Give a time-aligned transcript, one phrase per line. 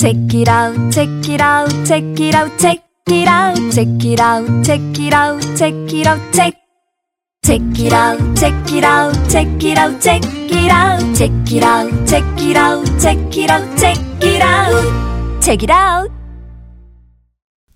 [0.00, 4.64] Check it out, check it out, check it out, check it out, check it out,
[4.64, 6.54] check it out, check it out, check.
[7.44, 12.06] Check it out, check it out, check it out, check it out, check it out,
[12.06, 16.10] check it out, check it out, check it out, check it out.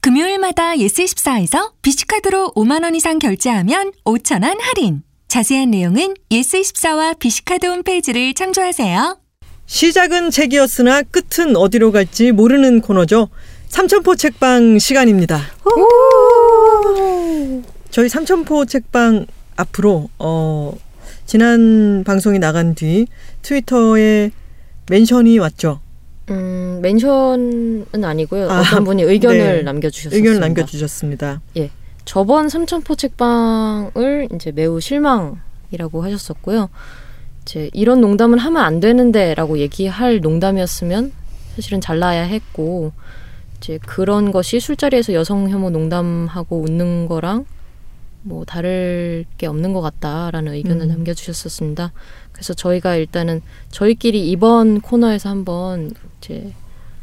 [0.00, 5.02] 금요일마다 예스24에서 비시카드로 5만원 이상 결제하면 5천원 할인.
[5.28, 9.23] 자세한 내용은 예스24와 비시카드 홈페이지를 참조하세요.
[9.66, 13.28] 시작은 책이었으나 끝은 어디로 갈지 모르는 코너죠.
[13.68, 15.40] 삼천포 책방 시간입니다.
[17.90, 20.76] 저희 삼천포 책방 앞으로 어
[21.26, 23.06] 지난 방송이 나간 뒤
[23.42, 24.30] 트위터에
[24.90, 25.80] 멘션이 왔죠.
[26.30, 28.50] 음, 멘션은 아니고요.
[28.50, 29.62] 아, 어떤 분이 의견을 네.
[29.62, 30.16] 남겨주셨습니다.
[30.16, 31.40] 의견을 남겨주셨습니다.
[31.56, 31.70] 예,
[32.04, 36.68] 저번 삼천포 책방을 이제 매우 실망이라고 하셨었고요.
[37.44, 41.12] 이제 이런 농담은 하면 안 되는데라고 얘기할 농담이었으면
[41.54, 42.92] 사실은 잘라야 했고
[43.58, 47.44] 이제 그런 것이 술자리에서 여성 혐오 농담하고 웃는 거랑
[48.22, 50.88] 뭐 다를 게 없는 것 같다라는 의견을 음.
[50.88, 51.92] 남겨주셨었습니다.
[52.32, 56.52] 그래서 저희가 일단은 저희끼리 이번 코너에서 한번 이제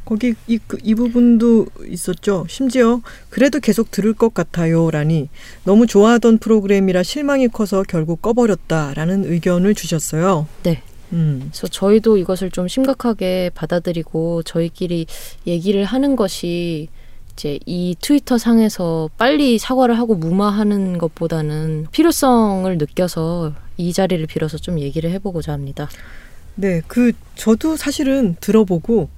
[0.06, 2.46] 거기 이, 그, 이 부분도 있었죠.
[2.50, 5.30] 심지어 그래도 계속 들을 것 같아요라니
[5.64, 10.48] 너무 좋아하던 프로그램이라 실망이 커서 결국 꺼버렸다라는 의견을 주셨어요.
[10.64, 10.82] 네.
[11.14, 11.50] 음.
[11.52, 15.08] 그래서 저희도 이것을 좀 심각하게 받아들이고 저희끼리
[15.46, 16.88] 얘기를 하는 것이
[17.34, 24.80] 이제 이 트위터 상에서 빨리 사과를 하고 무마하는 것보다는 필요성을 느껴서 이 자리를 빌어서 좀
[24.80, 25.90] 얘기를 해보고자 합니다.
[26.56, 29.10] 네, 그 저도 사실은 들어보고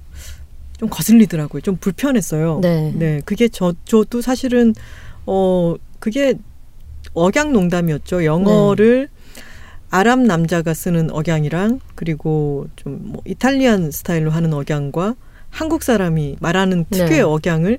[0.78, 1.60] 좀 거슬리더라고요.
[1.60, 2.60] 좀 불편했어요.
[2.62, 2.92] 네.
[2.96, 4.74] 네, 그게 저 저도 사실은
[5.26, 6.34] 어 그게
[7.14, 8.24] 억양 농담이었죠.
[8.24, 9.08] 영어를
[9.90, 15.14] 아랍 남자가 쓰는 억양이랑 그리고 좀 뭐 이탈리안 스타일로 하는 억양과
[15.50, 17.20] 한국 사람이 말하는 특유의 네.
[17.20, 17.78] 억양을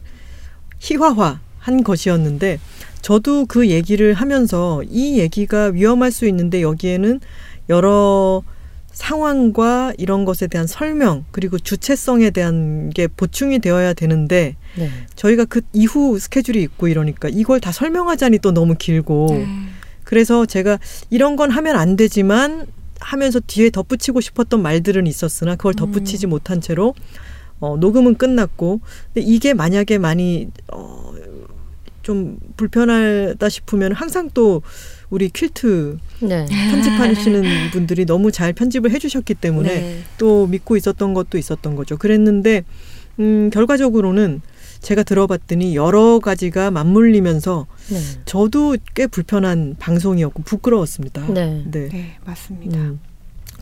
[0.80, 2.60] 희화화 한 것이었는데
[3.02, 7.20] 저도 그 얘기를 하면서 이 얘기가 위험할 수 있는데 여기에는
[7.70, 8.44] 여러
[8.96, 14.90] 상황과 이런 것에 대한 설명 그리고 주체성에 대한 게 보충이 되어야 되는데 네.
[15.16, 19.46] 저희가 그 이후 스케줄이 있고 이러니까 이걸 다 설명하자니 또 너무 길고.
[20.04, 20.80] 그래서 제가
[21.10, 22.68] 이런 건 하면 안 되지만
[23.00, 26.94] 하면서 뒤에 덧붙이고 싶었던 말들은 있었으나 그걸 덧붙이지 못한 채로
[27.60, 28.80] 어, 녹음은 끝났고.
[29.14, 31.14] 근데 이게 만약에 많이 어,
[32.02, 34.62] 좀 불편하다 싶으면 항상 또
[35.10, 36.46] 우리 퀼트 네.
[36.72, 40.00] 편집하시는 분들이 너무 잘 편집을 해주셨기 때문에 네.
[40.18, 41.98] 또 믿고 있었던 것도 있었던 거죠.
[41.98, 42.64] 그랬는데
[43.20, 44.42] 음, 결과적으로는
[44.82, 48.00] 제가 들어봤더니 여러 가지가 맞물리면서 네.
[48.26, 51.26] 저도 꽤 불편한 방송이었고 부끄러웠습니다.
[51.28, 51.64] 네.
[51.66, 51.90] 네.
[51.90, 52.78] 네, 맞습니다.
[52.78, 53.00] 음.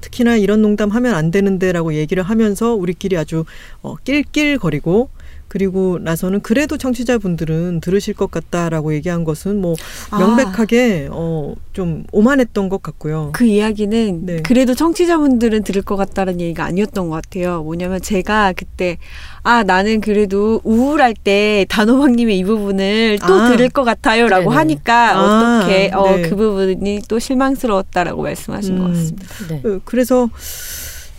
[0.01, 3.45] 특히나 이런 농담 하면 안 되는데라고 얘기를 하면서 우리끼리 아주
[3.81, 5.09] 어, 낄낄거리고
[5.53, 9.75] 그리고 나서는 그래도 청취자분들은 들으실 것 같다라고 얘기한 것은 뭐
[10.09, 10.17] 아.
[10.17, 13.29] 명백하게 어, 좀 오만했던 것 같고요.
[13.33, 14.41] 그 이야기는 네.
[14.41, 17.61] 그래도 청취자분들은 들을 것 같다는 얘기가 아니었던 것 같아요.
[17.61, 18.97] 뭐냐면 제가 그때
[19.43, 23.49] 아 나는 그래도 우울할 때 단호박님의 이 부분을 또 아.
[23.49, 24.55] 들을 것 같아요라고 네네.
[24.55, 26.21] 하니까 아, 어떻게 어, 네.
[26.23, 28.93] 그 부분이 또 실망스러웠다라고 말씀하신 것 음.
[28.93, 29.27] 같습니다.
[29.49, 29.61] 네.
[29.63, 30.31] 어, 그래서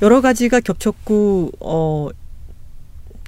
[0.03, 2.09] 여러 가지가 겹쳤고 어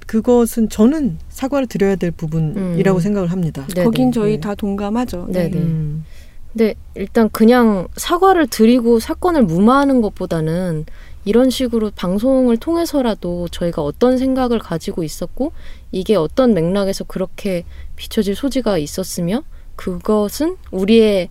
[0.07, 3.01] 그것은 저는 사과를 드려야 될 부분이라고 음.
[3.01, 3.67] 생각을 합니다.
[3.75, 4.13] 네, 거긴 네.
[4.13, 4.41] 저희 네.
[4.41, 5.27] 다 동감하죠.
[5.29, 5.59] 네, 네.
[5.59, 6.05] 음.
[6.53, 10.87] 근데 일단 그냥 사과를 드리고 사건을 무마하는 것보다는
[11.27, 15.53] 이런 식으로 방송을 통해서라도 저희가 어떤 생각을 가지고 있었고
[15.93, 17.65] 이게 어떤 맥락에서 그렇게
[17.97, 19.43] 비춰질 소지가 있었으며
[19.75, 21.29] 그것은 우리의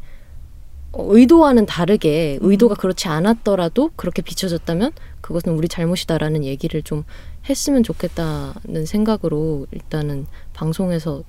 [0.92, 4.92] 어, 의도와는 다르게 의도가 그렇지 않았더라도 그렇게 비춰졌다면
[5.22, 7.04] 그것은 우리 잘못이다라는 얘기를 좀
[7.48, 11.24] 했으면 좋겠다는 생각으로 일단은 방송에서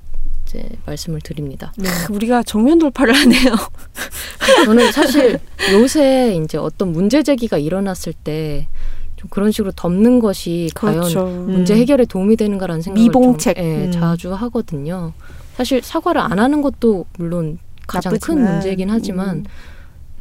[0.44, 1.72] 이제 말씀을 드립니다.
[1.76, 1.88] 네.
[2.10, 3.54] 우리가 정면 돌파를 하네요.
[4.64, 5.38] 저는 사실
[5.72, 8.68] 요새 이제 어떤 문제 제기가 일어났을 때
[9.16, 11.26] 좀 그런 식으로 덮는 것이 과연 그렇죠.
[11.26, 13.56] 문제 해결에 도움이 되는가라는 생각을 미봉책.
[13.56, 13.90] 좀, 예, 음.
[13.92, 15.12] 자주 하거든요.
[15.56, 19.44] 사실 사과를 안 하는 것도 물론 가장 큰 나쁘지만, 문제이긴 하지만 음.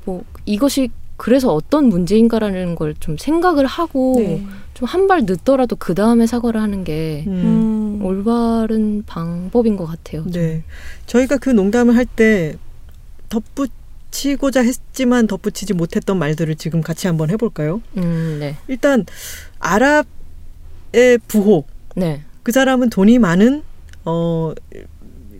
[0.05, 4.45] 뭐 이것이 그래서 어떤 문제인가라는 걸 좀 생각을 하고 네.
[4.73, 7.99] 좀한 발 늦더라도 그 다음에 사과를 하는 게 음.
[7.99, 8.05] 음.
[8.05, 10.23] 올바른 방법인 것 같아요.
[10.25, 10.63] 네.
[11.07, 12.55] 저희가 그 농담을 할 때
[13.29, 17.81] 덧붙이고자 했지만 덧붙이지 못했던 말들을 지금 같이 한번 해볼까요?
[17.97, 19.05] 음, 네, 일단
[19.59, 20.05] 아랍의
[21.27, 21.65] 부호
[21.95, 23.63] 네, 그 사람은 돈이 많은
[24.05, 24.53] 어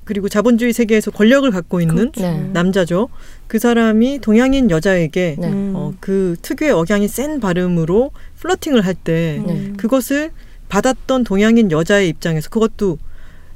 [0.05, 2.21] 그리고 자본주의 세계에서 권력을 갖고 있는 그렇죠.
[2.21, 2.49] 네.
[2.53, 3.09] 남자죠.
[3.47, 5.47] 그 사람이 동양인 여자에게 네.
[5.47, 5.73] 음.
[5.75, 9.53] 어, 그 특유의 억양이 센 발음으로 플러팅을 할때 네.
[9.53, 9.73] 음.
[9.77, 10.31] 그것을
[10.69, 12.99] 받았던 동양인 여자의 입장에서 그것도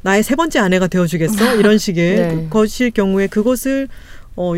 [0.02, 2.48] 나의 세 번째 아내가 되어주겠어 이런 식의 네.
[2.50, 3.88] 것일 경우에 그것을
[4.36, 4.54] 어.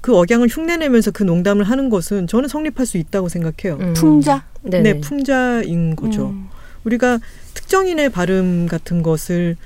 [0.00, 3.78] 그 억양을 흉내내면서 그 농담을 하는 것은 저는 성립할 수 있다고 생각해요.
[3.80, 3.92] 음.
[3.92, 4.46] 풍자.
[4.62, 4.80] 네.
[4.80, 6.28] 네, 풍자인 거죠.
[6.28, 6.48] 음.
[6.84, 7.18] 우리가
[7.52, 9.56] 특정인의 발음 같은 것을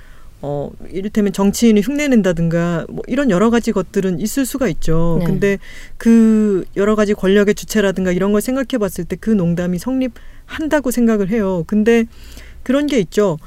[0.46, 5.16] 어 이를테면 정치인을 흉내낸다든가 뭐 이런 여러 가지 것들은 있을 수가 있죠.
[5.20, 5.24] 네.
[5.24, 5.58] 근데
[5.96, 11.64] 그 여러 가지 권력의 주체라든가 이런 걸 생각해 봤을 때 그 농담이 성립한다고 생각을 해요.
[11.66, 12.04] 근데
[12.62, 13.38] 그런 게 있죠.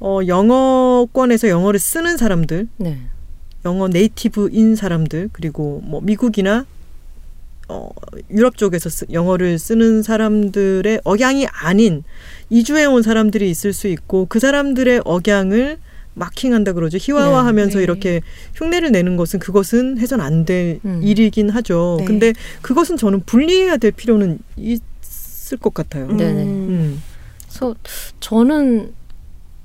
[0.00, 2.98] 어 영어권에서 영어를 쓰는 사람들, 네.
[3.66, 6.64] 영어 네이티브인 사람들 그리고 뭐 미국이나
[7.68, 7.90] 어
[8.30, 12.02] 유럽 쪽에서 쓰, 영어를 쓰는 사람들의 억양이 아닌
[12.48, 15.78] 이주해 온 사람들이 있을 수 있고 그 사람들의 억양을
[16.16, 16.98] 마킹한다 그러죠.
[17.00, 17.82] 희화화하면서 네.
[17.84, 18.20] 이렇게
[18.54, 21.00] 흉내를 내는 것은 그것은 해선 안될 음.
[21.02, 21.96] 일이긴 하죠.
[22.00, 22.04] 네.
[22.06, 22.32] 근데
[22.62, 26.06] 그것은 저는 분리해야 될 필요는 있을 것 같아요.
[26.06, 26.16] 음.
[26.16, 26.42] 네네.
[26.42, 27.02] 음.
[27.42, 27.74] 그래서
[28.20, 28.94] 저는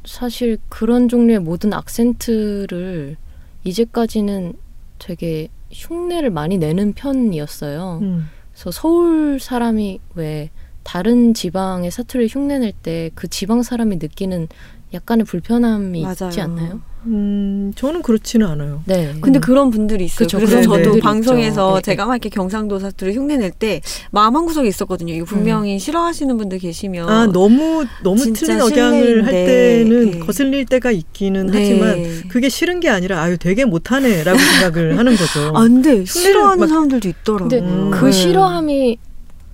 [0.06, 3.16] 사실 그런 종류의 모든 악센트를
[3.64, 4.54] 이제까지는
[5.00, 8.00] 되게 흉내를 많이 내는 편이었어요.
[8.02, 8.30] 음.
[8.52, 10.50] 그래서 서울 사람이 왜
[10.84, 14.48] 다른 지방의 사투리를 흉내낼 때 그 지방 사람이 느끼는
[14.94, 16.44] 약간의 불편함이 있지 맞아요.
[16.44, 16.82] 않나요?
[17.06, 18.84] 음, 저는 그렇지는 않아요.
[18.86, 19.16] 네.
[19.22, 20.18] 근데 그런 분들이 있어요.
[20.28, 21.76] 그쵸, 그래서 그런 저도 방송에서 있죠.
[21.78, 25.14] 네, 제가 막 이렇게 경상도 사투리 흉내낼 때 마음 한 구석에 있었거든요.
[25.14, 30.20] 이거 분명히 싫어하시는 분들 계시면 아 너무 너무 틀린 억양을 할 때는 네.
[30.20, 31.58] 거슬릴 때가 있기는 네.
[31.60, 35.54] 하지만 그게 싫은 게 아니라 아유 되게 못하네 라고 생각을 하는 거죠.
[35.56, 36.06] 안 돼.
[36.06, 37.56] 싫어하는 막- 사람들도 있더라고.
[37.56, 37.90] 음.
[37.92, 38.12] 그 네.
[38.12, 38.98] 싫어함이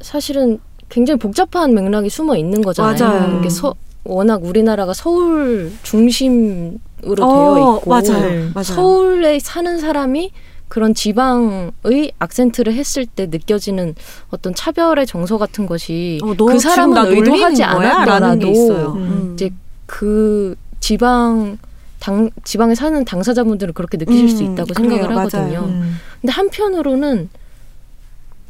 [0.01, 0.59] 사실은
[0.89, 2.95] 굉장히 복잡한 맥락이 숨어 있는 거잖아요.
[3.07, 3.39] 맞아요.
[3.39, 3.73] 이게 서,
[4.07, 6.79] 워낙 우리나라가 서울 중심으로
[7.21, 8.29] 어, 되어 있고 맞아요.
[8.29, 8.49] 네.
[8.53, 8.63] 맞아요.
[8.63, 10.31] 서울에 사는 사람이
[10.67, 13.95] 그런 지방의 악센트를 했을 때 느껴지는
[14.29, 18.47] 어떤 차별의 정서 같은 것이 어, 너그 사람은 의도하지 않았더라도.
[18.47, 18.97] 음.
[18.97, 19.31] 음.
[19.33, 19.49] 이제
[19.85, 21.57] 그 지방
[21.99, 24.89] 당 지방에 사는 당사자분들은 그렇게 느끼실 수 음, 있다고 그래요.
[24.89, 25.27] 생각을 맞아요.
[25.27, 25.59] 하거든요.
[25.67, 25.99] 음.
[26.21, 27.29] 근데 한편으로는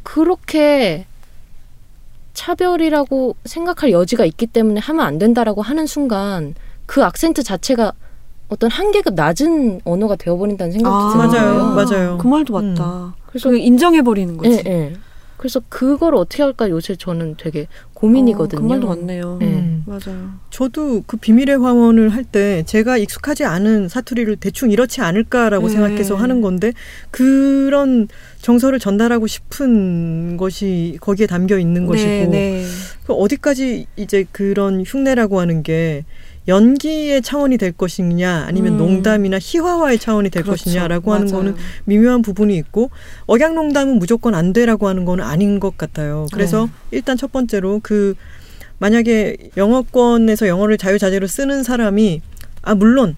[0.02, 1.06] 그렇게
[2.38, 6.54] 차별이라고 생각할 여지가 있기 때문에 하면 안 된다라고 하는 순간
[6.86, 7.92] 그 악센트 자체가
[8.48, 11.74] 어떤 한계가 낮은 언어가 되어버린다는 생각이 아, 드는 맞아요, 거예요.
[11.74, 12.18] 맞아요.
[12.18, 13.14] 그 말도 맞다.
[13.26, 14.62] 그래서 그래서 인정해 버리는 거지.
[14.66, 14.92] 예, 예.
[15.38, 18.58] 그래서 그걸 어떻게 할까 요새 저는 되게 고민이거든요.
[18.58, 19.36] 어, 그 말도 맞네요.
[19.40, 19.46] 네.
[19.46, 19.84] 음.
[19.86, 20.32] 맞아요.
[20.50, 25.72] 저도 그 비밀의 화원을 할 때 제가 익숙하지 않은 사투리를 대충 이렇지 않을까라고 네.
[25.72, 26.72] 생각해서 하는 건데
[27.10, 28.06] 그런
[28.42, 32.64] 정서를 전달하고 싶은 것이 거기에 담겨 있는 것이고 네, 네.
[33.06, 36.04] 그 어디까지 이제 그런 흉내라고 하는 게
[36.48, 38.78] 연기의 차원이 될 것이냐 아니면 음.
[38.78, 40.64] 농담이나 희화화의 차원이 될 그렇죠.
[40.64, 41.36] 것이냐라고 하는 맞아요.
[41.36, 42.90] 거는 미묘한 부분이 있고
[43.26, 46.26] 억양 농담은 무조건 안 돼라고 하는 거는 아닌 것 같아요.
[46.32, 46.98] 그래서 네.
[46.98, 48.14] 일단 첫 번째로 그
[48.78, 52.22] 만약에 영어권에서 영어를 자유자재로 쓰는 사람이
[52.62, 53.16] 아 물론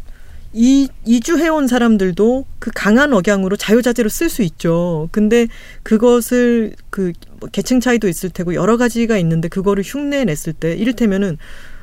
[0.53, 5.09] 이 이주해온 사람들도 그 강한 억양으로 자유자재로 쓸 수 있죠.
[5.12, 5.47] 근데
[5.85, 7.12] 그것을 그뭐
[7.53, 11.38] 계층 차이도 있을 테고 여러 가지가 있는데 그거를 흉내 냈을 때 이를테면은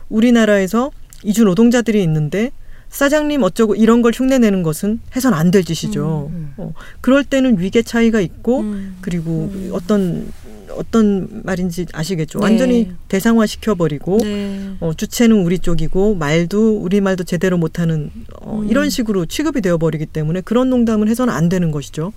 [0.09, 0.91] 우리나라에서
[1.23, 2.51] 이주 노동자들이 있는데
[2.89, 6.29] 사장님 어쩌고 이런 걸 흉내내는 것은 해선 안 될 짓이죠.
[6.31, 6.53] 음.
[6.57, 8.97] 어, 그럴 때는 위계 차이가 있고 음.
[9.01, 9.69] 그리고 음.
[9.73, 10.31] 어떤
[10.71, 12.39] 어떤 말인지 아시겠죠.
[12.39, 12.43] 네.
[12.43, 14.71] 완전히 대상화 시켜버리고 네.
[14.79, 18.11] 어, 주체는 우리 쪽이고 말도 우리 말도 제대로 못하는
[18.41, 18.69] 어, 음.
[18.69, 22.13] 이런 식으로 취급이 되어버리기 때문에 그런 농담을 해서는 안 되는 것이죠.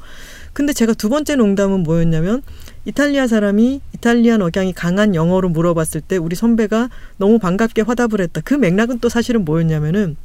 [0.52, 2.42] 근데 제가 두 번째 농담은 뭐였냐면
[2.84, 8.40] 이탈리아 사람이 이탈리안 억양이 강한 영어로 물어봤을 때 우리 선배가 너무 반갑게 화답을 했다.
[8.44, 10.16] 그 맥락은 또 사실은 뭐였냐면은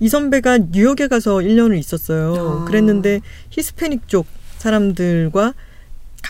[0.00, 2.62] 이 선배가 뉴욕에 가서 1년을 있었어요.
[2.62, 2.64] 아.
[2.64, 4.26] 그랬는데 히스패닉 쪽
[4.58, 5.54] 사람들과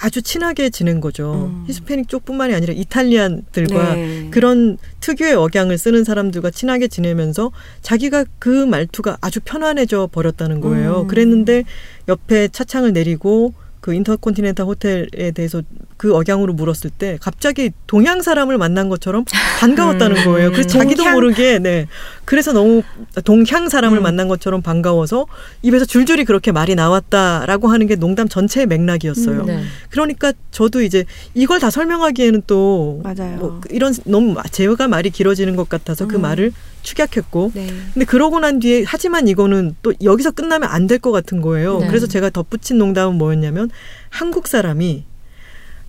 [0.01, 1.51] 아주 친하게 지낸 거죠.
[1.53, 1.65] 음.
[1.69, 4.29] 히스패닉 쪽뿐만이 아니라 이탈리안들과 네.
[4.31, 11.03] 그런 특유의 억양을 쓰는 사람들과 친하게 지내면서 자기가 그 말투가 아주 편안해져 버렸다는 거예요.
[11.03, 11.07] 음.
[11.07, 11.65] 그랬는데
[12.09, 13.55] 옆에 차창을 내리고
[13.85, 15.61] 그 인터컨티넨탈 호텔에 대해서
[15.97, 19.25] 그 억양으로 물었을 때 갑자기 동양 사람을 만난 것처럼
[19.61, 20.51] 반가웠다는 거예요.
[20.51, 21.15] 그래서 자기도 동향?
[21.15, 21.87] 모르게 네.
[22.25, 22.83] 그래서 너무
[23.25, 24.03] 동향 사람을 음.
[24.03, 25.27] 만난 것처럼 반가워서
[25.63, 29.41] 입에서 줄줄이 그렇게 말이 나왔다라고 하는 게 농담 전체의 맥락이었어요.
[29.43, 29.47] 음.
[29.47, 29.63] 네.
[29.91, 33.37] 그러니까 저도 이제 이걸 다 설명하기에는 또 맞아요.
[33.37, 36.23] 뭐 이런 너무 제가 말이 길어지는 것 같아서 그 음.
[36.23, 37.67] 말을 축약했고 네.
[37.95, 41.79] 근데 그러고 난 뒤에 하지만 이거는 또 여기서 끝나면 안 될 것 같은 거예요.
[41.79, 41.89] 네.
[41.89, 43.71] 그래서 제가 덧붙인 농담은 뭐였냐면
[44.11, 45.05] 한국 사람이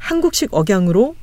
[0.06, 1.16] 한국식 억양으로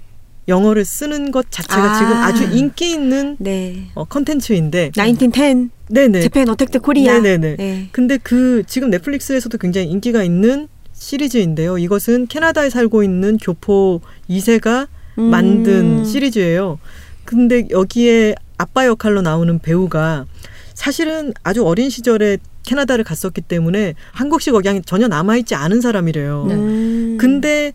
[0.48, 1.98] 영어를 쓰는 것 자체가 아.
[1.98, 3.90] 지금 아주 인기 있는 네.
[3.94, 7.14] 어, 컨텐츠인데 1910 네네 재팬 어택트 코리아.
[7.14, 7.88] 네네네 네.
[7.92, 11.78] 근데 그 지금 넷플릭스에서도 굉장히 인기가 있는 시리즈인데요.
[11.78, 16.04] 이것은 캐나다에 살고 있는 교포 2세가 만든 음.
[16.04, 16.80] 시리즈예요.
[17.24, 20.26] 근데 여기에 아빠 역할로 나오는 배우가
[20.74, 26.46] 사실은 아주 어린 시절에 캐나다를 갔었기 때문에 한국식 억양이 전혀 남아있지 않은 사람이래요.
[26.48, 26.54] 네.
[26.54, 27.18] 음.
[27.20, 27.72] 근데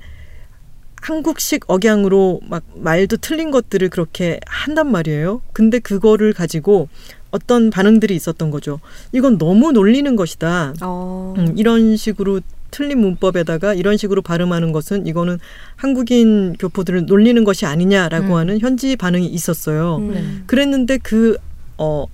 [1.08, 5.42] 한국식 억양으로 막 말도 틀린 것들을 그렇게 한단 말이에요.
[5.54, 6.90] 근데 그거를 가지고
[7.32, 8.82] 어떤 반응들이 있었던 거죠.
[9.14, 10.74] 이건 너무 놀리는 것이다.
[10.82, 11.34] 어.
[11.38, 15.40] 음, 이런 식으로 틀린 문법에다가 이런 식으로 발음하는 것은 이거는
[15.78, 18.34] 한국인 교포들을 놀리는 것이 아니냐라고 음.
[18.34, 20.00] 하는 현지 반응이 있었어요.
[20.00, 20.12] 음.
[20.14, 20.44] 네.
[20.46, 21.38] 그랬는데 그,
[21.78, 22.06] 어,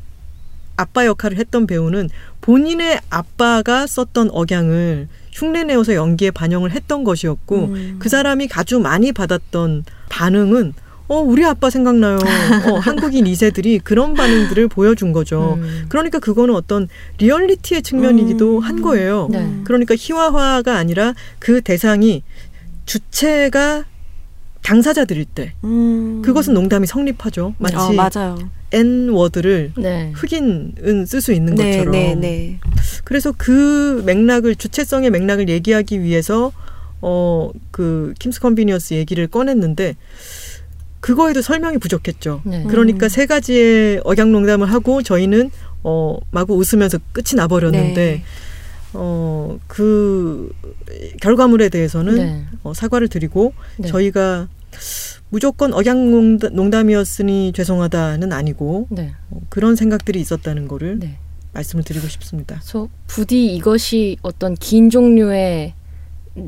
[0.77, 7.96] 아빠 역할을 했던 배우는 본인의 아빠가 썼던 억양을 흉내 내어서 연기에 반영을 했던 것이었고 음.
[8.00, 10.74] 그 사람이 아주 많이 받았던 반응은
[11.08, 12.18] 어, 우리 아빠 생각나요.
[12.18, 15.56] 어, 한국인 2세들이 그런 반응들을 보여준 거죠.
[15.58, 15.86] 음.
[15.90, 16.88] 그러니까 그거는 어떤
[17.18, 18.63] 리얼리티의 측면이기도 음.
[18.63, 19.28] 한 거예요.
[19.30, 19.62] 네.
[19.66, 22.24] 그러니까 희화화가 아니라 그 대상이
[22.86, 23.86] 주체가
[24.63, 26.22] 당사자 들일 때 음.
[26.24, 27.53] 그것은 농담이 성립하죠.
[27.60, 28.38] 마치 어, 맞아요.
[28.72, 30.12] N word를 네.
[30.15, 31.91] 흑인은 쓸 수 있는 네, 것처럼.
[31.91, 32.60] 네, 네.
[33.03, 36.51] 그래서 그 맥락을 주체성의 맥락을 얘기하기 위해서
[37.01, 39.96] 어 그 Kim's Convenience 얘기를 꺼냈는데
[41.00, 42.41] 그거에도 설명이 부족했죠.
[42.46, 42.63] 네.
[42.70, 43.10] 그러니까 음.
[43.10, 45.51] 세 가지의 억양 농담을 하고 저희는
[45.84, 48.24] 어 마구 웃으면서 끝이 나버렸는데 네.
[48.93, 50.51] 어 그
[51.21, 52.43] 결과물에 대해서는 네.
[52.63, 53.88] 어, 사과를 드리고 네.
[53.88, 54.47] 저희가
[55.29, 59.13] 무조건 억양 농담- 농담이었으니 죄송하다는 아니고 네.
[59.31, 61.17] 어, 그런 생각들이 있었다는 거를 네.
[61.53, 62.55] 말씀을 드리고 싶습니다.
[62.59, 65.73] 그래서 부디 이것이 어떤 긴 종류의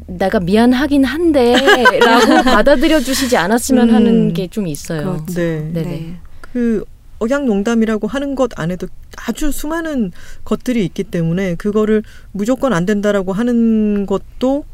[0.07, 3.93] 내가 미안하긴 한데라고 받아들여 주시지 않았으면 음.
[3.95, 5.23] 하는 게 좀 있어요.
[5.25, 5.33] 그렇죠.
[5.33, 5.69] 네.
[5.73, 6.15] 네네.
[6.41, 6.83] 그
[7.25, 10.11] 억양 농담이라고 하는 것 안에도 아주 수많은
[10.43, 14.65] 것들이 있기 때문에 그거를 무조건 안 된다라고 하는 것도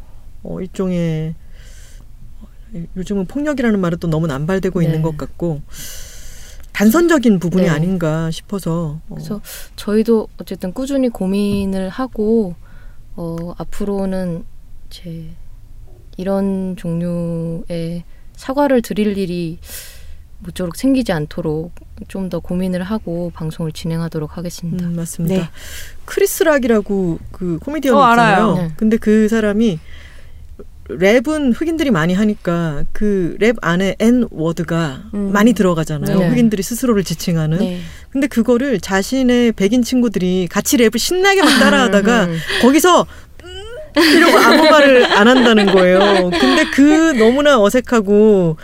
[0.44, 1.36] 어 일종의
[2.42, 2.48] 어,
[2.98, 4.86] 요즘은 폭력이라는 말은 또 너무 남발되고 네.
[4.86, 5.62] 있는 것 같고
[6.74, 7.70] 단선적인 부분이 네.
[7.70, 9.42] 아닌가 싶어서 어, 그래서
[9.76, 12.56] 저희도 어쨌든 꾸준히 고민을 하고
[13.16, 14.44] 어, 앞으로는
[14.90, 15.30] 이제
[16.18, 18.04] 이런 종류의
[18.36, 19.60] 사과를 드릴 일이
[20.44, 21.72] 모쪼록 생기지 않도록
[22.08, 24.86] 좀 더 고민을 하고 방송을 진행하도록 하겠습니다.
[24.86, 25.36] 음, 맞습니다.
[25.36, 25.50] 네.
[26.06, 28.34] 크리스 락이라고 그 코미디언 어, 있잖아요.
[28.34, 28.56] 알아요.
[28.56, 28.72] 네.
[28.78, 29.80] 근데 그 사람이
[30.90, 35.32] 랩은 흑인들이 많이 하니까 그 랩 안에 N word가 음.
[35.32, 36.20] 많이 들어가잖아요.
[36.20, 36.30] 네.
[36.30, 37.60] 흑인들이 스스로를 지칭하는.
[37.60, 37.80] 네.
[38.10, 42.38] 근데 그거를 자신의 백인 친구들이 같이 랩을 신나게 막 따라하다가 음.
[42.62, 43.06] 거기서
[43.44, 46.30] 음, 이러고 아무 말을 안 한다는 거예요.
[46.32, 48.58] 근데 그 너무나 어색하고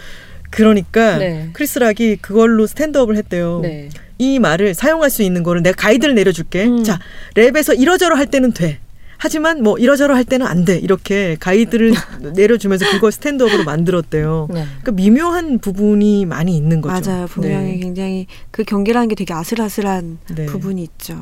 [0.50, 1.50] 그러니까 네.
[1.54, 3.60] 크리스 락이 그걸로 stand-up을 했대요.
[3.62, 3.90] 네.
[4.18, 6.66] 이 말을 사용할 수 있는 거를 내가 가이드를 내려줄게.
[6.66, 6.84] 음.
[6.84, 7.00] 자,
[7.36, 8.80] 랩에서 이러저러 할 때는 돼.
[9.20, 10.78] 하지만 뭐 이러저러 할 때는 안 돼.
[10.78, 11.94] 이렇게 가이드를
[12.36, 14.48] 내려주면서 그걸 스탠드업으로 만들었대요.
[14.52, 14.66] 네.
[14.82, 17.10] 그러니까 미묘한 부분이 많이 있는 거죠.
[17.10, 17.28] 맞아요.
[17.28, 17.80] 분명히 네.
[17.80, 20.46] 굉장히 그 경계라는 게 되게 아슬아슬한 네.
[20.46, 21.20] 부분이 있죠.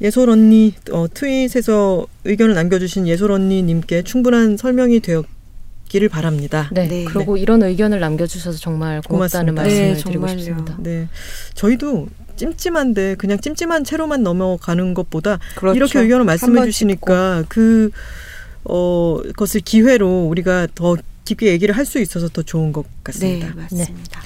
[0.00, 5.24] 예솔 언니 어, 트윗에서 의견을 남겨주신 예솔 언니님께 충분한 설명이 되었
[5.88, 6.68] 기를 바랍니다.
[6.72, 6.86] 네.
[6.86, 7.04] 네.
[7.04, 9.62] 그리고 이런 의견을 남겨주셔서 정말 고맙다는 고맙습니다.
[9.62, 10.38] 말씀을 네, 드리고 정말요.
[10.38, 10.76] 싶습니다.
[10.78, 11.08] 네,
[11.54, 15.76] 저희도 찜찜한데 그냥 찜찜한 채로만 넘어가는 것보다 그렇죠.
[15.76, 17.90] 이렇게 의견을 말씀해 주시니까 그
[18.64, 23.54] 어, 것을 기회로 우리가 더 깊게 얘기를 할 수 있어서 더 좋은 것 네, 같습니다.
[23.56, 24.22] 맞습니다.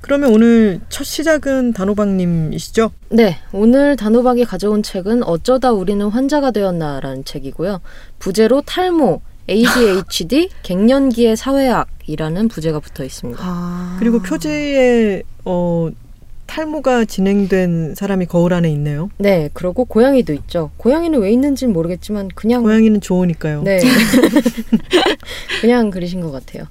[0.00, 2.90] 그러면 오늘 첫 시작은 단호박님이시죠?
[3.10, 7.80] 네, 오늘 단호박이 가져온 책은 어쩌다 우리는 환자가 되었나라는 책이고요.
[8.18, 13.40] 부제로 탈모, ADHD, 갱년기의 사회학이라는 부제가 붙어 있습니다.
[13.42, 13.96] 아.
[13.98, 15.90] 그리고 표지에 어,
[16.46, 19.10] 탈모가 진행된 사람이 거울 안에 있네요.
[19.18, 20.70] 네, 그리고 고양이도 있죠.
[20.76, 23.62] 고양이는 왜 있는지는 모르겠지만 그냥 고양이는 좋으니까요.
[23.62, 23.80] 네.
[25.60, 26.64] 그냥 그리신 것 같아요.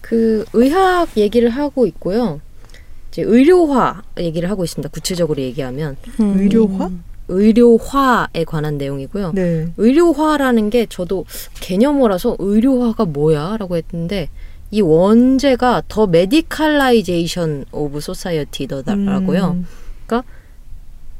[0.00, 2.40] 그 의학 얘기를 하고 있고요.
[3.10, 4.88] 이제 의료화 얘기를 하고 있습니다.
[4.88, 6.38] 구체적으로 얘기하면 음.
[6.38, 6.90] 의료화?
[7.28, 9.32] 의료화에 관한 내용이고요.
[9.34, 9.68] 네.
[9.76, 11.24] 의료화라는 게 저도
[11.60, 14.28] 개념어라서 의료화가 뭐야라고 했는데
[14.70, 19.56] 이 원제가 더 메디칼라이제이션 오브 소사이어티더라고요.
[19.58, 19.66] 음,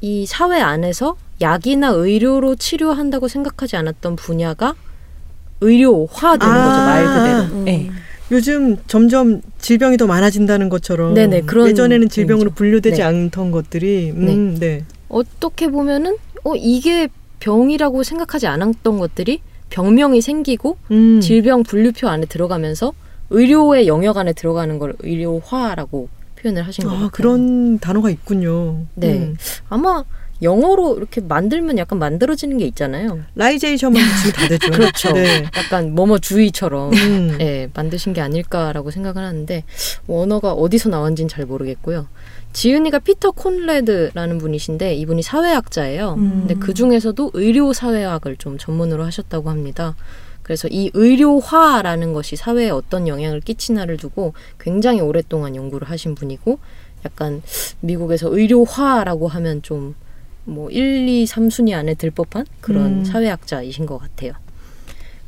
[0.00, 4.74] 이 사회 안에서 약이나 의료로 치료한다고 생각하지 않았던 분야가
[5.60, 6.64] 의료화 되는 아.
[6.64, 7.58] 거죠 말 그대로.
[7.60, 7.64] 음.
[7.64, 7.90] 네.
[8.30, 12.54] 요즘 점점 질병이 더 많아진다는 것처럼 네네, 예전에는 질병으로 의미죠.
[12.54, 13.02] 분류되지 네.
[13.02, 14.84] 않던 것들이 음, 네.
[15.08, 17.08] 어떻게 보면은 어 이게
[17.40, 21.20] 병이라고 생각하지 않았던 것들이 병명이 생기고 음.
[21.20, 22.92] 질병 분류표 안에 들어가면서
[23.30, 27.10] 의료의 영역 안에 들어가는 걸 의료화라고 표현을 하신 것 아, 같아요.
[27.10, 28.86] 그런 단어가 있군요.
[28.94, 29.18] 네.
[29.18, 29.36] 음.
[29.68, 30.04] 아마
[30.40, 33.20] 영어로 이렇게 만들면 약간 만들어지는 게 있잖아요.
[33.34, 34.70] 라이제이션만 붙이면 다 되죠.
[34.70, 35.12] 그렇죠.
[35.12, 35.44] 네.
[35.56, 37.38] 약간 뭐뭐 주의처럼 음.
[37.40, 39.64] 예, 만드신 게 아닐까라고 생각을 하는데
[40.06, 42.06] 원어가 어디서 나왔는지는 잘 모르겠고요.
[42.52, 46.14] 지은이가 피터 콘레드라는 분이신데 이분이 사회학자예요.
[46.14, 46.30] 음.
[46.46, 49.94] 근데 그 중에서도 의료 사회학을 좀 전문으로 하셨다고 합니다.
[50.42, 56.58] 그래서 이 의료화라는 것이 사회에 어떤 영향을 끼치나를 두고 굉장히 오랫동안 연구를 하신 분이고
[57.04, 57.42] 약간
[57.80, 59.94] 미국에서 의료화라고 하면 좀
[60.48, 63.04] 뭐 1, 2, 3순위 안에 들 법한 그런 음.
[63.04, 64.32] 사회학자이신 것 같아요.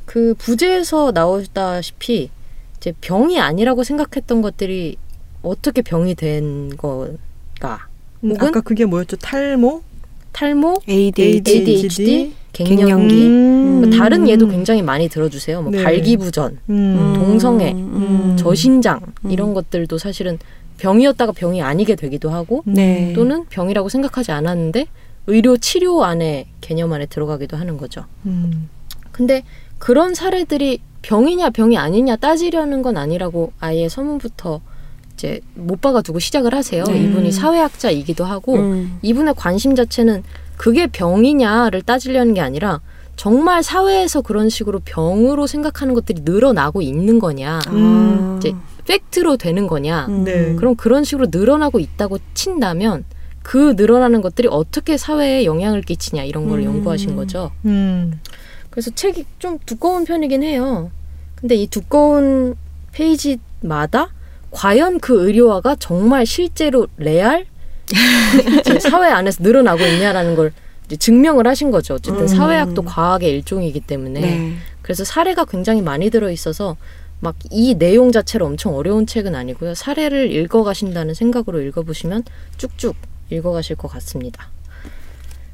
[0.07, 2.31] 그 부제에서 나오다시피
[2.79, 4.97] 이제 병이 아니라고 생각했던 것들이
[5.43, 7.87] 어떻게 병이 된 걸까?
[8.25, 9.17] 음, 혹은 아까 그게 뭐였죠?
[9.17, 9.83] 탈모,
[10.33, 11.51] 탈모, ADHD.
[11.51, 12.77] ADHD, 갱년기.
[12.77, 13.27] 갱년기.
[13.27, 13.81] 음.
[13.81, 15.63] 뭐 다른 예도 굉장히 많이 들어주세요.
[15.63, 15.83] 뭐 네.
[15.83, 17.13] 발기부전, 음.
[17.17, 18.37] 동성애, 음.
[18.39, 19.31] 저신장 음.
[19.31, 20.39] 이런 것들도 사실은
[20.79, 23.13] 병이었다가 병이 아니게 되기도 하고 네.
[23.15, 24.87] 또는 병이라고 생각하지 않았는데
[25.27, 28.05] 의료 치료 안에 개념 안에 들어가기도 하는 거죠.
[28.27, 28.69] 음.
[29.13, 29.45] 근데
[29.79, 34.61] 그런 사례들이 병이냐 병이 아니냐 따지려는 건 아니라고 아예 서문부터
[35.21, 36.83] 이제 못 박아두고 시작을 하세요.
[36.85, 37.03] 네.
[37.03, 38.99] 이분이 사회학자이기도 하고 음.
[39.03, 40.23] 이분의 관심 자체는
[40.57, 42.81] 그게 병이냐를 따지려는 게 아니라
[43.17, 48.39] 정말 사회에서 그런 식으로 병으로 생각하는 것들이 늘어나고 있는 거냐, 음.
[48.39, 48.55] 이제
[48.87, 50.07] 팩트로 되는 거냐.
[50.07, 50.25] 음.
[50.25, 50.55] 네.
[50.55, 53.05] 그럼 그런 식으로 늘어나고 있다고 친다면
[53.43, 56.65] 그 늘어나는 것들이 어떻게 사회에 영향을 끼치냐 이런 걸 음.
[56.65, 57.51] 연구하신 거죠.
[57.67, 58.21] 음.
[58.71, 60.91] 그래서 책이 좀 두꺼운 편이긴 해요.
[61.35, 62.55] 근데 이 두꺼운
[62.93, 64.09] 페이지마다
[64.51, 67.47] 과연 그 의료화가 정말 실제로 레알
[68.81, 70.53] 사회 안에서 늘어나고 있냐라는 걸
[70.99, 71.95] 증명을 하신 거죠.
[71.95, 72.27] 어쨌든 음.
[72.27, 74.55] 사회학도 과학의 일종이기 때문에 네.
[74.83, 76.77] 그래서 사례가 굉장히 많이 들어 있어서
[77.21, 79.75] 막 이 내용 자체로 엄청 어려운 책은 아니고요.
[79.75, 82.25] 사례를 읽어 가신다는 생각으로 읽어 보시면
[82.57, 82.97] 쭉쭉
[83.31, 84.51] 읽어 가실 것 같습니다.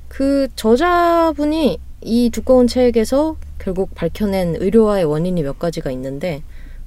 [0.09, 6.43] 그 저자분이 이 두꺼운 책에서 결국 밝혀낸 의료화의 원인이 몇 가지가 있는데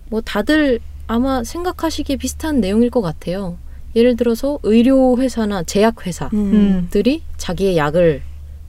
[0.10, 3.58] 뭐 다들 아마 생각하시기에 비슷한 내용일 것 같아요.
[3.96, 6.88] 예를 들어서 의료회사나 제약회사들이 음.
[7.36, 8.22] 자기의 약을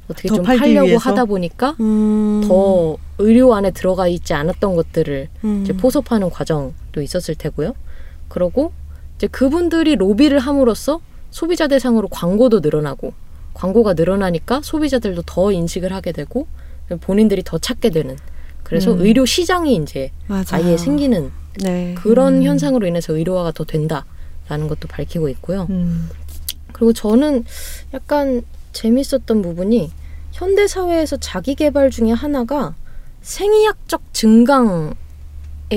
[0.08, 1.10] 어떻게 더좀 팔려고 위해서?
[1.10, 2.42] 하다 보니까 음.
[2.48, 5.60] 더 의료 안에 들어가 있지 않았던 것들을 음.
[5.62, 7.74] 이제 포섭하는 과정도 있었을 테고요.
[8.28, 8.72] 그러고
[9.18, 13.12] 이제 그분들이 로비를 함으로써 소비자 대상으로 광고도 늘어나고
[13.52, 16.46] 광고가 늘어나니까 소비자들도 더 인식을 하게 되고
[17.02, 18.16] 본인들이 더 찾게 되는
[18.62, 19.00] 그래서 음.
[19.02, 20.46] 의료 시장이 이제 맞아요.
[20.52, 21.30] 아예 생기는
[21.62, 21.94] 네.
[21.96, 22.42] 그런 음.
[22.44, 25.66] 현상으로 인해서 의료화가 더 된다라는 것도 밝히고 있고요.
[25.70, 26.08] 음.
[26.72, 27.44] 그리고 저는
[27.92, 29.90] 약간 재밌었던 부분이
[30.32, 32.74] 현대 사회에서 자기 개발 중에 하나가
[33.22, 34.94] 생의학적 증강의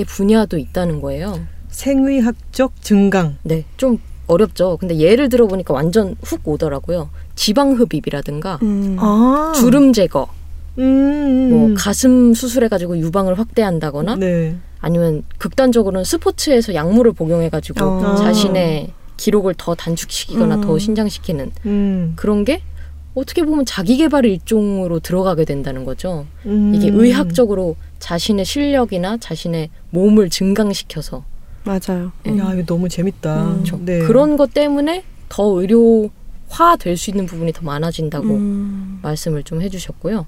[0.07, 1.45] 분야도 있다는 거예요.
[1.69, 3.37] 생의학적 증강.
[3.43, 4.77] 네, 좀 어렵죠.
[4.77, 7.09] 근데 예를 들어보니까 완전 흡 오더라고요.
[7.35, 8.95] 지방 흡입이라든가 음.
[8.99, 9.51] 아.
[9.55, 10.27] 주름 제거,
[10.79, 11.49] 음.
[11.49, 14.55] 뭐 가슴 수술해가지고 유방을 확대한다거나 네.
[14.79, 18.15] 아니면 극단적으로는 스포츠에서 약물을 복용해가지고 어.
[18.15, 20.61] 자신의 기록을 더 단축시키거나 음.
[20.61, 22.13] 더 신장시키는 음.
[22.15, 22.61] 그런 게
[23.13, 26.25] 어떻게 보면 자기 개발의 일종으로 들어가게 된다는 거죠.
[26.47, 26.73] 음.
[26.75, 31.23] 이게 의학적으로 자신의 실력이나 자신의 몸을 증강시켜서
[31.63, 32.11] 맞아요.
[32.27, 33.43] 야, 이거 너무 재밌다.
[33.43, 33.53] 음.
[33.53, 33.79] 그렇죠.
[33.85, 33.99] 네.
[33.99, 38.99] 그런 것 때문에 더 의료화 될 수 있는 부분이 더 많아진다고 음.
[39.03, 40.25] 말씀을 좀 해주셨고요.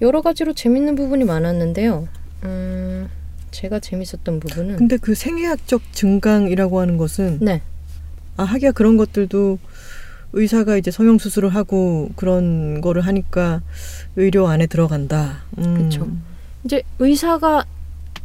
[0.00, 2.08] 여러 가지로 재밌는 부분이 많았는데요.
[2.44, 3.08] 음,
[3.50, 7.62] 제가 재밌었던 부분은 근데 그 생의학적 증강이라고 하는 것은 네,
[8.36, 9.58] 아 하기야 그런 것들도
[10.32, 13.62] 의사가 이제 성형 수술을 하고 그런 거를 하니까
[14.16, 15.42] 의료 안에 들어간다.
[15.58, 15.74] 음.
[15.74, 16.08] 그쵸.
[16.64, 17.64] 이제 의사가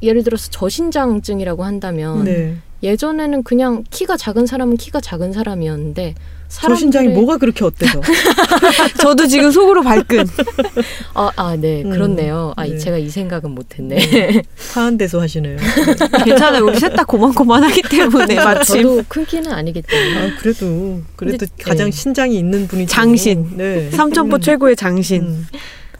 [0.02, 2.58] 예를 들어서 저신장증이라고 한다면 네.
[2.84, 6.16] 예전에는 그냥 키가 작은 사람은 키가 작은 사람이었는데
[6.62, 8.00] 저 신장이 사람들의- 뭐가 그렇게 어때서?
[9.02, 10.26] 저도 지금 속으로 발끈.
[11.16, 12.54] 아, 아, 네, 음, 그렇네요.
[12.56, 12.78] 아, 네.
[12.78, 13.98] 제가 이 생각은 못했네.
[14.74, 15.58] 파한 데서 하시네요.
[16.24, 16.66] 괜찮아요.
[16.66, 18.84] 우리 셋 다 고만고만하기 때문에 마침.
[18.84, 20.32] 저도 큰 키는 아니기 때문에.
[20.32, 21.92] 아 그래도 그래도 근데- 가장 네.
[21.92, 23.58] 신장이 있는 분이 장신.
[23.58, 23.90] 네.
[23.92, 24.42] 삼천포 음.
[24.42, 25.24] 최고의 장신.
[25.24, 25.48] 음.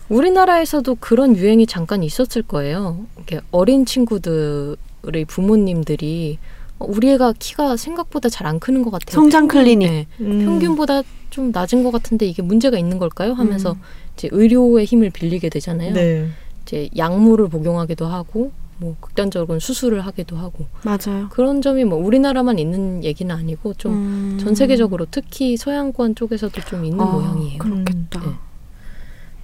[0.10, 3.06] 우리나라에서도 그런 유행이 잠깐 있었을 거예요.
[3.18, 6.53] 이렇게 어린 친구들의 부모님들이 어,
[6.88, 9.14] 우리 애가 키가 생각보다 잘 안 크는 것 같아요.
[9.16, 9.90] 성장 클리닉.
[9.90, 10.46] 네, 음.
[10.46, 13.34] 평균보다 좀 낮은 것 같은데 이게 문제가 있는 걸까요?
[13.34, 13.80] 하면서 음.
[14.18, 15.94] 이제 의료의 힘을 빌리게 되잖아요.
[15.94, 16.28] 네.
[16.64, 21.30] 이제 약물을 복용하기도 하고 뭐 극단적으로는 수술을 하기도 하고 맞아요.
[21.30, 24.38] 그런 점이 뭐 우리나라만 있는 얘기는 아니고 좀 음.
[24.42, 27.60] 전 세계적으로 특히 서양권 쪽에서도 좀 있는 아, 모양이에요.
[27.60, 28.20] 그렇겠다.
[28.20, 28.26] 네.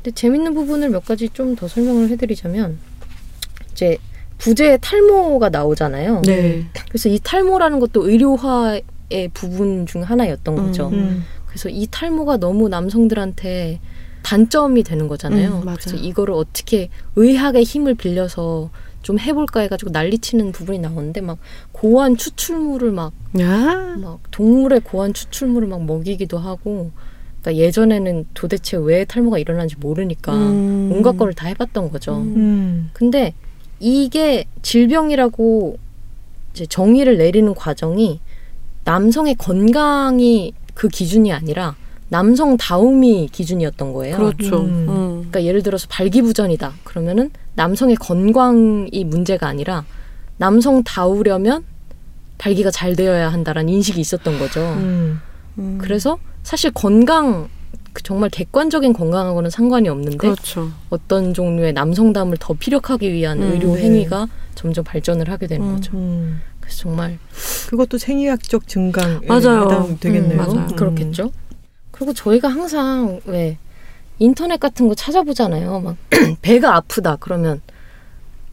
[0.04, 2.80] 근데 재밌는 부분을 몇 가지 좀 더 설명을 해드리자면
[3.72, 3.98] 이제
[4.40, 6.24] 부재에 탈모가 나오잖아요.
[6.26, 6.66] 네.
[6.88, 8.84] 그래서 이 탈모라는 것도 의료화의
[9.34, 10.66] 부분 중 하나였던 음.
[10.66, 10.90] 거죠.
[10.90, 11.24] 음.
[11.46, 13.80] 그래서 이 탈모가 너무 남성들한테
[14.24, 15.62] 단점이 되는 거잖아요.
[15.66, 15.76] 음.
[15.76, 18.70] 그래서 이거를 어떻게 의학의 힘을 빌려서
[19.02, 21.38] 좀 해볼까 해가지고 난리치는 부분이 나오는데 막
[21.72, 23.96] 고안 추출물을 막, 야.
[23.98, 26.92] 막 동물의 고안 추출물을 막 먹이기도 하고
[27.42, 30.92] 그러니까 예전에는 도대체 왜 탈모가 일어나는지 모르니까 음.
[30.94, 32.18] 온갖 거를 다 해봤던 거죠.
[32.18, 32.34] 음.
[32.36, 32.90] 음.
[32.94, 33.34] 근데
[33.80, 35.78] 이게 질병이라고
[36.68, 38.20] 정의를 내리는 과정이
[38.84, 41.76] 남성의 건강이 그 기준이 아니라
[42.10, 44.18] 남성다움이 기준이었던 거예요.
[44.18, 44.62] 그렇죠.
[44.62, 44.88] 음.
[44.90, 45.16] 음.
[45.30, 46.74] 그러니까 예를 들어서 발기부전이다.
[46.84, 49.86] 그러면은 남성의 건강이 문제가 아니라
[50.38, 51.64] 남성다우려면
[52.38, 54.62] 발기가 잘 되어야 한다라는 인식이 있었던 거죠.
[54.62, 55.22] 음.
[55.60, 55.78] 음.
[55.80, 57.59] 그래서 사실 건강 그
[58.04, 60.72] 정말 객관적인 건강하고는 상관이 없는데 그렇죠.
[60.90, 63.84] 어떤 종류의 남성담을 더 피력하기 위한 음, 의료 네.
[63.84, 65.76] 행위가 점점 발전을 하게 되는 음.
[65.76, 65.98] 거죠.
[65.98, 66.42] 음.
[66.60, 67.18] 그래서 정말
[67.70, 69.64] 그것도 생리학적 증강에 맞아요.
[69.64, 70.32] 해당되겠네요.
[70.34, 70.68] 음, 맞아요.
[70.76, 71.32] 그렇겠죠.
[71.92, 73.58] 그리고 저희가 항상 왜
[74.20, 75.80] 인터넷 같은 거 찾아보잖아요.
[75.80, 75.96] 막
[76.42, 77.62] 배가 아프다 그러면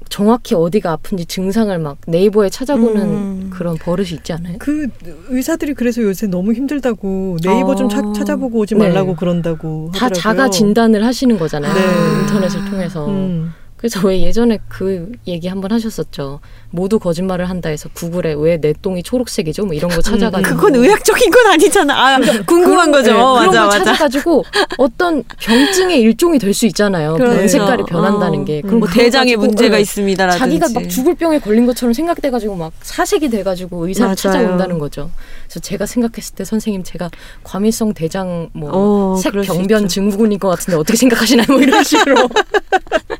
[0.09, 3.51] 정확히 어디가 아픈지 증상을 막 네이버에 찾아보는 음.
[3.53, 4.57] 그런 버릇이 있지 않아요?
[4.59, 4.88] 그
[5.29, 8.12] 의사들이 그래서 요새 너무 힘들다고 네이버 좀 차- 어.
[8.12, 8.87] 찾아보고 오지 네.
[8.88, 10.21] 말라고 그런다고 다 하더라고요.
[10.23, 11.75] 자가 진단을 하시는 거잖아요.
[11.75, 12.21] 네.
[12.23, 13.07] 인터넷을 통해서.
[13.09, 13.53] 음.
[13.76, 16.40] 그래서 왜 예전에 그 얘기 한번 하셨었죠.
[16.70, 19.66] 모두 거짓말을 한다 해서 구글에 왜 내 똥이 초록색이죠?
[19.66, 20.56] 뭐 이런 거 찾아가지고.
[20.56, 21.94] 그건 의학적인 건 아니잖아.
[22.16, 23.12] 아, 궁금한 거죠.
[23.12, 23.78] 네, 그런 맞아, 걸 맞아.
[23.84, 24.44] 찾아가지고
[24.78, 27.12] 어떤 병증의 일종이 될 수 있잖아요.
[27.12, 27.48] 그 그렇죠.
[27.48, 28.44] 색깔이 변한다는 어.
[28.44, 28.62] 게.
[28.62, 29.82] 뭐 그거 대장에 문제가 네.
[29.82, 30.38] 있습니다라든지.
[30.38, 34.14] 자기가 막 죽을 병에 걸린 것처럼 생각돼가지고 막 사색이 돼가지고 의사를 맞아요.
[34.16, 35.10] 찾아온다는 거죠.
[35.44, 37.10] 그래서 제가 생각했을 때 선생님 제가
[37.44, 39.88] 과민성 대장 뭐 어, 색병변.
[39.88, 41.46] 증후군인 것 같은데 어떻게 생각하시나요?
[41.50, 42.26] 뭐 이런 식으로.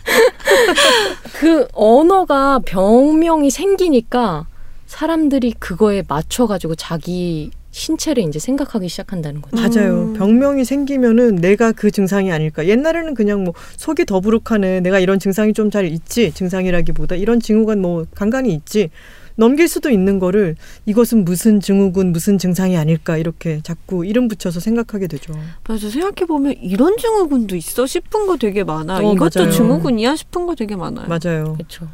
[1.34, 4.46] 그 언어가 병명이 생기니까
[4.86, 9.56] 사람들이 그거에 맞춰가지고 자기 신체를 이제 생각하기 시작한다는 거죠.
[9.56, 10.04] 맞아요.
[10.04, 10.14] 음.
[10.14, 12.66] 병명이 생기면은 내가 그 증상이 아닐까.
[12.66, 14.80] 옛날에는 그냥 뭐 속이 더부룩하네.
[14.80, 16.32] 내가 이런 증상이 좀 잘 있지.
[16.32, 18.88] 증상이라기보다 이런 징후가 뭐 간간히 있지.
[19.34, 25.08] 넘길 수도 있는 거를 이것은 무슨 증후군, 무슨 증상이 아닐까 이렇게 자꾸 이름 붙여서 생각하게
[25.08, 25.34] 되죠.
[25.68, 29.00] 맞아 생각해 보면 이런 증후군도 있어 싶은 거 되게 많아.
[29.00, 29.50] 어, 이것도 맞아요.
[29.52, 31.06] 증후군이야 싶은 거 되게 많아요.
[31.08, 31.54] 맞아요.
[31.58, 31.86] 그렇죠.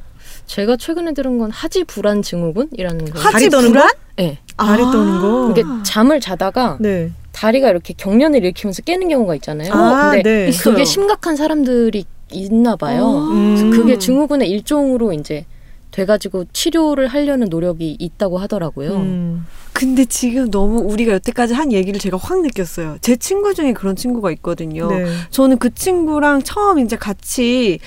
[0.47, 3.19] 제가 최근에 들은 건 하지 불안 증후군이라는 거.
[3.19, 3.89] 하지 다리 떠는 불안?
[4.17, 4.39] 네.
[4.57, 5.51] 다리 떠는 거.
[5.51, 7.11] 이게 잠을 자다가 네.
[7.33, 9.73] 다리가 이렇게 경련을 일으키면서 깨는 경우가 있잖아요.
[9.73, 10.49] 아, 근데 네.
[10.49, 10.75] 있어요.
[10.75, 13.07] 그게 심각한 사람들이 있나 봐요.
[13.07, 13.33] 아.
[13.33, 13.71] 음.
[13.71, 15.47] 그게 증후군의 일종으로 이제
[15.91, 18.97] 돼가지고 치료를 하려는 노력이 있다고 하더라고요.
[18.97, 19.47] 음.
[19.73, 22.97] 근데 지금 너무 우리가 여태까지 한 얘기를 제가 확 느꼈어요.
[23.01, 24.89] 제 친구 중에 그런 친구가 있거든요.
[24.89, 25.07] 네.
[25.31, 27.79] 저는 그 친구랑 처음 이제 같이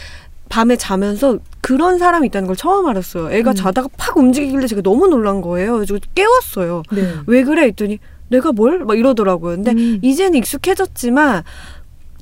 [0.49, 3.31] 밤에 자면서 그런 사람이 있다는 걸 처음 알았어요.
[3.31, 3.55] 애가 음.
[3.55, 5.73] 자다가 팍 움직이길래 제가 너무 놀란 거예요.
[5.73, 6.83] 그래서 깨웠어요.
[6.91, 7.13] 네.
[7.27, 7.63] 왜 그래?
[7.63, 8.79] 했더니 내가 뭘?
[8.85, 9.55] 막 이러더라고요.
[9.55, 9.99] 근데 음.
[10.01, 11.43] 이제는 익숙해졌지만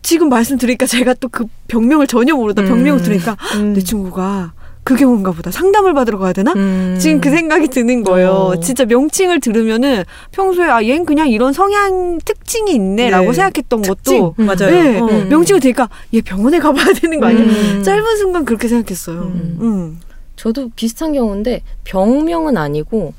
[0.01, 2.67] 지금 말씀드리니까 제가 또 그 병명을 전혀 모르다 음.
[2.67, 3.73] 병명을 들으니까 음.
[3.73, 4.53] 내 친구가
[4.83, 6.53] 그게 뭔가 보다 상담을 받으러 가야 되나?
[6.53, 6.97] 음.
[6.99, 8.29] 지금 그 생각이 드는 거예요.
[8.31, 8.59] 어.
[8.59, 13.33] 진짜 명칭을 들으면은 평소에 아 얘는 그냥 이런 성향 특징이 있네라고 네.
[13.33, 14.19] 생각했던 특징.
[14.19, 14.45] 것도 음.
[14.45, 14.71] 맞아요.
[14.71, 15.05] 네, 어.
[15.05, 15.29] 음.
[15.29, 17.43] 명칭을 들으니까 얘 병원에 가봐야 되는 거 아니야?
[17.43, 17.83] 음.
[17.83, 19.21] 짧은 순간 그렇게 생각했어요.
[19.21, 19.57] 음.
[19.61, 19.99] 음.
[20.35, 23.13] 저도 비슷한 경우인데 병명은 아니고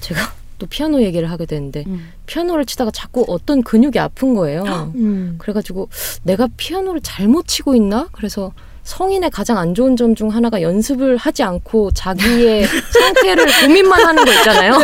[0.00, 0.20] 제가
[0.58, 2.08] 또 피아노 얘기를 하게 되는데 음.
[2.26, 4.92] 피아노를 치다가 자꾸 어떤 근육이 아픈 거예요.
[4.94, 5.34] 음.
[5.38, 5.88] 그래가지고
[6.22, 8.08] 내가 피아노를 잘못 치고 있나?
[8.12, 8.52] 그래서
[8.84, 14.32] 성인의 가장 안 좋은 점 중 하나가 연습을 하지 않고 자기의 상태를 고민만 하는 거
[14.32, 14.74] 있잖아요.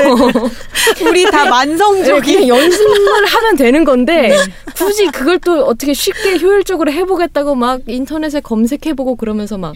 [1.06, 4.34] 우리 다 네, 만성적인 연습을 하면 되는 건데
[4.74, 9.74] 굳이 그걸 또 어떻게 쉽게 효율적으로 해보겠다고 막 인터넷에 검색해보고 그러면서 막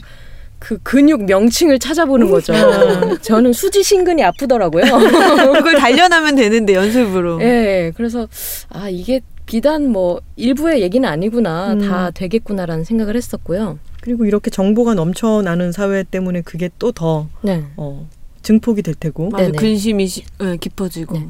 [0.65, 2.55] 그 근육 명칭을 찾아보는 거죠.
[3.21, 4.85] 저는 수지 신근이 아프더라고요.
[5.53, 7.39] 그걸 단련하면 되는데 연습으로.
[7.43, 8.27] 예, 그래서
[8.71, 11.87] 아 이게 비단 뭐 일부의 얘기는 아니구나, 음.
[11.87, 13.79] 다 되겠구나라는 생각을 했었고요.
[14.05, 17.65] 그리고 이렇게 정보가 넘쳐나는 사회 때문에 그게 또더 네.
[17.79, 18.07] 어,
[18.43, 19.31] 증폭이 될 테고.
[19.31, 19.57] 맞아 네네.
[19.57, 21.19] 근심이 시, 네, 깊어지고.
[21.19, 21.29] 네.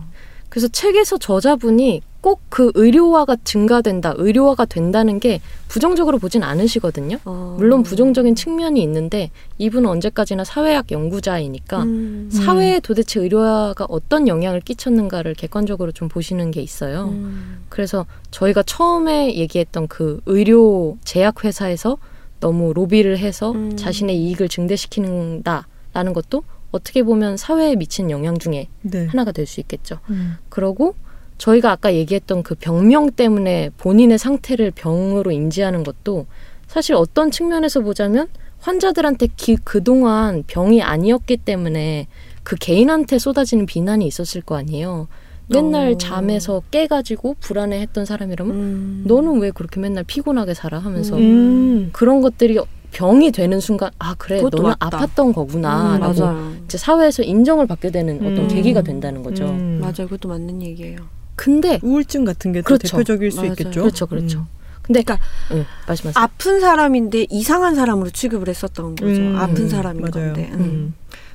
[0.48, 7.18] 그래서 책에서 저자분이 꼭 그 의료화가 증가된다, 의료화가 된다는 게 부정적으로 보진 않으시거든요.
[7.24, 7.56] 어.
[7.58, 12.30] 물론 부정적인 측면이 있는데 이분은 언제까지나 사회학 연구자이니까 음.
[12.32, 17.08] 사회에 도대체 의료화가 어떤 영향을 끼쳤는가를 객관적으로 좀 보시는 게 있어요.
[17.08, 17.58] 음.
[17.68, 21.98] 그래서 저희가 처음에 얘기했던 그 의료 제약 회사에서
[22.40, 23.76] 너무 로비를 해서 음.
[23.76, 29.06] 자신의 이익을 증대시키는다라는 것도 어떻게 보면 사회에 미친 영향 중에 네.
[29.06, 29.98] 하나가 될 수 있겠죠.
[30.10, 30.36] 음.
[30.48, 30.94] 그러고
[31.38, 36.26] 저희가 아까 얘기했던 그 병명 때문에 본인의 상태를 병으로 인지하는 것도
[36.66, 38.28] 사실 어떤 측면에서 보자면
[38.60, 42.06] 환자들한테 기, 그동안 병이 아니었기 때문에
[42.42, 45.06] 그 개인한테 쏟아지는 비난이 있었을 거 아니에요.
[45.48, 45.98] 맨날 어.
[45.98, 49.02] 잠에서 깨가지고 불안해했던 사람이라면 음.
[49.06, 51.90] 너는 왜 그렇게 맨날 피곤하게 살아 하면서 음.
[51.92, 52.58] 그런 것들이
[52.92, 54.90] 병이 되는 순간 아 그래 너는 맞다.
[54.90, 56.62] 아팠던 거구나라고 음.
[56.64, 58.48] 이제 사회에서 인정을 받게 되는 어떤 음.
[58.48, 59.44] 계기가 된다는 거죠.
[59.46, 59.78] 음.
[59.80, 60.08] 맞아요.
[60.08, 60.98] 그것도 맞는 얘기예요.
[61.36, 62.96] 근데 우울증 같은 게또 그렇죠.
[62.96, 63.50] 대표적일 수 맞아요.
[63.52, 63.80] 있겠죠.
[63.80, 64.38] 그렇죠, 그렇죠.
[64.40, 64.46] 음.
[64.82, 66.22] 근데 그러니까 응, 말씀하세요.
[66.22, 69.20] 아픈 사람인데 이상한 사람으로 취급을 했었던 거죠.
[69.20, 70.32] 음, 아픈 음, 사람인 맞아요.
[70.34, 70.52] 건데.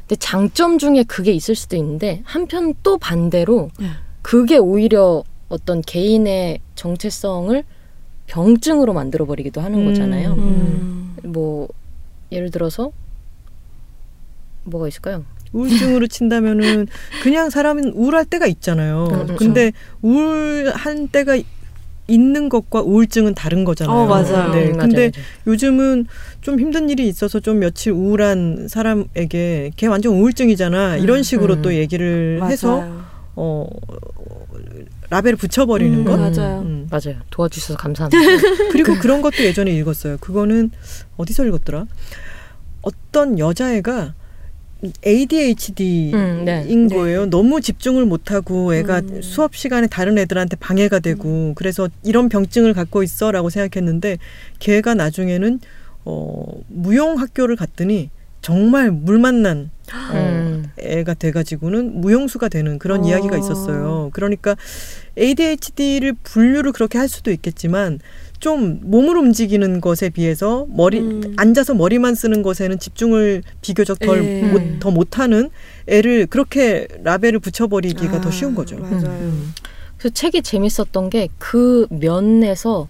[0.09, 3.89] 근데 장점 중에 그게 있을 수도 있는데 한편 또 반대로 네.
[4.23, 7.63] 그게 오히려 어떤 개인의 정체성을
[8.25, 9.85] 병증으로 만들어 버리기도 하는 음.
[9.85, 10.33] 거잖아요.
[10.33, 11.15] 음.
[11.25, 11.67] 뭐
[12.31, 12.91] 예를 들어서
[14.63, 15.25] 뭐가 있을까요?
[15.53, 16.87] 우울증으로 친다면은
[17.21, 19.05] 그냥 사람은 우울할 때가 있잖아요.
[19.09, 19.35] 그렇죠.
[19.35, 21.37] 근데 우울한 때가
[22.09, 23.95] 있는 것과 우울증은 다른 거잖아요.
[23.95, 24.51] 어, 맞아요.
[24.51, 24.69] 네.
[24.69, 25.25] 음, 근데 맞아요, 맞아요.
[25.47, 26.05] 요즘은
[26.41, 30.97] 좀 힘든 일이 있어서 좀 며칠 우울한 사람에게 걔 완전 우울증이잖아.
[30.97, 31.61] 이런 식으로 음.
[31.61, 33.03] 또 얘기를 해서 맞아요.
[33.35, 33.67] 어
[35.09, 36.17] 라벨을 붙여버리는 음, 것.
[36.19, 36.61] 맞아요.
[36.61, 36.87] 음.
[36.89, 37.19] 맞아요.
[37.29, 38.17] 도와주셔서 감사합니다.
[38.71, 40.17] 그리고 그런 것도 예전에 읽었어요.
[40.19, 40.71] 그거는
[41.17, 41.85] 어디서 읽었더라?
[42.81, 44.13] 어떤 여자애가
[45.05, 46.87] ADHD인 음, 네.
[46.87, 47.25] 거예요.
[47.29, 49.21] 너무 집중을 못하고 애가 음.
[49.21, 54.17] 수업 시간에 다른 애들한테 방해가 되고 그래서 이런 병증을 갖고 있어라고 생각했는데
[54.59, 55.59] 걔가 나중에는
[56.05, 58.09] 어 무용 학교를 갔더니
[58.41, 60.71] 정말 물 만 난 어, 음.
[60.79, 63.07] 애가 돼가지고는 무용수가 되는 그런 어.
[63.07, 64.11] 이야기가 있었어요.
[64.13, 64.55] 그러니까
[65.17, 67.99] ADHD를 분류를 그렇게 할 수도 있겠지만
[68.39, 71.33] 좀 몸을 움직이는 것에 비해서 머리 음.
[71.37, 74.41] 앉아서 머리만 쓰는 것에는 집중을 비교적 덜 예.
[74.43, 75.49] 못, 더 못하는
[75.87, 78.77] 애를 그렇게 라벨을 붙여버리기가 아, 더 쉬운 거죠.
[78.77, 79.05] 맞아요.
[79.05, 79.53] 음.
[79.97, 82.87] 그래서 책이 재밌었던 게 그 면에서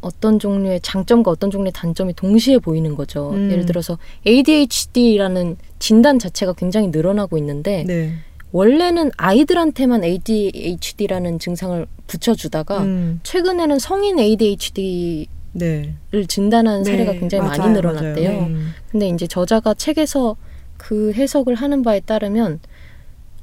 [0.00, 3.30] 어떤 종류의 장점과 어떤 종류의 단점이 동시에 보이는 거죠.
[3.30, 3.50] 음.
[3.50, 8.14] 예를 들어서 ADHD라는 진단 자체가 굉장히 늘어나고 있는데 네.
[8.52, 13.20] 원래는 아이들한테만 ADHD라는 증상을 붙여주다가 음.
[13.22, 15.94] 최근에는 성인 ADHD를 네.
[16.28, 18.30] 진단하는 네, 사례가 굉장히 많이 맞아요, 늘어났대요.
[18.30, 18.46] 맞아요.
[18.46, 18.74] 음.
[18.90, 20.36] 근데 이제 저자가 책에서
[20.76, 22.60] 그 해석을 하는 바에 따르면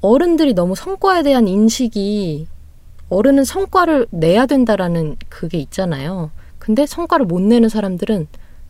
[0.02, 2.48] 어른들이 너무 성과에 대한 인식이
[3.10, 6.32] 어른은 성과를 내야 된다라는 그게 있잖아요.
[6.60, 8.28] 근데 성과를 못 내는 사람들은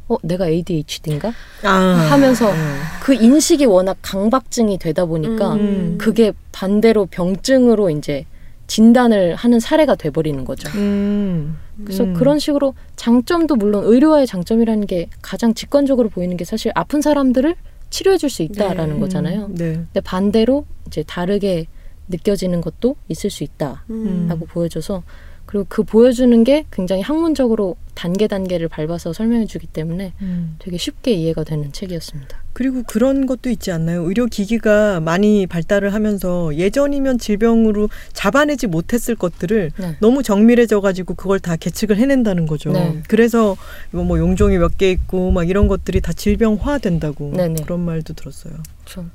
[0.10, 1.32] 어 내가 ADHD인가
[1.64, 1.70] 아.
[2.12, 2.58] 하면서 네.
[3.02, 5.98] 그 인식이 워낙 강박증이 되다 보니까 음.
[6.00, 8.26] 그게 반대로 병증으로 이제
[8.66, 10.70] 진단을 하는 사례가 돼버리는 거죠.
[10.78, 11.58] 음.
[11.84, 12.14] 그래서 음.
[12.14, 17.56] 그런 식으로 장점도 물론 의료와의 장점이라는 게 가장 직관적으로 보이는 게 사실 아픈 사람들을
[17.92, 19.00] 치료해 줄 수 있다라는 네.
[19.00, 19.46] 거잖아요.
[19.46, 19.56] 음.
[19.56, 19.74] 네.
[19.74, 21.68] 근데 반대로 이제 다르게
[22.08, 24.40] 느껴지는 것도 있을 수 있다라고 음.
[24.50, 25.04] 보여줘서
[25.50, 30.56] 그리고 그 보여주는 게 굉장히 학문적으로 단계 단계를 밟아서 설명해 주기 때문에 음.
[30.60, 32.38] 되게 쉽게 이해가 되는 책이었습니다.
[32.54, 34.04] 그리고 그런 것도 있지 않나요?
[34.04, 39.96] 의료 기기가 많이 발달을 하면서 예전이면 질병으로 잡아내지 못했을 것들을 네.
[40.00, 42.72] 너무 정밀해져 가지고 그걸 다 계측을 해낸다는 거죠.
[42.72, 43.02] 네.
[43.08, 43.58] 그래서
[43.92, 47.64] 이거 뭐 용종이 몇 개 있고 막 이런 것들이 다 질병화 된다고 네네.
[47.64, 48.54] 그런 말도 들었어요.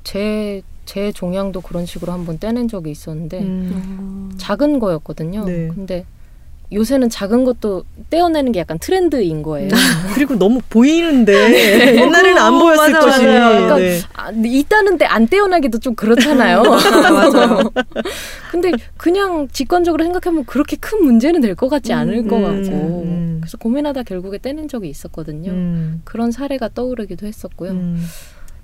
[0.03, 3.71] 제, 제 종양도 그런 식으로 한번 떼낸 적이 있었는데 음.
[3.73, 4.31] 음.
[4.37, 5.45] 작은 거였거든요.
[5.45, 5.69] 네.
[5.73, 6.05] 근데
[6.73, 9.69] 요새는 작은 것도 떼어내는 게 약간 트렌드인 거예요.
[10.15, 13.25] 그리고 너무 보이는데 옛날에는 안 어, 보였을 맞아, 것이.
[13.25, 13.49] 맞아요.
[13.49, 13.99] 그러니까 네.
[14.13, 16.63] 아, 있다는데 안 떼어나기도 좀 그렇잖아요.
[16.63, 17.71] 맞아요.
[18.51, 23.37] 근데 그냥 직관적으로 생각하면 그렇게 큰 문제는 될 것 같지 않을 것 음, 같고 음.
[23.41, 25.51] 그래서 고민하다 결국에 떼는 적이 있었거든요.
[25.51, 26.01] 음.
[26.03, 27.71] 그런 사례가 떠오르기도 했었고요.
[27.71, 28.05] 음.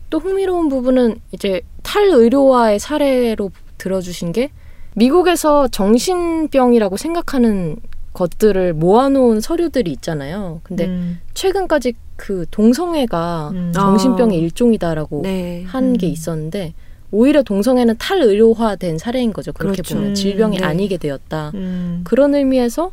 [0.10, 4.50] 또 흥미로운 부분은 이제 탈의료와의 사례로 들어주신 게
[4.96, 7.78] 미국에서 정신병이라고 생각하는
[8.14, 10.62] 것들을 모아놓은 서류들이 있잖아요.
[10.64, 11.20] 근데 음.
[11.34, 13.72] 최근까지 그 동성애가 음.
[13.74, 14.42] 정신병의 아.
[14.42, 15.64] 일종이다라고 네.
[15.66, 16.12] 한게 음.
[16.12, 16.74] 있었는데
[17.12, 19.52] 오히려 동성애는 탈의료화된 사례인 거죠.
[19.54, 19.96] 그렇게 그렇죠.
[19.96, 20.64] 보면 질병이 네.
[20.64, 21.52] 아니게 되었다.
[21.56, 22.02] 음.
[22.04, 22.92] 그런 의미에서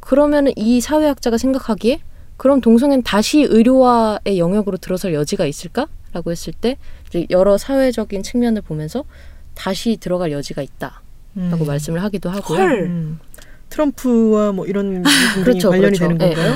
[0.00, 2.00] 그러면은 이 사회학자가 생각하기에
[2.36, 6.76] 그럼 동성애는 다시 의료화의 영역으로 들어설 여지가 있을까라고 했을 때
[7.30, 9.04] 여러 사회적인 측면을 보면서
[9.54, 11.00] 다시 들어갈 여지가 있다라고
[11.36, 11.66] 음.
[11.66, 12.58] 말씀을 하기도 하고요.
[12.58, 13.18] 헐.
[13.68, 13.70] 음.
[13.70, 16.16] 트럼프와 뭐 이런 부분이 그렇죠, 관련이 그렇죠.
[16.16, 16.54] 되는 예, 건가요?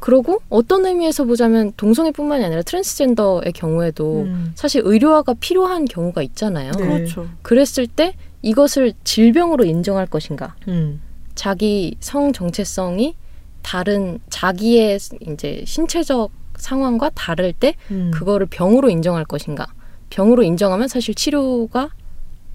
[0.00, 4.52] 그러고 어떤 의미에서 보자면 동성애뿐만이 아니라 트랜스젠더의 경우에도 음.
[4.54, 6.72] 사실 의료화가 필요한 경우가 있잖아요.
[6.72, 6.86] 네.
[6.86, 7.26] 그렇죠.
[7.42, 10.56] 그랬을 때 이것을 질병으로 인정할 것인가?
[10.68, 11.00] 음.
[11.34, 13.16] 자기 성 정체성이
[13.62, 18.10] 다른 자기의 이제 신체적 상황과 다를 때 음.
[18.12, 19.66] 그거를 병으로 인정할 것인가?
[20.10, 21.88] 병으로 인정하면 사실 치료가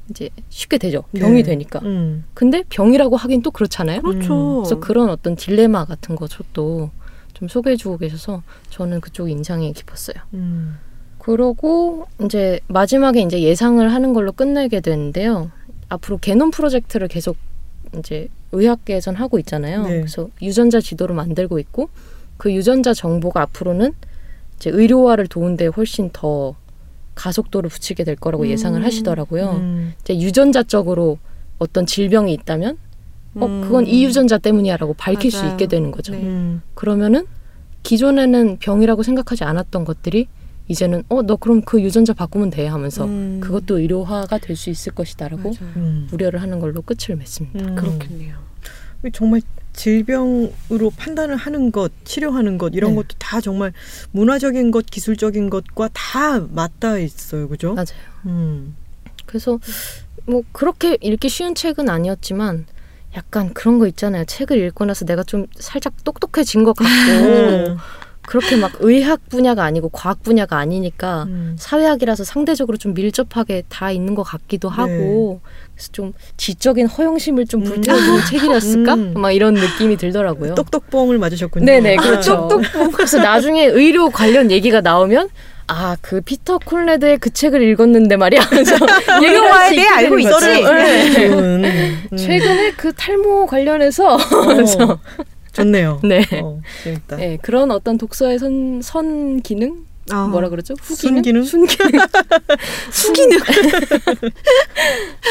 [0.09, 1.03] 이제 쉽게 되죠.
[1.13, 1.43] 병이 네.
[1.43, 1.79] 되니까.
[1.83, 2.25] 음.
[2.33, 4.01] 근데 병이라고 하긴 또 그렇잖아요.
[4.01, 4.63] 그렇죠.
[4.63, 6.89] 그래서 그런 어떤 딜레마 같은 것도
[7.33, 10.15] 좀 소개해주고 계셔서 저는 그쪽이 인상이 깊었어요.
[10.33, 10.77] 음.
[11.19, 15.51] 그러고 이제 마지막에 이제 예상을 하는 걸로 끝내게 되는데요.
[15.89, 17.37] 앞으로 개놈 프로젝트를 계속
[17.97, 19.83] 이제 의학계에선 하고 있잖아요.
[19.83, 19.97] 네.
[19.97, 21.89] 그래서 유전자 지도를 만들고 있고
[22.37, 23.93] 그 유전자 정보가 앞으로는
[24.55, 26.55] 이제 의료화를 도운 데 훨씬 더
[27.23, 29.51] 가속도를 붙이게 될 거라고 예상을 하시더라고요.
[29.57, 29.93] 음.
[30.01, 31.17] 이제 유전자적으로
[31.57, 32.77] 어떤 질병이 있다면
[33.35, 35.51] 어 그건 이 유전자 때문이야라고 밝힐 수 맞아요.
[35.51, 36.13] 있게 되는 거죠.
[36.13, 36.21] 네.
[36.23, 36.61] 음.
[36.73, 37.25] 그러면은
[37.83, 40.27] 기존에는 병이라고 생각하지 않았던 것들이
[40.67, 43.39] 이제는 어 너 그럼 그 유전자 바꾸면 돼 하면서 음.
[43.41, 45.51] 그것도 의료화가 될 수 있을 것이다라고.
[45.75, 46.07] 음.
[46.11, 47.65] 우려를 하는 걸로 끝을 맺습니다.
[47.65, 47.75] 음.
[47.75, 48.35] 그렇겠네요.
[49.13, 49.41] 정말
[49.73, 52.95] 질병으로 판단을 하는 것, 치료하는 것 이런 네.
[52.97, 53.73] 것도 다 정말
[54.11, 57.73] 문화적인 것, 기술적인 것과 다 맞닿아 있어요, 그죠?
[57.73, 57.87] 맞아요.
[58.25, 58.75] 음.
[59.25, 59.59] 그래서
[60.25, 62.65] 뭐 그렇게 읽기 쉬운 책은 아니었지만
[63.15, 64.25] 약간 그런 거 있잖아요.
[64.25, 66.85] 책을 읽고 나서 내가 좀 살짝 똑똑해진 것 같고
[68.29, 71.55] 그렇게 막 의학 분야가 아니고 과학 분야가 아니니까 음.
[71.57, 75.41] 사회학이라서 상대적으로 좀 밀접하게 다 있는 것 같기도 하고
[75.73, 78.93] 그래서 좀 지적인 허영심을 좀 불태워주는 책이었을까?
[78.93, 79.13] 음.
[79.17, 80.53] 막 이런 느낌이 들더라고요.
[80.53, 81.65] 똑똑뽕을 맞으셨군요.
[81.65, 82.47] 네네 아, 그렇죠.
[82.93, 85.29] 그래서 나중에 의료 관련 얘기가 나오면
[85.65, 88.41] 아 그 피터 콜레드의 그 책을 읽었는데 말이야.
[89.23, 90.63] 의료화에 대해 알고 있지?
[90.63, 91.29] 네.
[91.29, 92.15] 음.
[92.15, 94.99] 최근에 그 탈모 관련해서 어,
[95.51, 95.99] 좋네요.
[96.03, 96.25] 네.
[96.41, 97.17] 어, 재밌다.
[97.17, 99.85] 네, 그런 어떤 독서의 선, 선 기능?
[100.11, 100.27] 어.
[100.27, 100.73] 뭐라 그러죠?
[100.81, 101.43] 후기능?
[101.43, 101.43] 순기능?
[101.43, 101.99] 순기능.
[102.91, 103.39] 순기능.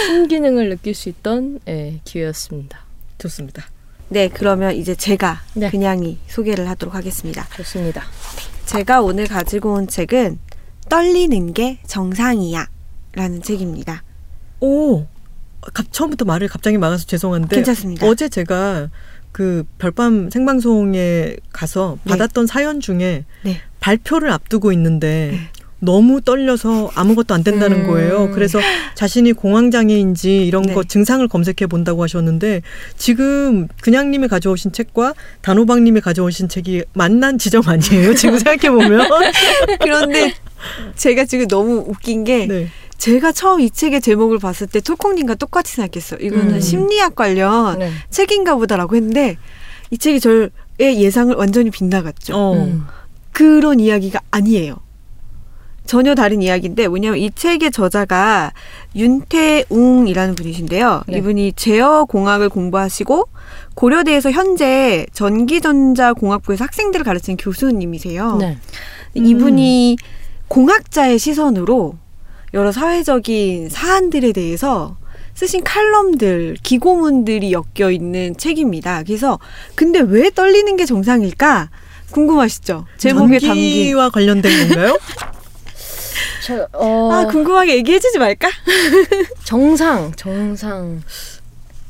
[0.07, 2.81] 순기능을 느낄 수 있던 예, 기회였습니다.
[3.19, 3.67] 좋습니다.
[4.11, 5.71] 네, 그러면 이제 제가 네.
[5.71, 7.47] 그냥이 소개를 하도록 하겠습니다.
[7.57, 8.05] 좋습니다.
[8.67, 10.39] 제가 오늘 가지고 온 책은
[10.89, 12.69] 떨리는 게 정상이야
[13.13, 14.03] 라는 책입니다.
[14.61, 15.07] 오,
[15.61, 18.07] 갑, 처음부터 말을 갑자기 막아서 죄송한데 괜찮습니다.
[18.07, 18.89] 어제 제가
[19.39, 22.11] 그 별밤 생방송에 가서 네.
[22.11, 23.61] 받았던 사연 중에 네.
[23.79, 25.39] 발표를 앞두고 있는데 네.
[25.79, 27.87] 너무 떨려서 아무것도 안 된다는 음.
[27.87, 28.31] 거예요.
[28.33, 28.59] 그래서
[28.97, 30.75] 자신이 공황장애인지 이런 네.
[30.75, 32.63] 거 증상을 검색해 본다고 하셨는데
[32.97, 38.15] 지금 그냥님이 가져오신 책과 단호박님이 가져오신 책이 만난 지점 아니에요?
[38.15, 39.09] 지금 생각해 보면.
[39.79, 40.35] 그런데
[40.97, 42.69] 제가 지금 너무 웃긴 게 네.
[42.99, 46.21] 제가 처음 이 책의 제목을 봤을 때 톨콩님과 똑같이 생각했어요.
[46.21, 46.61] 이거는 음.
[46.61, 47.91] 심리학 관련 네.
[48.11, 49.37] 책인가 보다라고 했는데
[49.91, 52.37] 이 책이 저의 예상을 완전히 빗나갔죠.
[52.37, 52.55] 어.
[52.55, 52.87] 음.
[53.33, 54.77] 그런 이야기가 아니에요.
[55.87, 58.53] 전혀 다른 이야기인데 뭐냐면 이 책의 저자가
[58.95, 61.05] 윤태웅이라는 분이신데요.
[61.07, 61.19] 네.
[61.19, 63.29] 이분이 제어 공학을 공부하시고
[63.75, 68.37] 고려대에서 현재 전기전자 공학부에서 학생들을 가르치는 교수님이세요.
[68.37, 68.59] 네.
[69.15, 69.97] 이분이
[70.49, 71.97] 공학자의 시선으로
[72.55, 74.97] 여러 사회적인 사안들에 대해서
[75.35, 79.03] 쓰신 칼럼들, 기고문들이 엮여 있는 책입니다.
[79.05, 79.39] 그래서
[79.75, 81.71] 근데 왜 떨리는 게 정상일까?
[82.11, 82.87] 궁금하시죠?
[82.97, 83.49] 제목에 담긴.
[83.49, 84.99] 전기와 관련된 건가요?
[86.45, 88.49] 저, 어, 아, 궁금하게 얘기해주지 말까?
[89.45, 91.03] 정상, 정상.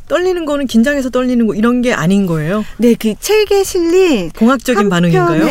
[0.09, 2.65] 떨리는 거는 긴장해서 떨리는 거 이런 게 아닌 거예요.
[2.79, 5.51] 네, 그 책에 실린 공학적인 한 반응인가요?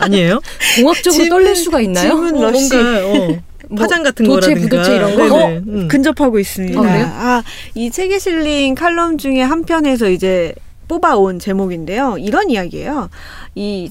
[0.00, 0.40] 아니에요?
[0.80, 2.08] 공학적으로 질문- 떨릴 수가 있나요?
[2.10, 2.68] 질문 어, 러시.
[2.74, 3.38] 뭔가 어, 뭐
[3.74, 4.76] 파장 같은 도체, 거라든가.
[4.76, 5.38] 부도체 이런 거?
[5.38, 5.88] 네네, 음.
[5.88, 6.78] 근접하고 있습니다.
[6.78, 7.06] 아, 그래요?
[7.06, 7.42] 아,
[7.74, 10.54] 이 책에 실린 칼럼 중에 한 편에서 이제
[10.88, 12.16] 뽑아온 제목인데요.
[12.18, 13.10] 이런 이야기예요.
[13.54, 13.90] 이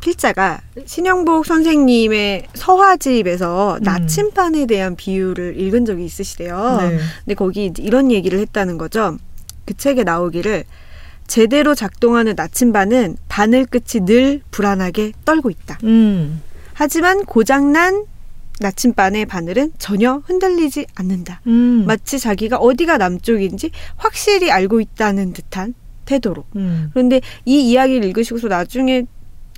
[0.00, 3.82] 필자가 신영복 선생님의 서화집에서 음.
[3.82, 6.78] 나침반에 대한 비유를 읽은 적이 있으시대요.
[6.80, 6.98] 네.
[7.24, 9.16] 근데 거기 이런 얘기를 했다는 거죠.
[9.66, 10.64] 그 책에 나오기를
[11.26, 15.78] 제대로 작동하는 나침반은 바늘 끝이 늘 불안하게 떨고 있다.
[15.84, 16.42] 음.
[16.72, 18.06] 하지만 고장난
[18.60, 21.40] 나침반의 바늘은 전혀 흔들리지 않는다.
[21.46, 21.84] 음.
[21.86, 26.44] 마치 자기가 어디가 남쪽인지 확실히 알고 있다는 듯한 태도로.
[26.56, 26.90] 음.
[26.92, 29.04] 그런데 이 이야기를 읽으시고서 나중에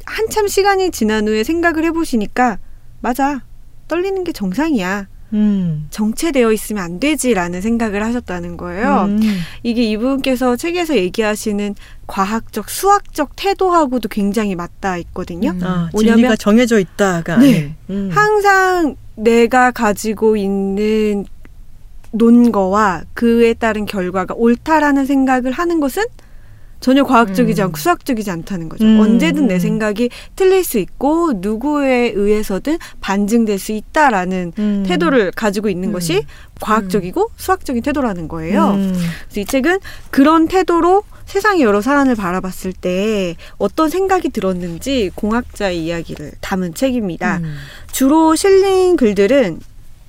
[0.05, 2.59] 한참 시간이 지난 후에 생각을 해보시니까
[3.01, 3.45] 맞아.
[3.89, 5.09] 떨리는 게 정상이야.
[5.33, 5.87] 음.
[5.91, 9.07] 정체되어 있으면 안 되지라는 생각을 하셨다는 거예요.
[9.09, 9.21] 음.
[9.63, 11.75] 이게 이분께서 책에서 얘기하시는
[12.07, 15.51] 과학적, 수학적 태도하고도 굉장히 맞닿아 있거든요.
[15.51, 15.63] 음.
[15.63, 17.75] 아, 진리가 정해져 있다가 네.
[17.91, 18.11] 음.
[18.13, 21.25] 항상 내가 가지고 있는
[22.13, 26.05] 논거와 그에 따른 결과가 옳다라는 생각을 하는 것은
[26.83, 27.67] 전혀 과학적이지 음.
[27.67, 28.85] 않고 수학적이지 않다는 거죠.
[28.85, 29.59] 음, 언제든 내 음.
[29.61, 34.85] 생각이 틀릴 수 있고 누구에 의해서든 반증될 수 있다라는 음.
[34.87, 35.93] 태도를 가지고 있는 음.
[35.93, 36.27] 것이
[36.61, 38.73] 과학적이고 수학적인 태도라는 거예요.
[38.73, 38.93] 음.
[39.29, 39.79] 그래서 이 책은
[40.11, 47.39] 그런 태도로 세상의 여러 사안을 바라봤을 때 어떤 생각이 들었는지 공학자의 이야기를 담은 책입니다.
[47.39, 47.55] 음.
[47.93, 49.61] 주로 실린 글들은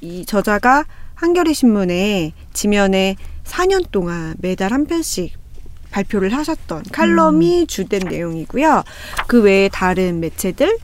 [0.01, 5.42] 이 저자가 한겨레 신문에 지면에 4년 동안 매달 한 편씩
[5.93, 8.83] 발표를 하셨던 칼럼이 주된 내용이고요.
[9.27, 10.75] 그 외에 다른 매체들에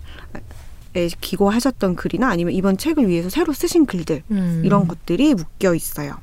[1.19, 4.61] 기고하셨던 글이나 아니면 이번 책을 위해서 새로 쓰신 글들 음.
[4.63, 6.17] 이런 것들이 묶여 있어요.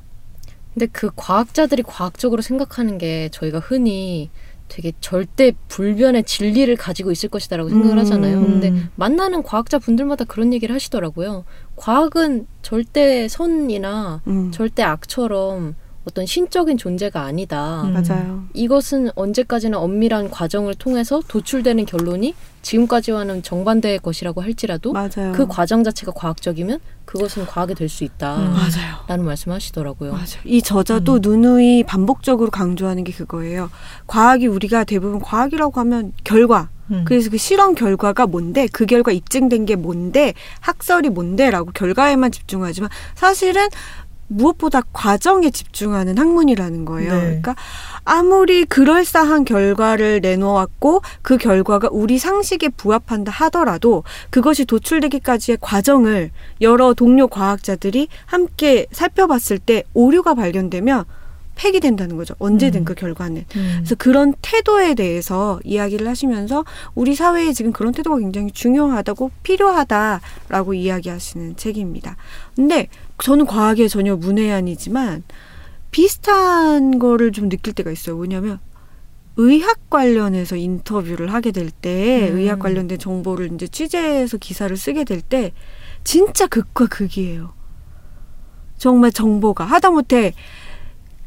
[0.73, 4.29] 근데 그 과학자들이 과학적으로 생각하는 게 저희가 흔히
[4.69, 7.99] 되게 절대 불변의 진리를 가지고 있을 것이다라고 생각을 음.
[7.99, 8.41] 하잖아요.
[8.41, 11.45] 근데 만나는 과학자 분들마다 그런 얘기를 하시더라고요.
[11.75, 14.51] 과학은 절대 선이나 음.
[14.51, 15.75] 절대 악처럼
[16.07, 17.83] 어떤 신적인 존재가 아니다.
[17.83, 17.91] 음.
[17.91, 18.45] 맞아요.
[18.53, 25.33] 이것은 언제까지나 엄밀한 과정을 통해서 도출되는 결론이 지금까지와는 정반대의 것이라고 할지라도 맞아요.
[25.35, 28.37] 그 과정 자체가 과학적이면 그것은 과학이 될 수 있다.
[28.37, 28.53] 음.
[28.53, 28.95] 맞아요.
[29.07, 30.11] 라는 말씀하시더라고요.
[30.13, 30.25] 맞아요.
[30.45, 33.69] 이 저자도 누누이 반복적으로 강조하는 게 그거예요.
[34.07, 36.69] 과학이 우리가 대부분 과학이라고 하면 결과.
[36.89, 37.03] 음.
[37.05, 43.67] 그래서 그 실험 결과가 뭔데, 그 결과 입증된 게 뭔데, 학설이 뭔데라고 결과에만 집중하지만 사실은
[44.27, 47.13] 무엇보다 과정에 집중하는 학문이라는 거예요.
[47.13, 47.19] 네.
[47.21, 47.55] 그러니까
[48.03, 57.27] 아무리 그럴싸한 결과를 내놓았고 그 결과가 우리 상식에 부합한다 하더라도 그것이 도출되기까지의 과정을 여러 동료
[57.27, 61.05] 과학자들이 함께 살펴봤을 때 오류가 발견되면
[61.57, 62.35] 폐기된다는 거죠.
[62.39, 62.85] 언제든 음.
[62.85, 63.45] 그 결과는.
[63.55, 63.73] 음.
[63.77, 66.63] 그래서 그런 태도에 대해서 이야기를 하시면서
[66.95, 72.15] 우리 사회에 지금 그런 태도가 굉장히 중요하다고 필요하다라고 이야기하시는 책입니다.
[72.55, 72.87] 근데
[73.23, 75.23] 저는 과학에 전혀 문외한이지만
[75.91, 78.15] 비슷한 거를 좀 느낄 때가 있어요.
[78.15, 78.59] 뭐냐면
[79.35, 82.37] 의학 관련해서 인터뷰를 하게 될때 음.
[82.37, 85.53] 의학 관련된 정보를 이제 취재해서 기사를 쓰게 될 때
[86.03, 87.53] 진짜 극과 극이에요.
[88.77, 90.33] 정말 정보가 하다못해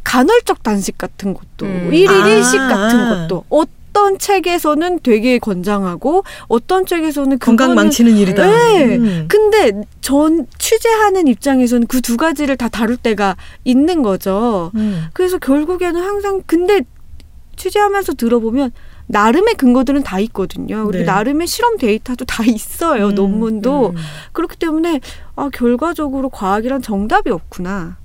[0.05, 1.91] 간헐적 단식 같은 것도 음.
[1.93, 2.29] 일일 아.
[2.29, 8.47] 일식 같은 것도 어떤 책에서는 되게 권장하고 어떤 책에서는 건강 망치는 일이다.
[8.47, 8.97] 네.
[8.97, 9.27] 음.
[9.29, 14.73] 근데 전 취재하는 입장에서는 그 두 가지를 다 다룰 때가 있는 거죠.
[14.75, 15.07] 음.
[15.13, 16.81] 그래서 결국에는 항상 근데
[17.57, 18.73] 취재하면서 들어보면
[19.07, 20.87] 나름의 근거들은 다 있거든요.
[20.87, 21.03] 그리고 네.
[21.05, 23.09] 나름의 실험 데이터도 다 있어요.
[23.09, 23.91] 음, 논문도.
[23.91, 23.97] 음.
[24.33, 25.01] 그렇기 때문에
[25.37, 27.97] 아 결과적으로 과학이란 정답이 없구나.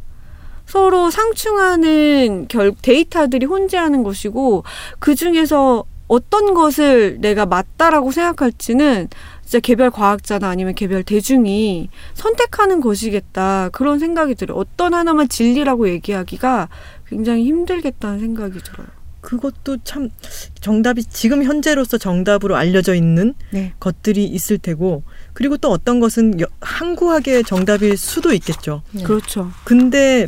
[0.65, 4.63] 서로 상충하는 결 데이터들이 혼재하는 것이고
[4.99, 9.07] 그 중에서 어떤 것을 내가 맞다라고 생각할지는
[9.43, 14.57] 진짜 개별 과학자나 아니면 개별 대중이 선택하는 것이겠다 그런 생각이 들어요.
[14.57, 16.69] 어떤 하나만 진리라고 얘기하기가
[17.07, 18.87] 굉장히 힘들겠다는 생각이 들어요.
[19.21, 20.09] 그것도 참
[20.61, 23.73] 정답이 지금 현재로서 정답으로 알려져 있는 네.
[23.79, 25.01] 것들이 있을 테고
[25.33, 28.83] 그리고 또 어떤 것은 여- 항구하게 정답일 수도 있겠죠.
[28.91, 29.01] 네.
[29.01, 29.49] 그렇죠.
[29.63, 30.27] 근데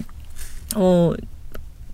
[0.75, 1.13] 어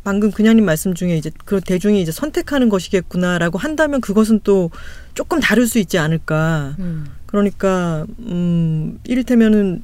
[0.03, 4.69] 방금 그냥님 말씀 중에 이제 그 대중이 이제 선택하는 것이겠구나라고 한다면 그것은 또
[5.13, 6.75] 조금 다를 수 있지 않을까.
[6.79, 7.05] 음.
[7.25, 9.81] 그러니까 음 이를테면은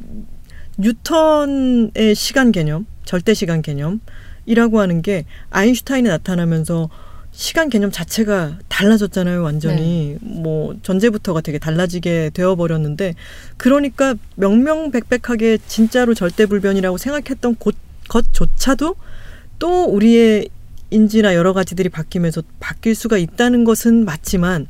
[0.78, 6.90] 뉴턴의 시간 개념, 절대 시간 개념이라고 하는 게 아인슈타인이 나타나면서
[7.32, 10.18] 시간 개념 자체가 달라졌잖아요, 완전히.
[10.22, 13.14] 뭐 전제부터가 되게 달라지게 되어 버렸는데
[13.58, 17.76] 그러니까 명명백백하게 진짜로 절대 불변이라고 생각했던 곳,
[18.10, 18.95] 것조차도
[19.60, 20.49] 또 우리의
[20.91, 24.68] 인지나 여러 가지들이 바뀌면서 바뀔 수가 있다는 것은 맞지만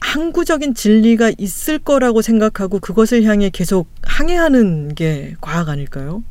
[0.00, 6.22] 항구적인 진리가 있을 거라고 생각하고 그것을 향해 계속 항해하는 게 과학 아닐까요?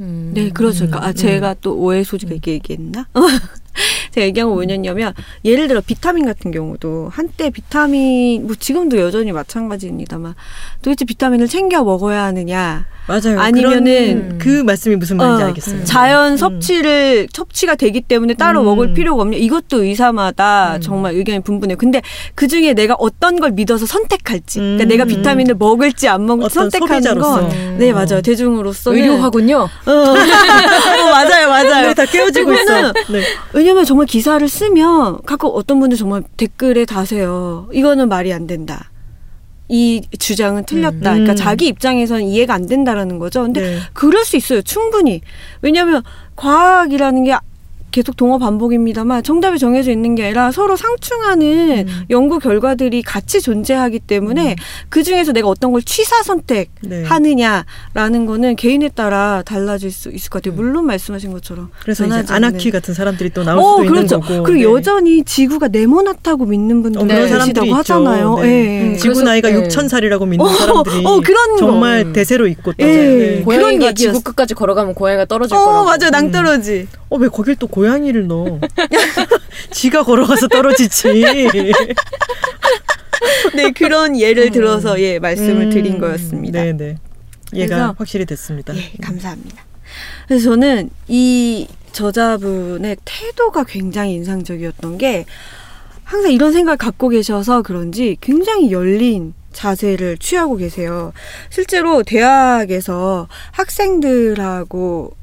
[0.00, 0.32] 음.
[0.34, 0.86] 네, 그렇죠.
[0.86, 1.14] 그러니까 아, 음.
[1.14, 3.06] 제가 또 오해 소지가 있게 얘기했나?
[4.12, 5.14] 제가 얘기한 건 뭐냐면
[5.44, 10.34] 예를 들어 비타민 같은 경우도 한때 비타민 뭐 지금도 여전히 마찬가지입니다만
[10.82, 13.40] 도대체 비타민을 챙겨 먹어야 하느냐 맞아요.
[13.40, 15.76] 아니면은 그런 그 말씀이 무슨 말인지 어, 알겠어요.
[15.80, 15.84] 음.
[15.84, 16.36] 자연 음.
[16.36, 18.66] 섭취를 섭취가 되기 때문에 따로 음.
[18.66, 20.80] 먹을 필요가 없냐 이것도 의사마다 음.
[20.80, 21.76] 정말 의견이 분분해요.
[21.78, 22.00] 근데
[22.36, 24.88] 그 중에 내가 어떤 걸 믿어서 선택할지, 그러니까 음.
[24.88, 27.40] 내가 비타민을 먹을지 안 먹을지 선택하는 소비자로서.
[27.40, 27.76] 건, 음.
[27.78, 29.56] 네 맞아요 대중으로서 의료하군요.
[29.56, 29.90] 어.
[29.92, 31.88] 어, 맞아요 맞아요.
[31.88, 32.92] 네, 다 깨어지고 있어.
[32.92, 33.22] 네.
[33.62, 37.68] 왜냐면 정말 기사를 쓰면 가끔 어떤 분들 정말 댓글에 다세요.
[37.72, 38.90] 이거는 말이 안 된다.
[39.68, 40.96] 이 주장은 틀렸다.
[40.96, 41.00] 음.
[41.00, 43.42] 그러니까 자기 입장에서는 이해가 안 된다라는 거죠.
[43.42, 43.78] 근데 네.
[43.92, 44.62] 그럴 수 있어요.
[44.62, 45.20] 충분히.
[45.62, 46.02] 왜냐하면
[46.34, 47.36] 과학이라는 게
[47.92, 52.04] 계속 동어 반복입니다만 정답이 정해져 있는 게 아니라 서로 상충하는 음.
[52.10, 54.56] 연구 결과들이 같이 존재하기 때문에
[54.88, 58.26] 그 중에서 내가 어떤 걸 취사 선택하느냐라는 네.
[58.26, 60.56] 거는 개인에 따라 달라질 수 있을 것 같아요.
[60.60, 62.70] 물론 말씀하신 것처럼 그래서 이제 아나키.
[62.70, 64.16] 같은 사람들이 또 나올 어, 수도 그렇죠.
[64.16, 64.42] 있는 거고.
[64.44, 64.62] 그리고 네.
[64.78, 67.28] 여전히 지구가 네모나다고 믿는 분들 어, 그런 네.
[67.28, 67.74] 사람들이 계시다고.
[67.78, 68.38] 하잖아요.
[68.40, 68.48] 네.
[68.48, 68.82] 예.
[68.92, 69.68] 음, 지구 그래서- 나이가 네.
[69.68, 71.56] 6천 살이라고 믿는 어, 사람들이 어, 그런 거.
[71.58, 72.12] 정말 음.
[72.14, 72.76] 대세로 있고 또.
[72.80, 72.86] 예.
[72.86, 73.26] 네.
[73.26, 73.94] 그런 고양이가 얘기였어.
[74.18, 75.84] 지구 끝까지 걸어가면 고양이가 떨어질 어, 거라고.
[75.84, 75.98] 맞아요.
[76.06, 76.10] 음.
[76.12, 76.88] 낭떠러지.
[77.10, 78.60] 어, 왜 거길 또 고 양이를 넣어?
[79.70, 81.08] 지가 걸어가서 떨어지지.
[83.54, 86.62] 네, 그런 예를 들어서 예, 말씀을 음, 드린 거였습니다.
[86.62, 86.96] 네 네.
[87.54, 88.74] 얘가 그래서- 확실히 됐습니다.
[88.76, 89.64] 예, 감사합니다.
[90.26, 95.26] 그래서 저는 이 저자분의 태도가 굉장히 인상적이었던 게
[96.04, 101.12] 항상 이런 생각을 갖고 계셔서 그런지 굉장히 열린 자세를 취하고 계세요.
[101.50, 105.14] 실제로 대학에서 학생들하고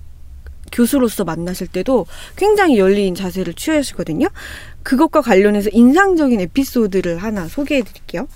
[0.71, 2.05] 교수로서 만나실 때도
[2.35, 4.27] 굉장히 열린 자세를 취하시거든요.
[4.83, 8.27] 그것과 관련해서 인상적인 에피소드를 하나 소개해 드릴게요.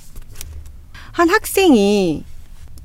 [1.11, 2.25] 한 학생이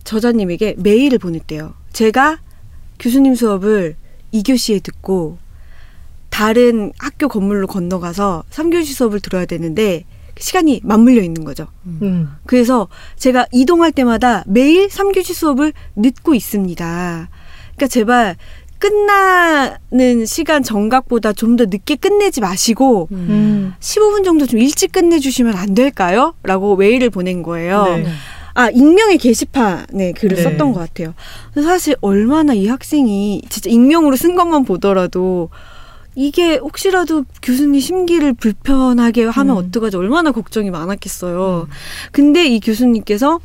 [0.04, 1.74] 저자님에게 메일을 보냈대요.
[1.92, 2.40] 제가
[2.98, 3.96] 교수님 수업을
[4.32, 5.38] 2교시에 듣고
[6.30, 10.04] 다른 학교 건물로 건너가서 3교시 수업을 들어야 되는데
[10.38, 11.66] 시간이 맞물려 있는 거죠.
[11.84, 12.28] 음.
[12.46, 17.28] 그래서 제가 이동할 때마다 매일 3교시 수업을 늦고 있습니다.
[17.74, 18.36] 그러니까 제발
[18.78, 23.74] 끝나는 시간 정각보다 좀 더 늦게 끝내지 마시고 음.
[23.80, 26.34] 15분 정도 좀 일찍 끝내주시면 안 될까요?
[26.44, 27.84] 라고 메일을 보낸 거예요.
[27.84, 28.06] 네.
[28.54, 30.42] 아, 익명의 게시판에 글을 네.
[30.42, 31.14] 썼던 것 같아요.
[31.54, 35.48] 사실 얼마나 이 학생이 진짜 익명으로 쓴 것만 보더라도
[36.14, 39.66] 이게 혹시라도 교수님 심기를 불편하게 하면 음.
[39.66, 41.68] 어떡하지 얼마나 걱정이 많았겠어요.
[42.12, 43.38] 근데 이 교수님께서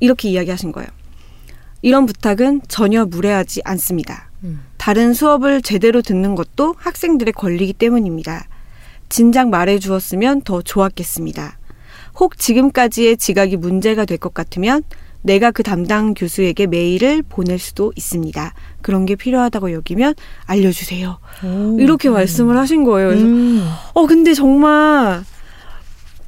[0.00, 0.88] 이렇게 이야기하신 거예요.
[1.82, 4.30] 이런 부탁은 전혀 무례하지 않습니다.
[4.44, 4.60] 음.
[4.76, 8.46] 다른 수업을 제대로 듣는 것도 학생들의 권리이기 때문입니다.
[9.08, 11.58] 진작 말해 주었으면 더 좋았겠습니다.
[12.18, 14.82] 혹 지금까지의 지각이 문제가 될 것 같으면
[15.22, 18.54] 내가 그 담당 교수에게 메일을 보낼 수도 있습니다.
[18.80, 20.14] 그런 게 필요하다고 여기면
[20.46, 21.18] 알려주세요.
[21.44, 21.76] 오.
[21.78, 23.08] 이렇게 말씀을 하신 거예요.
[23.08, 23.68] 그래서 음.
[23.92, 25.22] 어 근데 정말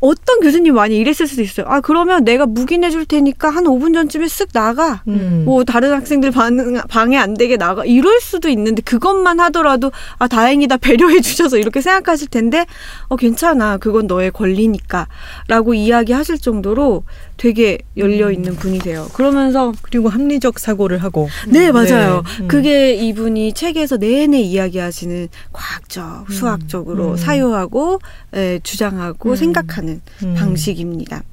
[0.02, 1.64] 어떤 교수님 많이 이랬을 수도 있어요.
[1.68, 5.02] 아 그러면 내가 묵인 해 줄 테니까 한 5분 전쯤에 쓱 나가.
[5.06, 5.44] 음.
[5.46, 6.56] 뭐 다른 학생들 방,
[6.88, 12.28] 방해 안 되게 나가 이럴 수도 있는데 그것만 하더라도 아 다행이다 배려해 주셔서 이렇게 생각하실
[12.28, 12.66] 텐데
[13.08, 17.04] 어 괜찮아 그건 너의 권리니까라고 이야기하실 정도로
[17.42, 19.08] 되게 열려 있는 분이세요.
[19.14, 21.28] 그러면서 그리고 합리적 사고를 하고.
[21.48, 22.22] 네 맞아요.
[22.24, 22.42] 네.
[22.44, 22.46] 음.
[22.46, 27.16] 그게 이분이 책에서 내내 이야기하시는 과학적, 수학적으로 음.
[27.16, 27.98] 사유하고
[28.34, 29.34] 에, 주장하고 음.
[29.34, 30.34] 생각하는 음.
[30.34, 31.24] 방식입니다.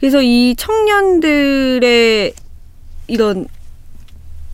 [0.00, 2.32] 그래서 이 청년들의
[3.06, 3.46] 이런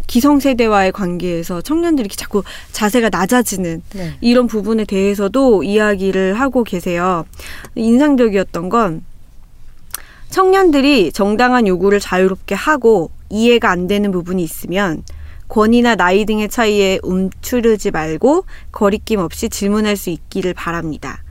[0.09, 4.12] 기성세대와의 관계에서 청년들이 이렇게 자꾸 자세가 낮아지는 네.
[4.20, 7.24] 이런 부분에 대해서도 이야기를 하고 계세요.
[7.76, 9.03] 인상적이었던 건
[10.33, 15.05] 청년들이 정당한 요구를 자유롭게 하고 이해가 안 되는 부분이 있으면
[15.49, 21.22] 권위나 나이 등의 차이에 움츠르지 말고 거리낌 없이 질문할 수 있기를 바랍니다.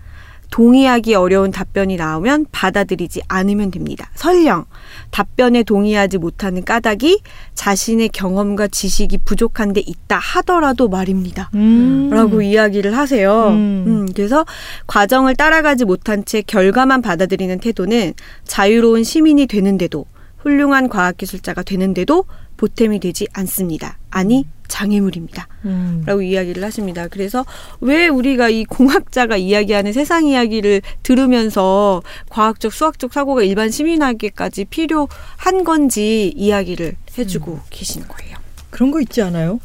[0.52, 4.12] 동의하기 어려운 답변이 나오면 받아들이지 않으면 됩니다.
[4.16, 4.66] 설령
[5.10, 7.22] 답변에 동의하지 못하는 까닭이
[7.56, 11.49] 자신의 경험과 지식이 부족한 데 있다 하더라도 말입니다.
[11.56, 12.10] 음.
[12.12, 13.47] 라고 이야기를 하세요.
[13.47, 13.86] 음.
[13.88, 14.45] 음, 그래서
[14.88, 20.06] 과정을 따라가지 못한 채 결과만 받아들이는 태도는 자유로운 시민이 되는데도
[20.38, 22.26] 훌륭한 과학기술자가 되는데도
[22.58, 23.97] 보탬이 되지 않습니다.
[24.10, 25.47] 아니 장애물입니다.
[25.65, 26.03] 음.
[26.05, 27.07] 라고 이야기를 하십니다.
[27.09, 27.45] 그래서
[27.82, 36.34] 왜 우리가 이 공학자가 이야기하는 세상 이야기를 들으면서 과학적, 수학적 사고가 일반 시민에게까지 필요한 건지
[36.36, 38.38] 이야기를 해주고 계시는 거예요.
[38.69, 39.59] 그런 거 있지 않아요?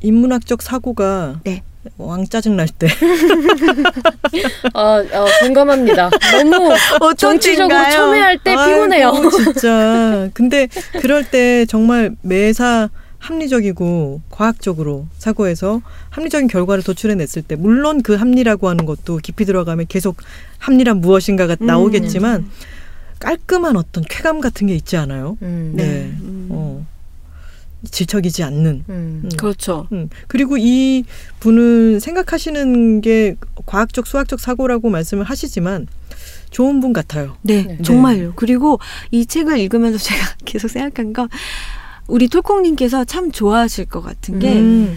[0.00, 1.62] 인문학적 사고가 네.
[1.98, 2.86] 왕 짜증 날 때.
[4.74, 6.10] 아, 아, 공감합니다.
[6.32, 6.76] 너무
[7.16, 7.90] 정치적으로?
[7.90, 9.12] 첨예할 때 아이고, 피곤해요.
[9.30, 10.28] 진짜.
[10.32, 10.68] 근데
[11.00, 12.88] 그럴 때 정말 매사
[13.22, 20.16] 합리적이고 과학적으로 사고해서 합리적인 결과를 도출해냈을 때 물론 그 합리라고 하는 것도 깊이 들어가면 계속
[20.58, 21.66] 합리란 무엇인가가 음.
[21.66, 22.50] 나오겠지만
[23.20, 25.38] 깔끔한 어떤 쾌감 같은 게 있지 않아요?
[25.42, 26.12] 음, 네.
[26.20, 26.48] 음.
[26.50, 26.84] 어.
[27.88, 28.84] 질척이지 않는.
[28.88, 29.22] 음.
[29.24, 29.28] 음.
[29.36, 29.86] 그렇죠.
[29.92, 30.08] 음.
[30.26, 31.04] 그리고 이
[31.38, 35.86] 분은 생각하시는 게 과학적 수학적 사고라고 말씀을 하시지만
[36.50, 37.36] 좋은 분 같아요.
[37.42, 37.82] 네, 네.
[37.82, 38.34] 정말요.
[38.34, 41.28] 그리고 이 책을 읽으면서 제가 계속 생각한 건
[42.08, 44.96] 우리 톨콩님께서 참 좋아하실 것 같은 게 음.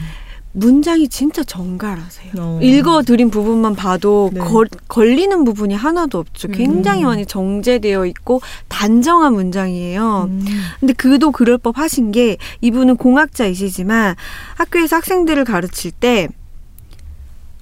[0.56, 2.32] 문장이 진짜 정갈하세요.
[2.38, 2.60] 어.
[2.62, 4.40] 읽어드린 부분만 봐도 네.
[4.40, 6.48] 걸, 걸리는 부분이 하나도 없죠.
[6.48, 7.08] 굉장히 음.
[7.08, 10.30] 많이 정제되어 있고 단정한 문장이에요.
[10.30, 10.46] 음.
[10.80, 14.16] 근데 그도 그럴 법 하신 게 이분은 공학자이시지만
[14.56, 16.30] 학교에서 학생들을 가르칠 때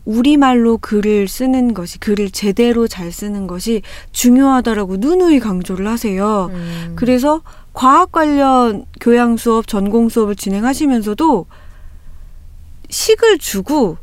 [0.06, 3.82] 우리말로 글을 쓰는 것이 글을 제대로 잘 쓰는 것이
[4.12, 6.52] 중요하다라고 누누이 강조를 하세요.
[6.54, 6.94] 음.
[6.96, 7.42] 그래서
[7.74, 11.48] 과학 관련 교양 수업, 전공 수업을 진행하시면서도
[12.90, 13.98] 식을 주고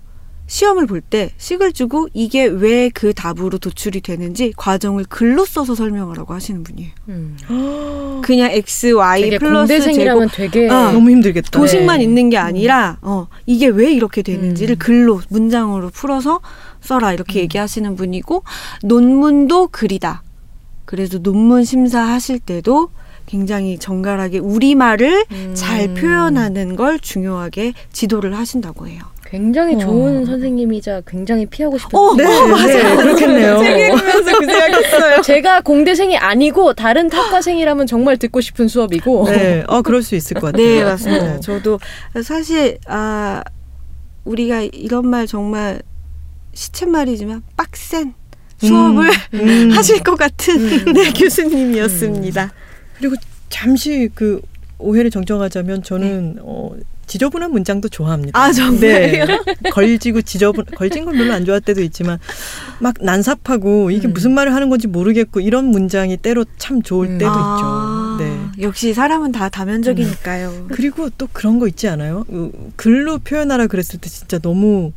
[0.49, 6.35] 시험을 볼 때 식을 주고 이게 왜 그 답으로 도출이 되는지 과정을 글로 써서 설명하라고
[6.35, 6.91] 하시는 분이에요.
[7.09, 7.37] 음.
[8.25, 11.51] 그냥 x, y 플러스 제곱 되게 아, 너무 힘들겠다.
[11.51, 12.05] 도식만 네.
[12.05, 14.79] 있는 게 아니라 어 이게 왜 이렇게 되는지를 음.
[14.79, 16.41] 글로 문장으로 풀어서
[16.81, 17.43] 써라 이렇게 음.
[17.45, 18.43] 얘기하시는 분이고
[18.83, 20.25] 논문도 글이다.
[20.85, 22.91] 그래서 논문 심사하실 때도
[23.31, 25.53] 굉장히 정갈하게 우리말을 음.
[25.55, 29.03] 잘 표현하는 걸 중요하게 지도를 하신다고 해요.
[29.25, 30.27] 굉장히 좋은 어.
[30.27, 33.59] 선생님이자 굉장히 피하고 싶은 어, 네, 네, 그렇겠네요.
[33.63, 35.23] 책 읽으면서 그 생각했어요.
[35.23, 40.51] 제가 공대생이 아니고 다른 학과생이라면 정말 듣고 싶은 수업이고 네, 어 그럴 수 있을 것
[40.51, 40.67] 같아요.
[40.67, 41.35] 네 맞습니다.
[41.37, 41.41] 어.
[41.41, 41.79] 저도
[42.25, 43.45] 사실 아
[44.25, 45.81] 우리가 이런 말 정말
[46.55, 48.15] 시쳇말이지만 빡센
[48.59, 49.71] 수업을 음.
[49.73, 52.53] 하실 것 같은 네, 교수님이었습니다.
[53.01, 53.17] 그리고
[53.49, 54.41] 잠시 그
[54.79, 56.75] 오해를 정정하자면 저는 어,
[57.07, 58.39] 지저분한 문장도 좋아합니다.
[58.39, 58.79] 아, 정말요?
[59.27, 59.27] 네.
[59.73, 62.19] 걸지고 지저분 걸진 건 별로 안 좋아할 때도 있지만
[62.79, 64.13] 막 난삽하고 이게 음.
[64.13, 67.19] 무슨 말을 하는 건지 모르겠고 이런 문장이 때로 참 좋을 음.
[67.19, 68.25] 때도 아, 있죠.
[68.25, 68.63] 네.
[68.63, 70.67] 역시 사람은 다 다면적이니까요.
[70.69, 72.25] 그리고 또 그런 거 있지 않아요?
[72.29, 74.93] 어, 글로 표현하라 그랬을 때 진짜 너무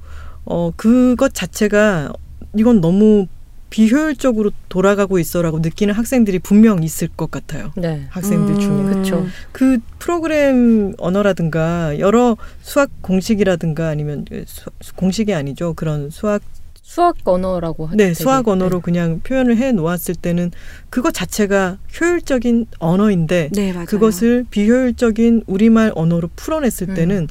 [0.46, 2.14] 어 그것 자체가
[2.56, 3.28] 이건 너무
[3.74, 7.72] 비효율적으로 돌아가고 있어라고 느끼는 학생들이 분명 있을 것 같아요.
[7.76, 8.06] 네.
[8.10, 8.70] 학생들 중에.
[8.70, 8.94] 음.
[8.94, 9.26] 그쵸.
[9.52, 15.74] 그 프로그램 언어라든가 여러 수학 공식이라든가 아니면 그 수, 공식이 아니죠.
[15.74, 16.44] 그런 수학
[16.84, 17.98] 수학 언어라고 하죠.
[17.98, 18.14] 네, 되게.
[18.14, 20.52] 수학 언어로 그냥 표현을 해 놓았을 때는
[20.92, 23.74] 그것 자체가 효율적인 언어인데 네.
[23.86, 26.94] 그것을 비효율적인 우리말 언어로 풀어냈을 음.
[26.94, 27.28] 때는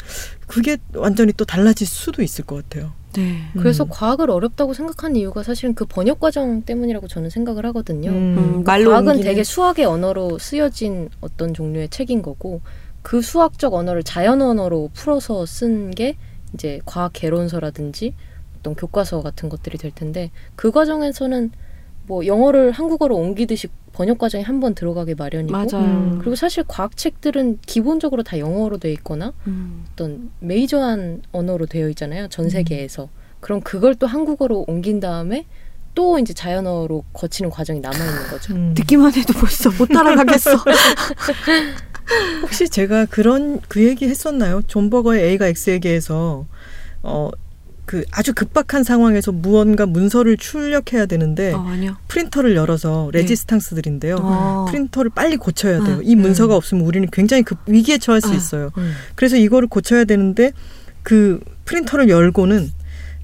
[0.53, 2.93] 그게 완전히 또 달라질 수도 있을 것 같아요.
[3.15, 3.39] 네.
[3.59, 3.89] 그래서 음.
[3.91, 8.11] 과학을 어렵다고 생각한 이유가 사실은 그 번역 과정 때문이라고 저는 생각을 하거든요.
[8.11, 8.37] 음.
[8.39, 9.31] 음, 말로 과학은 옮기는.
[9.31, 12.61] 되게 수학의 언어로 쓰여진 어떤 종류의 책인 거고
[13.03, 16.17] 그 수학적 언어를 자연 언어로 풀어서 쓴 게
[16.55, 18.15] 이제 과학 개론서라든지
[18.59, 21.51] 어떤 교과서 같은 것들이 될 텐데 그 과정에서는
[22.07, 23.69] 뭐 영어를 한국어로 옮기듯이
[24.03, 25.85] 번역 과정에 한 번 들어가기 마련이고 맞아요.
[25.87, 26.19] 음.
[26.19, 29.85] 그리고 사실 과학 책들은 기본적으로 다 영어로 돼 있거나 음.
[29.93, 32.27] 어떤 메이저한 언어로 되어 있잖아요.
[32.29, 33.09] 전 세계에서.
[33.41, 35.47] 그럼 그걸 또 한국어로 옮긴 다음에
[35.95, 38.55] 또 이제 자연어로 거치는 과정이 남아 있는 거죠.
[38.55, 38.75] 음.
[38.75, 40.51] 듣기만 해도 벌써 못 따라가겠어.
[42.43, 44.63] 혹시 제가 그런 그 얘기 했었나요?
[44.67, 46.47] 존 버거의 A가 X에게에서
[47.05, 47.31] 어
[47.93, 51.63] 그 아주 급박한 상황에서 무언가 문서를 출력해야 되는데 어.
[52.09, 53.19] 프린터를 열어서 네.
[53.19, 54.17] 레지스탕스들인데요.
[54.19, 54.65] 어.
[54.71, 55.97] 프린터를 빨리 고쳐야 돼요.
[55.97, 56.57] 음, 이 문서가 음.
[56.57, 58.35] 없으면 우리는 굉장히 급 위기에 처할 수 아.
[58.35, 58.71] 있어요.
[58.79, 58.95] 음.
[59.15, 60.53] 그래서 이거를 고쳐야 되는데
[61.03, 62.73] 그 프린터를 열고는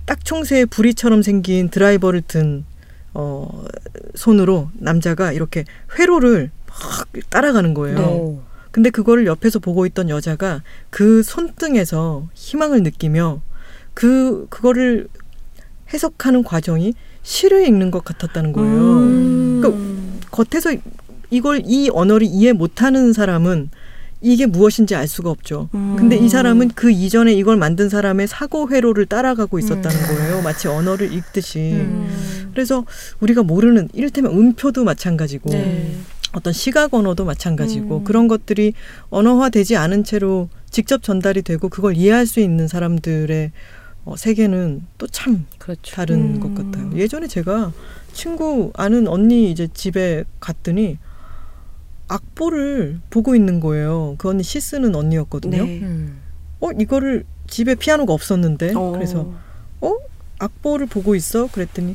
[0.05, 2.66] 딱총새의 부리처럼 생긴 드라이버를 든
[3.14, 3.64] 어,
[4.16, 5.64] 손으로 남자가 이렇게
[5.99, 7.99] 회로를 막 따라가는 거예요.
[8.01, 8.43] 오.
[8.71, 10.61] 근데 그거를 옆에서 보고 있던 여자가
[10.91, 13.41] 그 손등에서 희망을 느끼며
[13.99, 15.09] 그 그거를
[15.93, 16.95] 해석하는 과정이
[17.25, 18.71] 시를 읽는 것 같았다는 거예요.
[18.71, 19.59] 음.
[19.61, 20.81] 그러니까 겉에서
[21.31, 23.71] 이걸 이 언어를 이해 못하는 사람은
[24.21, 25.69] 이게 무엇인지 알 수가 없죠.
[25.75, 25.97] 음.
[25.99, 30.07] 근데 이 사람은 그 이전에 이걸 만든 사람의 사고 회로를 따라가고 있었다는 음.
[30.07, 30.43] 거예요.
[30.43, 31.59] 마치 언어를 읽듯이.
[31.59, 32.51] 음.
[32.53, 32.85] 그래서
[33.19, 35.97] 우리가 모르는 이를테면 음표도 마찬가지고 네.
[36.35, 38.05] 어떤 시각 언어도 마찬가지고 음.
[38.05, 38.75] 그런 것들이
[39.11, 43.51] 언어화되지 않은 채로 직접 전달이 되고 그걸 이해할 수 있는 사람들의
[44.09, 45.95] 어, 세계는 또참 그렇죠.
[45.95, 46.41] 다른 음.
[46.41, 46.91] 것 같아요.
[46.97, 47.75] 예전에 제가
[48.15, 50.97] 친구 아는 언니 이제 집에 갔더니
[52.09, 54.15] 악보를 보고 있는 거예요.
[54.17, 55.63] 그 언니 시 쓰는 언니였거든요.
[55.63, 55.81] 네.
[55.83, 56.21] 음.
[56.61, 58.93] 어 이거를 집에 피아노가 없었는데 어.
[58.93, 59.31] 그래서
[59.83, 59.95] 어
[60.39, 61.95] 악보를 보고 있어 그랬더니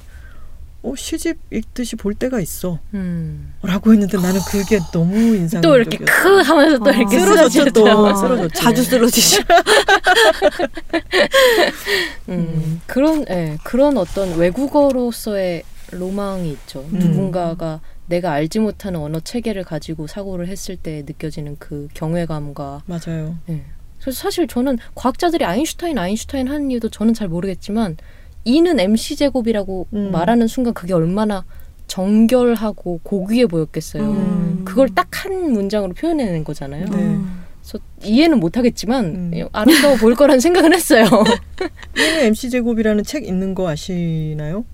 [0.84, 3.54] 어 시집 읽듯이 볼 때가 있어 음.
[3.62, 6.94] 라고 했는데 나는 그게 너무 인상적이었어 또 이렇게 크 하면서 또 어.
[6.94, 7.86] 이렇게 쓰러졌죠, 또.
[7.86, 8.16] 쓰러지죠.
[8.20, 8.54] 쓰러졌지.
[8.62, 9.44] 자주 쓰러지죠.
[12.30, 16.86] 음, 그런 예, 그런 어떤 외국어로서의 로망이 있죠.
[16.92, 17.00] 음.
[17.00, 23.38] 누군가가 내가 알지 못하는 언어 체계를 가지고 사고를 했을 때 느껴지는 그 경외감과 맞아요.
[23.50, 23.62] 예.
[24.02, 27.96] 그래서 사실 저는 과학자들이 아인슈타인 아인슈타인 하는 이유도 저는 잘 모르겠지만
[28.46, 30.12] E는 MC 제곱이라고 음.
[30.12, 31.46] 말하는 순간 그게 얼마나
[31.88, 34.04] 정결하고 고귀해 보였겠어요.
[34.04, 34.62] 음.
[34.66, 36.86] 그걸 딱 한 문장으로 표현해낸 거잖아요.
[36.86, 37.20] 네.
[37.62, 39.48] 그래서 이해는 못하겠지만 음.
[39.54, 41.06] 아름다워 보일 거라는 생각은 했어요.
[41.98, 44.66] 이는 MC 제곱이라는 책 있는 거 아시나요?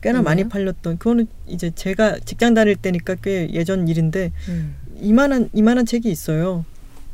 [0.00, 0.22] 꽤나?
[0.22, 4.76] 많이 팔렸던 그거는 이제 제가 직장 다닐 때니까 꽤 예전 일인데 음.
[5.00, 6.64] 이만한 이만한 책이 있어요.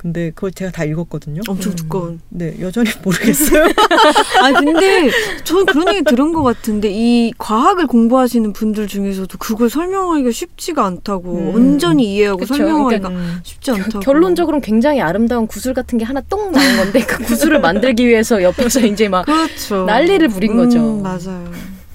[0.05, 1.41] 근데 그걸 제가 다 읽었거든요.
[1.49, 1.77] 엄청 음.
[1.77, 2.21] 두꺼운.
[2.29, 3.65] 네 여전히 모르겠어요.
[4.43, 5.11] 아 근데
[5.45, 11.33] 저는 그런 얘기 들은 것 같은데 이 과학을 공부하시는 분들 중에서도 그걸 설명하기가 쉽지가 않다고
[11.33, 11.55] 음.
[11.55, 12.55] 온전히 이해하고 그쵸.
[12.55, 13.41] 설명하기가 음.
[13.45, 14.01] 쉽지 않다고.
[14.01, 18.81] 결론적으로는 굉장히 아름다운 구슬 같은 게 하나 똥 나온 건데 그 구슬을 만들기 위해서 옆에서
[18.81, 19.87] 이제 막 그렇죠.
[19.87, 20.99] 난리를 부린 거죠.
[20.99, 21.51] 음, 맞아요.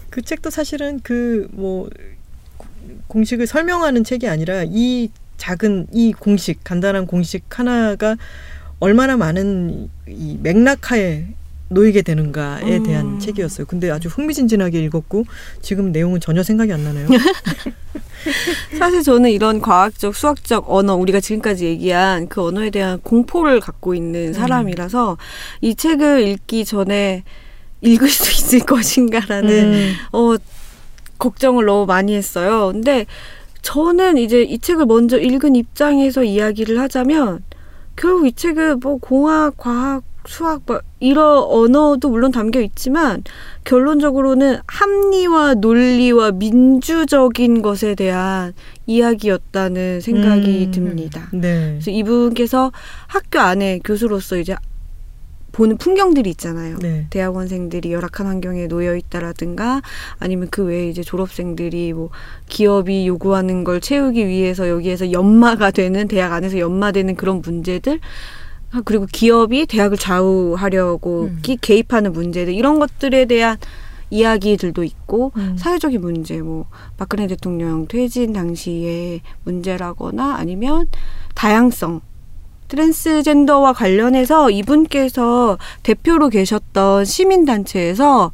[0.10, 1.88] 그 책도 사실은 그뭐
[3.06, 8.16] 공식을 설명하는 책이 아니라 이 작은 이 공식 간단한 공식 하나가
[8.80, 11.26] 얼마나 많은 이 맥락하에
[11.70, 12.84] 놓이게 되는가에 음.
[12.84, 13.68] 대한 책이었어요.
[13.68, 15.26] 근데 아주 흥미진진하게 읽었고
[15.62, 17.08] 지금 내용은 전혀 생각이 안 나네요.
[18.78, 24.34] 사실 저는 이런 과학적, 수학적 언어, 우리가 지금까지 얘기한 그 언어에 대한 공포를 갖고 있는
[24.34, 25.18] 사람이라서
[25.62, 27.24] 이 책을 읽기 전에
[27.82, 29.94] 읽을 수 있을 것인가라는 음.
[30.12, 30.36] 어,
[31.18, 32.72] 걱정을 너무 많이 했어요.
[32.72, 33.06] 근데
[33.62, 37.44] 저는 이제 이 책을 먼저 읽은 입장에서 이야기를 하자면
[37.96, 43.24] 결국 이 책은 뭐 공학, 과학 수학 뭐 이런 언어도 물론 담겨 있지만
[43.64, 48.54] 결론적으로는 합리와 논리와 민주적인 것에 대한
[48.86, 50.72] 이야기였다는 생각이 음.
[50.72, 51.30] 듭니다.
[51.34, 51.72] 네.
[51.72, 52.72] 그래서 이분께서
[53.08, 54.56] 학교 안에 교수로서 이제
[55.60, 56.78] 보는 풍경들이 있잖아요.
[56.80, 57.06] 네.
[57.10, 59.82] 대학원생들이 열악한 환경에 놓여 있다라든가
[60.18, 62.10] 아니면 그 외에 이제 졸업생들이 뭐
[62.48, 68.00] 기업이 요구하는 걸 채우기 위해서 여기에서 연마가 되는 대학 안에서 연마되는 그런 문제들
[68.72, 71.40] 아, 그리고 기업이 대학을 좌우하려고 음.
[71.42, 73.58] 기- 개입하는 문제들 이런 것들에 대한
[74.12, 75.58] 이야기들도 있고 음.
[75.58, 80.88] 사회적인 문제 뭐 박근혜 대통령 퇴진 당시의 문제라거나 아니면
[81.36, 82.00] 다양성
[82.70, 88.32] 트랜스젠더와 관련해서 이분께서 대표로 계셨던 시민단체에서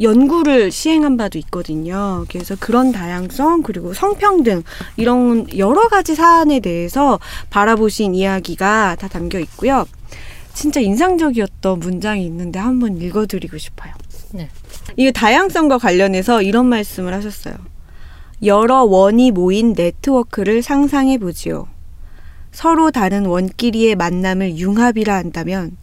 [0.00, 2.24] 연구를 시행한 바도 있거든요.
[2.28, 4.64] 그래서 그런 다양성 그리고 성평등
[4.96, 7.20] 이런 여러 가지 사안에 대해서
[7.50, 9.84] 바라보신 이야기가 다 담겨 있고요.
[10.52, 13.92] 진짜 인상적이었던 문장이 있는데 한번 읽어드리고 싶어요.
[14.32, 14.48] 네.
[14.96, 17.54] 이 다양성과 관련해서 이런 말씀을 하셨어요.
[18.44, 21.68] 여러 원이 모인 네트워크를 상상해 보지요.
[22.54, 25.76] 서로 다른 원끼리의 만남을 융합이라 한다면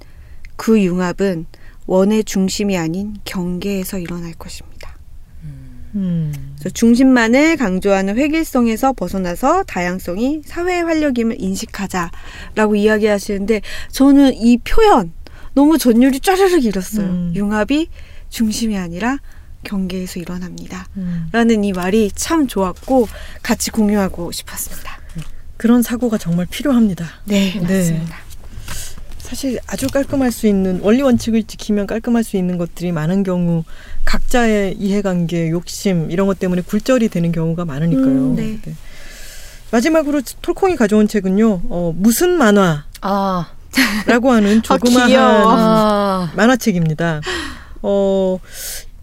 [0.56, 1.46] 그 융합은
[1.86, 4.98] 원의 중심이 아닌 경계에서 일어날 것입니다.
[5.96, 6.56] 음.
[6.74, 15.12] 중심만을 강조하는 획일성에서 벗어나서 다양성이 사회의 활력임을 인식하자라고 이야기하시는데 저는 이 표현
[15.54, 17.06] 너무 전율이 쫘르륵 일었어요.
[17.06, 17.34] 음.
[17.36, 17.90] 융합이
[18.30, 19.18] 중심이 아니라
[19.64, 20.88] 경계에서 일어납니다.
[20.96, 21.28] 음.
[21.34, 23.10] 라는 이 말이 참 좋았고
[23.44, 25.01] 같이 공유하고 싶었습니다.
[25.62, 27.05] 그런 사고가 정말 필요합니다.
[27.26, 27.59] 네, 네.
[27.59, 28.18] 맞습니다.
[29.20, 33.64] 사실 아주 깔끔할 수 있는 원리 원칙을 지키면 깔끔할 수 있는 것들이 많은 경우
[34.03, 38.05] 각자의 이해관계, 욕심 이런 것 때문에 굴절이 되는 경우가 많으니까요.
[38.07, 38.59] 음, 네.
[39.70, 41.62] 마지막으로 톨콩이 가져온 책은요.
[41.70, 43.45] 어, 무슨 만화라고 아,
[44.07, 45.43] 하는 조그마한 귀여워.
[45.45, 47.22] 아, 만화책입니다.
[47.84, 48.39] 어,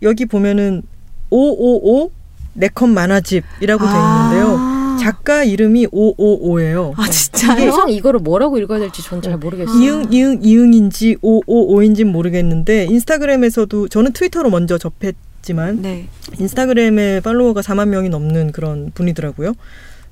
[0.03, 0.83] 여기 보면은
[1.31, 2.11] 555
[2.55, 4.68] 네컷 만화집이라고 돼 있는데요.
[4.99, 5.05] 아.
[5.05, 6.93] 작가 이름이 555예요.
[6.97, 7.71] 아, 진짜요?
[7.71, 9.77] 항상 이거를 뭐라고 읽어야 될지 전 잘 모르겠어요.
[9.83, 16.09] 이응 이응 이응인지 555인지 는 모르겠는데 인스타그램에서도 저는 트위터로 먼저 접했지만 네.
[16.39, 19.55] 인스타그램에 팔로워가 4만 명이 넘는 그런 분이더라고요.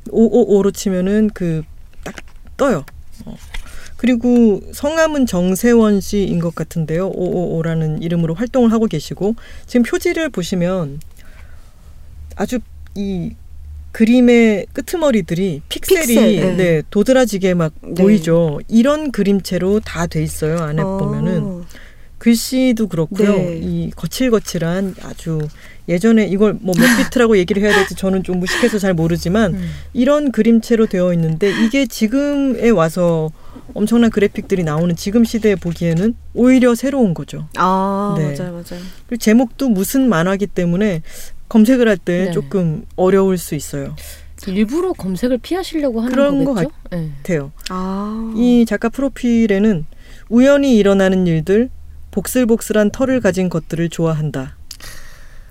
[0.08, 1.62] 555로 치면은 그
[2.04, 2.14] 딱
[2.56, 2.84] 떠요.
[3.24, 3.36] 어.
[3.96, 7.10] 그리고 성함은 정세원 씨인 것 같은데요.
[7.12, 9.34] 555라는 이름으로 활동을 하고 계시고
[9.66, 11.00] 지금 표지를 보시면
[12.36, 12.60] 아주
[12.94, 13.32] 이
[13.96, 16.56] 그림의 끄트머리들이 픽셀이 픽셀, 네.
[16.56, 17.94] 네, 도드라지게 막 네.
[18.02, 18.60] 보이죠.
[18.68, 20.58] 이런 그림체로 다 돼 있어요.
[20.58, 21.64] 안에 보면은 어.
[22.18, 23.32] 글씨도 그렇고요.
[23.32, 23.58] 네.
[23.62, 25.38] 이 거칠거칠한 아주
[25.88, 29.70] 예전에 이걸 뭐 몇 비트라고 얘기를 해야 될지 저는 좀 무식해서 잘 모르지만 음.
[29.94, 33.30] 이런 그림체로 되어 있는데 이게 지금에 와서
[33.72, 37.48] 엄청난 그래픽들이 나오는 지금 시대에 보기에는 오히려 새로운 거죠.
[37.56, 38.24] 아, 네.
[38.36, 38.82] 맞아요, 맞아요.
[39.06, 41.02] 그리고 제목도 무슨 만화기 때문에
[41.48, 42.30] 검색을 할때 네.
[42.32, 43.94] 조금 어려울 수 있어요.
[44.46, 46.70] 일부러 검색을 피하시려고 하는 그런 것 거겠죠?
[46.90, 47.12] 네.
[47.22, 47.52] 같아요.
[47.70, 48.32] 아.
[48.36, 49.86] 이 작가 프로필에는
[50.28, 51.70] 우연히 일어나는 일들,
[52.10, 54.56] 복슬복슬한 털을 가진 것들을 좋아한다.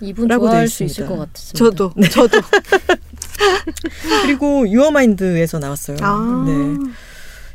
[0.01, 1.07] 이분 라고 좋아할 돼수 있을.
[1.07, 1.57] 것 같습니다.
[1.57, 2.41] 저도, 저도.
[4.23, 5.97] 그리고 유어마인드에서 나왔어요.
[6.01, 6.43] 아.
[6.47, 6.91] 네.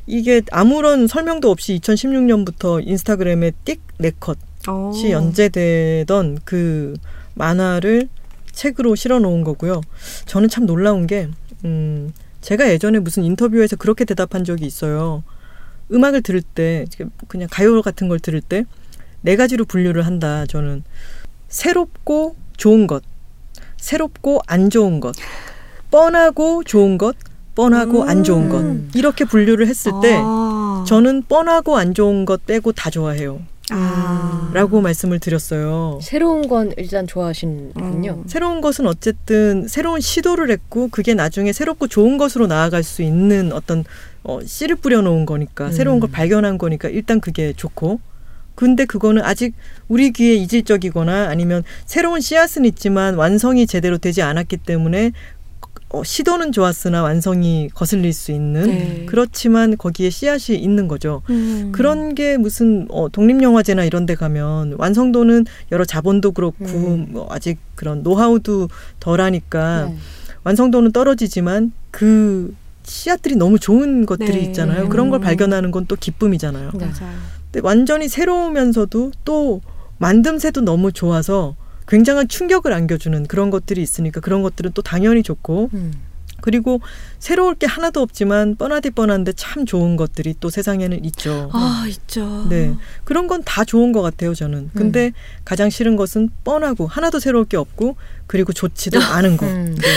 [0.07, 4.39] 이게 아무런 설명도 없이 2016년부터 인스타그램에 띡 네컷이
[4.69, 4.93] 어.
[5.11, 6.97] 연재되던 그
[7.35, 8.09] 만화를
[8.53, 9.81] 책으로 실어 놓은 거고요.
[10.27, 11.29] 저는 참 놀라운 게,
[11.65, 15.23] 음, 제가 예전에 무슨 인터뷰에서 그렇게 대답한 적이 있어요.
[15.93, 16.87] 음악을 들을 때,
[17.29, 18.65] 그냥 가요 같은 걸 들을 때,
[19.23, 20.47] 네 가지로 분류를 한다.
[20.47, 20.83] 저는
[21.49, 23.03] 새롭고 좋은 것,
[23.77, 25.15] 새롭고 안 좋은 것,
[25.91, 27.17] 뻔하고 좋은 것,
[27.55, 28.61] 뻔하고 안 좋은 것.
[28.61, 28.91] 음.
[28.95, 30.85] 이렇게 분류를 했을 때, 아.
[30.87, 33.43] 저는 뻔하고 안 좋은 것 빼고 다 좋아해요.
[33.71, 34.51] 아.
[34.53, 35.99] 라고 말씀을 드렸어요.
[36.03, 38.13] 새로운 건 일단 좋아하시는군요.
[38.13, 38.25] 음.
[38.27, 43.85] 새로운 것은 어쨌든 새로운 시도를 했고 그게 나중에 새롭고 좋은 것으로 나아갈 수 있는 어떤
[44.23, 45.73] 어, 씨를 뿌려놓은 거니까 음.
[45.73, 48.01] 새로운 걸 발견한 거니까 일단 그게 좋고
[48.55, 49.55] 근데 그거는 아직
[49.89, 55.13] 우리 귀에 이질적이거나 아니면 새로운 씨앗은 있지만 완성이 제대로 되지 않았기 때문에
[55.93, 59.07] 어, 시도는 좋았으나 완성이 거슬릴 수 있는 네.
[59.07, 61.23] 그렇지만 거기에 씨앗이 있는 거죠.
[61.31, 61.71] 음.
[61.73, 67.07] 그런 게 무슨 어, 독립영화제나 이런 데 가면 완성도는 여러 자본도 그렇고 음.
[67.11, 68.69] 뭐 아직 그런 노하우도
[69.01, 69.97] 덜하니까 네.
[70.45, 74.41] 완성도는 떨어지지만 그 씨앗들이 너무 좋은 것들이 네.
[74.43, 74.89] 있잖아요.
[74.89, 76.71] 그런 걸 발견하는 건 또 기쁨이잖아요.
[76.75, 76.87] 네.
[76.87, 77.15] 맞아요.
[77.51, 79.61] 근데 완전히 새로우면서도 또
[80.01, 81.57] 만듦새도 너무 좋아서
[81.91, 85.93] 굉장한 충격을 안겨주는 그런 것들이 있으니까 그런 것들은 또 당연히 좋고 음.
[86.41, 86.81] 그리고
[87.19, 91.51] 새로울 게 하나도 없지만 뻔하디 뻔한데 참 좋은 것들이 또 세상에는 있죠.
[91.53, 92.47] 아 있죠.
[92.49, 92.75] 네.
[93.05, 94.71] 그런 건 다 좋은 것 같아요, 저는.
[94.75, 95.13] 근데
[95.45, 99.47] 가장 싫은 것은 뻔하고 하나도 새로울 게 없고 그리고 좋지도 않은 거.
[99.47, 99.75] 음.
[99.81, 99.89] 네.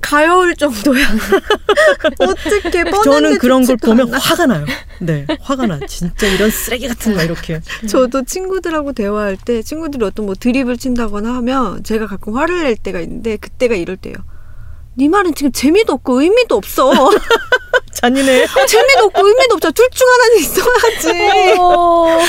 [0.00, 1.04] 가여울 정도야.
[2.20, 4.18] 어떻게 뻔한데 저는 그런 걸 보면 않아.
[4.18, 4.66] 화가 나요.
[5.00, 5.26] 네.
[5.40, 5.80] 화가 나.
[5.86, 7.60] 진짜 이런 쓰레기 같은 거 이렇게.
[7.88, 13.00] 저도 친구들하고 대화할 때 친구들이 어떤 뭐 드립을 친다거나 하면 제가 가끔 화를 낼 때가
[13.00, 14.14] 있는데 그때가 이럴 때요.
[15.00, 16.92] 네 말은 지금 재미도 없고 의미도 없어.
[17.94, 18.46] 잔인해.
[18.68, 19.72] 재미도 없고 의미도 없잖아.
[19.72, 21.54] 둘중 하나는 있어야지.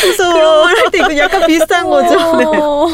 [0.07, 0.33] 무서워.
[0.33, 2.37] 그런 말 할 때 이거 약간 비슷한 거죠.
[2.37, 2.45] 네.
[2.45, 2.87] 어.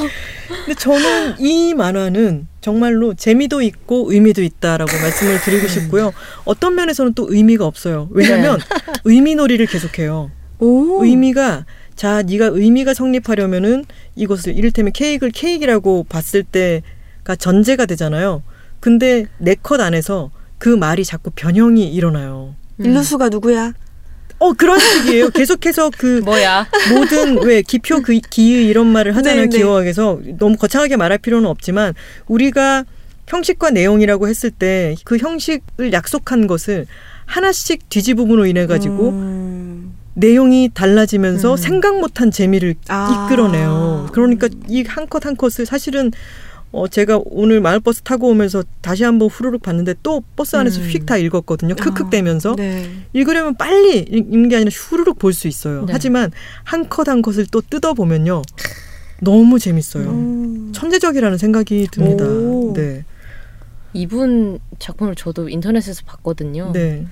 [0.65, 6.11] 근데 저는 이 만화는 정말로 재미도 있고 의미도 있다라고 말씀을 드리고 싶고요.
[6.45, 8.07] 어떤 면에서는 또 의미가 없어요.
[8.11, 8.59] 왜냐하면
[9.03, 10.31] 의미놀이를 계속해요.
[10.59, 11.03] 오.
[11.05, 11.65] 의미가
[11.95, 18.41] 자 네가 의미가 성립하려면은 이것을 이를테면 케이크를 케이크라고 봤을 때가 전제가 되잖아요.
[18.79, 22.55] 근데 내 컷 안에서 그 말이 자꾸 변형이 일어나요.
[22.79, 23.73] 일루수가 누구야?
[24.39, 25.29] 어 그런 식이에요.
[25.33, 26.67] 계속해서 그 뭐야?
[26.93, 29.43] 모든 왜 기표 그 기의 이런 말을 하잖아요.
[29.45, 29.57] 네, 네.
[29.57, 31.93] 기호학에서 너무 거창하게 말할 필요는 없지만
[32.27, 32.85] 우리가
[33.27, 36.85] 형식과 내용이라고 했을 때 그 형식을 약속한 것을
[37.25, 39.93] 하나씩 뒤집음으로 인해 가지고 음.
[40.13, 41.57] 내용이 달라지면서 음.
[41.57, 43.25] 생각 못한 재미를 아.
[43.27, 44.09] 이끌어내요.
[44.13, 46.11] 그러니까 이 한 컷 한 컷을 사실은
[46.77, 50.87] 어 제가 오늘 마을버스 타고 오면서 다시 한번 후루룩 봤는데 또 버스 안에서 음.
[50.87, 51.73] 휙다 읽었거든요.
[51.75, 52.87] 크크대면서 네.
[53.13, 55.85] 읽으려면 빨리 읽- 읽는 게 아니라 후루룩 볼 수 있어요.
[55.85, 55.93] 네.
[55.93, 56.31] 하지만
[56.63, 58.43] 한 컷 한 컷을 또 뜯어 보면요.
[59.21, 60.07] 너무 재밌어요.
[60.07, 60.71] 음.
[60.71, 62.25] 천재적이라는 생각이 듭니다.
[62.25, 62.73] 오.
[62.75, 63.03] 네.
[63.93, 66.71] 이분 작품을 저도 인터넷에서 봤거든요.
[66.73, 67.07] 네.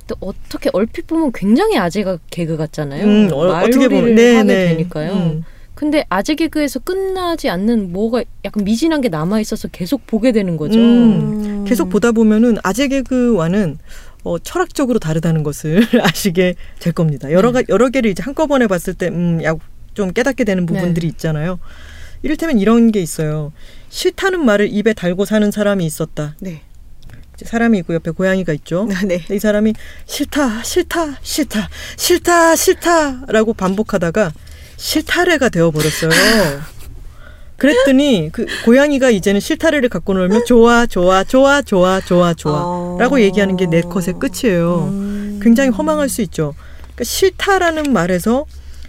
[0.00, 3.04] 근데 어떻게 얼핏 보면 굉장히 아재 개그 같잖아요.
[3.06, 4.68] 음, 어, 어떻게 보면 네, 하게 네.
[4.74, 5.12] 되니까요.
[5.14, 5.44] 음.
[5.80, 10.78] 근데 아재 개그에서 끝나지 않는 뭐가 약간 미진한 게 남아 있어서 계속 보게 되는 거죠.
[10.78, 11.64] 음.
[11.66, 13.78] 계속 보다 보면은 아재 개그와는
[14.24, 17.32] 어, 철학적으로 다르다는 것을 아시게 될 겁니다.
[17.32, 19.54] 여러 가 여러 개를 이제 한꺼번에 봤을 때 음, 야,
[19.94, 21.58] 좀 깨닫게 되는 부분들이 있잖아요.
[22.22, 23.50] 이를테면 이런 게 있어요.
[23.88, 26.36] 싫다는 말을 입에 달고 사는 사람이 있었다.
[26.40, 26.60] 네.
[27.42, 28.86] 사람이 있고 옆에 고양이가 있죠.
[29.08, 29.24] 네.
[29.30, 29.72] 이 사람이
[30.04, 34.30] 싫다, 싫다, 싫다, 싫다, 싫다라고 반복하다가
[34.80, 36.10] 싫다래가 되어버렸어요.
[37.58, 43.20] 그랬더니 그 고양이가 이제는 싫다래를 갖고 놀면 좋아, 좋아, 좋아, 좋아, 좋아, 좋아라고 어.
[43.20, 44.88] 얘기하는 게 내 컷의 끝이에요.
[44.90, 45.40] 음.
[45.42, 46.54] 굉장히 허망할 수 있죠.
[46.94, 48.46] 그러니까 싫다라는 말에서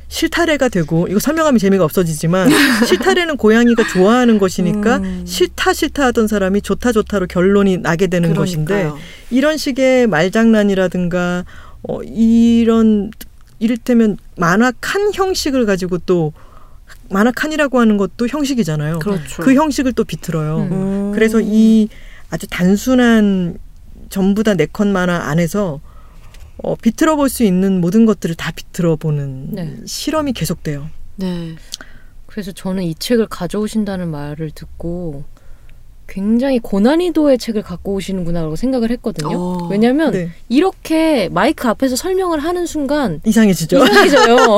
[0.08, 2.50] 싫다래가 되고 이거 설명하면 재미가 없어지지만
[2.88, 5.24] 싫다래는 고양이가 좋아하는 것이니까 음.
[5.28, 8.98] 싫다 싫다 하던 사람이 좋다 좋다로 결론이 나게 되는 것인데 그러니까요.
[9.30, 11.44] 이런 식의 말장난이라든가
[11.84, 13.12] 어, 이런
[13.66, 16.34] 이를테면 만화 칸 형식을 가지고 또
[17.09, 18.99] 만화 칸이라고 하는 것도 형식이잖아요.
[18.99, 19.43] 그렇죠.
[19.43, 20.57] 그 형식을 또 비틀어요.
[20.57, 20.72] 음.
[20.72, 21.12] 음.
[21.14, 21.88] 그래서 이
[22.32, 23.57] 아주 단순한
[24.09, 25.80] 전부 다 네 컷 만화 안에서
[26.64, 29.78] 어, 비틀어 볼 수 있는 모든 것들을 다 비틀어 보는 네.
[29.86, 30.89] 실험이 계속돼요.
[31.18, 31.55] 네.
[32.26, 35.24] 그래서 저는 이 책을 가져오신다는 말을 듣고
[36.12, 39.30] 굉장히 고난이도의 책을 갖고 오시는구나라고 생각을 했거든요.
[39.34, 39.68] 어.
[39.72, 40.30] 왜냐하면 네.
[40.49, 43.82] 이렇게 마이크 앞에서 설명을 하는 순간 이상해지죠.
[43.86, 44.57] 이상해져요.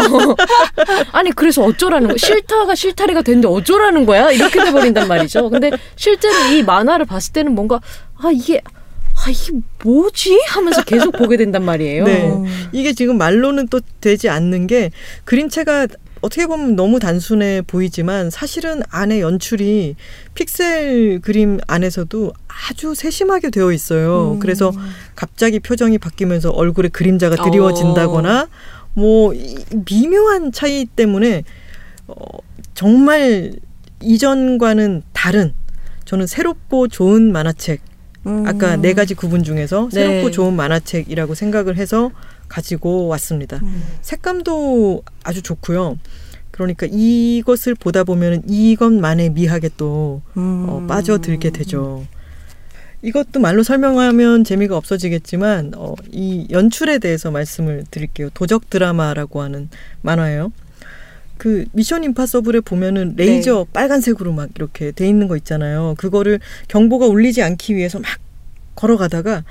[1.13, 2.17] 아니 그래서 어쩌라는 거야?
[2.17, 4.31] 싫다가 싫다리가 됐는데 어쩌라는 거야?
[4.31, 5.51] 이렇게 돼버린단 말이죠.
[5.51, 7.79] 근데 실제로 이 만화를 봤을 때는 뭔가
[8.17, 8.59] 아 이게
[9.15, 10.41] 아 이게 뭐지?
[10.47, 12.05] 하면서 계속 보게 된단 말이에요.
[12.05, 12.33] 네.
[12.71, 14.89] 이게 지금 말로는 또 되지 않는 게
[15.23, 15.85] 그림체가
[16.23, 19.97] 어떻게 보면 너무 단순해 보이지만 사실은 안에 연출이
[20.35, 24.31] 픽셀 그림 안에서도 아주 세심하게 되어 있어요.
[24.35, 24.39] 음.
[24.39, 24.71] 그래서
[25.15, 28.47] 갑자기 표정이 바뀌면서 얼굴에 그림자가 드리워진다거나
[28.93, 31.43] 뭐 이- 미묘한 차이 때문에
[32.07, 32.15] 어,
[32.73, 33.51] 정말
[34.01, 35.53] 이전과는 다른
[36.05, 37.81] 저는 새롭고 좋은 만화책
[38.27, 38.45] 음.
[38.47, 40.05] 아까 네 가지 구분 중에서 네.
[40.07, 42.11] 새롭고 좋은 만화책이라고 생각을 해서
[42.53, 43.57] 가지고 왔습니다.
[43.63, 43.83] 음.
[44.03, 45.97] 색감도 아주 좋고요.
[46.51, 50.65] 그러니까 이것을 보다 보면 이것만의 미학에 또 음.
[50.69, 52.05] 어, 빠져들게 되죠.
[53.01, 58.29] 이것도 말로 설명하면 재미가 없어지겠지만 어, 이 연출에 대해서 말씀을 드릴게요.
[58.35, 59.69] 도적 드라마라고 하는
[60.03, 60.51] 만화예요.
[61.39, 65.95] 그 미션 임파서블에 보면은 레이저 빨간색으로 막 이렇게 돼 있는 거 있잖아요.
[65.97, 68.11] 그거를 경보가 울리지 않기 위해서 막
[68.75, 69.43] 걸어가다가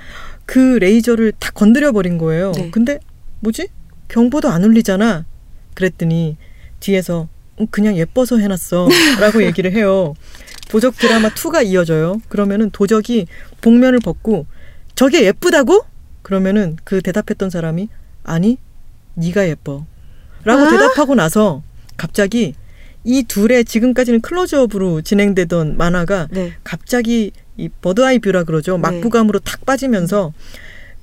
[0.45, 2.51] 그 레이저를 탁 건드려 버린 거예요.
[2.53, 2.69] 네.
[2.71, 2.99] 근데
[3.39, 3.67] 뭐지?
[4.07, 5.25] 경보도 안 울리잖아.
[5.73, 6.37] 그랬더니
[6.79, 7.27] 뒤에서
[7.59, 8.87] 음, 그냥 예뻐서 해놨어.
[9.19, 10.13] 라고 얘기를 해요.
[10.69, 12.21] 도적 드라마 2가 이어져요.
[12.29, 13.27] 그러면은 도적이
[13.61, 14.45] 복면을 벗고
[14.95, 15.85] 저게 예쁘다고?
[16.21, 17.89] 그러면은 그 대답했던 사람이
[18.23, 18.57] 아니
[19.15, 19.85] 네가 예뻐.
[20.43, 20.69] 라고 아?
[20.69, 21.63] 대답하고 나서
[21.97, 22.55] 갑자기
[23.03, 26.53] 이 둘의 지금까지는 클로즈업으로 진행되던 만화가 네.
[26.63, 28.77] 갑자기 이 bird eye view라 그러죠.
[28.77, 28.81] 네.
[28.81, 30.33] 막 부감으로 탁 빠지면서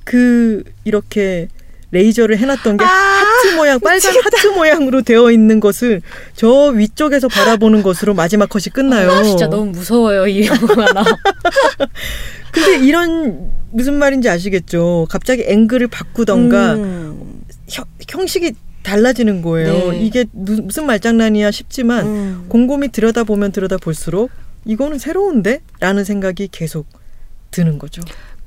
[0.05, 1.48] 그 이렇게
[1.92, 6.03] 레이저를 해놨던 게 하트 모양 빨간 하트 모양으로 되어 있는 것을
[6.34, 9.11] 저 위쪽에서 바라보는 것으로 마지막 컷이 끝나요.
[9.11, 11.05] 아, 진짜 너무 무서워요 이 영화 나.
[12.53, 15.07] 근데 이런 무슨 말인지 아시겠죠?
[15.11, 17.42] 갑자기 앵글을 바꾸던가 음.
[17.68, 19.92] 형, 형식이 달라지는 거예요.
[19.92, 20.01] 네.
[20.01, 22.44] 이게 무, 무슨 말장난이야 싶지만 음.
[22.48, 24.30] 곰곰이 들여다보면 들여다볼수록
[24.65, 25.61] 이거는 새로운데?
[25.81, 26.87] 라는 생각이 계속
[27.51, 28.03] 드는 거죠.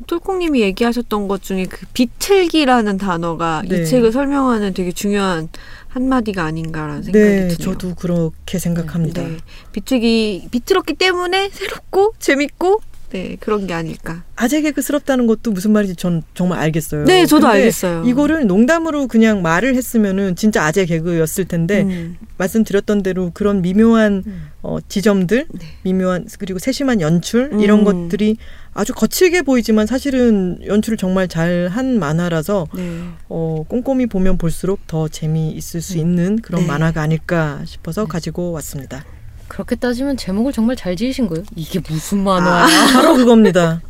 [0.07, 3.81] 톨콩님이 얘기하셨던 것 중에 그 비틀기라는 단어가 네.
[3.81, 5.49] 이 책을 설명하는 되게 중요한
[5.89, 7.57] 한마디가 아닌가라는 생각이 네, 드네요.
[7.57, 9.21] 저도 그렇게 생각합니다.
[9.21, 9.37] 네.
[9.71, 12.81] 비틀기 비틀었기 때문에 새롭고 재밌고
[13.13, 14.23] 네 그런 게 아닐까.
[14.35, 17.05] 아재 개그스럽다는 것도 무슨 말인지 전 정말 알겠어요.
[17.05, 18.03] 네, 저도 알겠어요.
[18.05, 22.17] 이거를 농담으로 그냥 말을 했으면은 진짜 아재 개그였을 텐데 음.
[22.37, 24.49] 말씀드렸던 대로 그런 미묘한 음.
[24.63, 25.65] 어, 지점들, 네.
[25.83, 28.09] 미묘한 그리고 세심한 연출 이런 음.
[28.09, 28.37] 것들이
[28.73, 32.99] 아주 거칠게 보이지만 사실은 연출을 정말 잘 한 만화라서 네.
[33.29, 36.67] 어, 꼼꼼히 보면 볼수록 더 재미 있을 수 있는 그런 네.
[36.67, 39.05] 만화가 아닐까 싶어서 가지고 왔습니다.
[39.53, 41.45] 그렇게 따지면 제목을 정말 잘 지으신 거예요.
[41.55, 42.65] 이게 무슨 만화야?
[42.91, 43.83] 바로 그겁니다.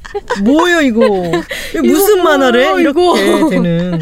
[0.44, 1.06] 뭐예요 이거?
[1.74, 2.82] 이거 무슨 이거 만화래?
[2.82, 3.18] 이거?
[3.18, 3.98] 이렇게 되는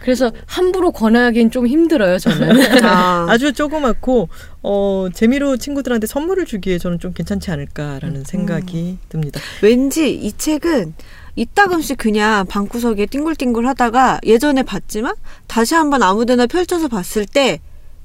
[0.00, 2.56] 그래서 함부로 권하기엔 좀 힘들어요 저는.
[2.86, 4.28] 아, 아주 조그맣고
[4.62, 9.40] 어, 재미로 친구들한테 선물을 주기에 저는 좀 괜찮지 않을까라는 생각이 듭니다.
[9.60, 10.94] 왠지 이 책은
[11.34, 15.14] 이따금씩 그냥 방구석에 띵글띵글 하다가 예전에 봤지만
[15.48, 17.58] 다시 한번 아무데나 펼쳐서 봤을 때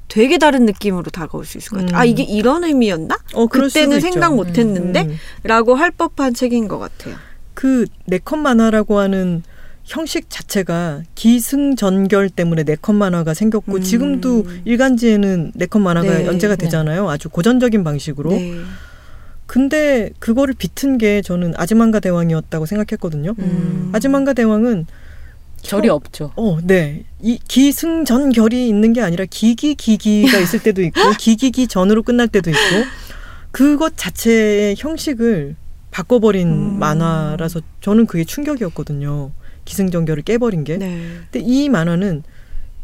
[0.08, 1.96] 되게 다른 느낌으로 다가올 수 있을 것 같아요.
[1.96, 2.00] 음.
[2.00, 3.18] 아 이게 이런 의미였나?
[3.34, 4.00] 어, 그때는.
[4.00, 5.16] 생각 못했는데 음.
[5.44, 7.16] 라고 할 법한 책인 것 같아요.
[7.54, 9.44] 그 네컷 만화라고 하는
[9.84, 13.82] 형식 자체가 기승전결 때문에 네컷 만화가 생겼고 음.
[13.82, 16.66] 지금도 일간지에는 네컷 만화가 네, 연재가 네.
[16.66, 17.10] 되잖아요.
[17.10, 18.32] 아주 고전적인 방식으로.
[18.32, 18.60] 네.
[19.46, 23.36] 근데 그거를 비튼 게 저는 아즈만가 대왕이었다고 생각했거든요.
[23.38, 23.90] 음.
[23.94, 24.86] 아즈만가 대왕은
[25.64, 26.32] 결이 없죠.
[26.36, 27.06] 어, 네.
[27.22, 32.60] 이 기승전 결이 있는 게 아니라 기기기기가 있을 때도 있고 기기기 전으로 끝날 때도 있고
[33.52, 35.56] 그것 자체의 형식을
[35.92, 36.80] 바꿔버린 음.
[36.80, 39.32] 만화라서 저는 그게 충격이었거든요.
[39.66, 40.78] 기승전결을 깨버린 게.
[40.78, 41.00] 네.
[41.32, 42.24] 근데 이 만화는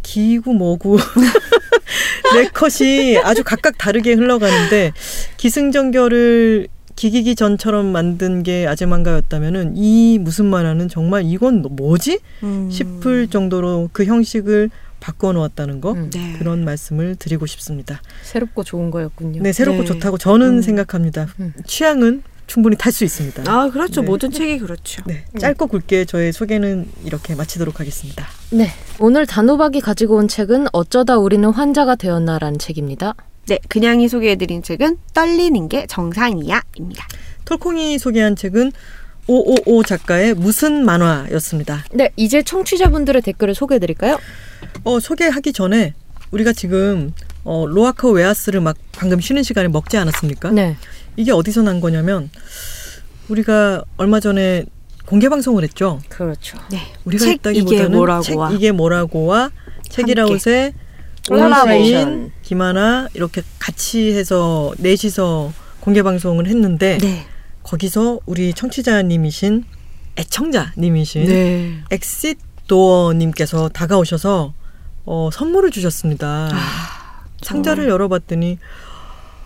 [0.02, 0.98] 기구 뭐구
[2.34, 4.94] 네 컷이 아주 각각 다르게 흘러가는데
[5.38, 6.68] 기승전결을
[7.00, 12.70] 기기기 전처럼 만든 게 아즈만가였다면은 이 무슨 만화는 정말 이건 뭐지 음.
[12.70, 14.70] 싶을 정도로 그 형식을
[15.00, 16.10] 바꿔놓았다는 거 음.
[16.10, 16.36] 네.
[16.38, 18.02] 그런 말씀을 드리고 싶습니다.
[18.24, 19.42] 새롭고 좋은 거였군요.
[19.42, 19.88] 네 새롭고 네.
[19.88, 20.62] 좋다고 저는 음.
[20.62, 21.28] 생각합니다.
[21.40, 21.54] 음.
[21.66, 23.50] 취향은 충분히 탈 수 있습니다.
[23.50, 24.02] 아 그렇죠.
[24.02, 24.08] 네.
[24.08, 25.02] 모든 책이 그렇죠.
[25.08, 28.26] 네 짧고 굵게 저의 소개는 이렇게 마치도록 하겠습니다.
[28.50, 28.68] 네.
[29.00, 33.16] 오늘 단호박이 가지고 온 책은 어쩌다 우리는 환자가 되었나라는 책입니다.
[33.50, 37.08] 네, 그냥이 소개해드린 책은 떨리는 게 정상이야입니다.
[37.46, 38.72] 톨콩이 소개한 책은
[39.26, 41.84] 555 작가의 무슨 만화였습니다.
[41.94, 44.20] 네, 이제 청취자분들의 댓글을 소개해 드릴까요?
[44.84, 45.96] 어, 소개하기 전에
[46.30, 47.12] 우리가 지금
[47.44, 50.52] 어, 로아커 웨하스를 막 방금 쉬는 시간에 먹지 않았습니까?
[50.52, 50.78] 네.
[51.16, 52.30] 이게 어디서 난 거냐면
[53.30, 54.66] 우리가 얼마 전에
[55.08, 56.00] 공개 방송을 했죠.
[56.08, 56.60] 그렇죠.
[56.70, 59.50] 네, 우리가 책 이게 뭐라고와 책 이게 뭐라고와
[59.90, 60.74] 책이라웃의
[61.30, 67.26] 온라인 김하나 이렇게 같이 해서 넷이서 공개 방송을 했는데 네,
[67.64, 69.64] 거기서 우리 청취자님이신
[70.18, 71.80] 애청자님이신 네.
[71.92, 74.54] 엑싯 도어님께서 다가오셔서
[75.06, 76.50] 어, 선물을 주셨습니다.
[76.52, 78.60] 아, 상자를 열어봤더니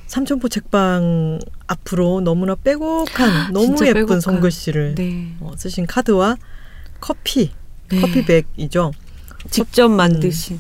[0.08, 4.20] 삼천포 책방 앞으로 너무나 빼곡한 너무 진짜 예쁜 빼곡한.
[4.22, 6.36] 손글씨를 네, 어, 쓰신 카드와
[7.00, 7.52] 커피,
[7.90, 8.02] 네.
[8.02, 8.92] 커피백이죠.
[9.50, 10.60] 직접 만드신.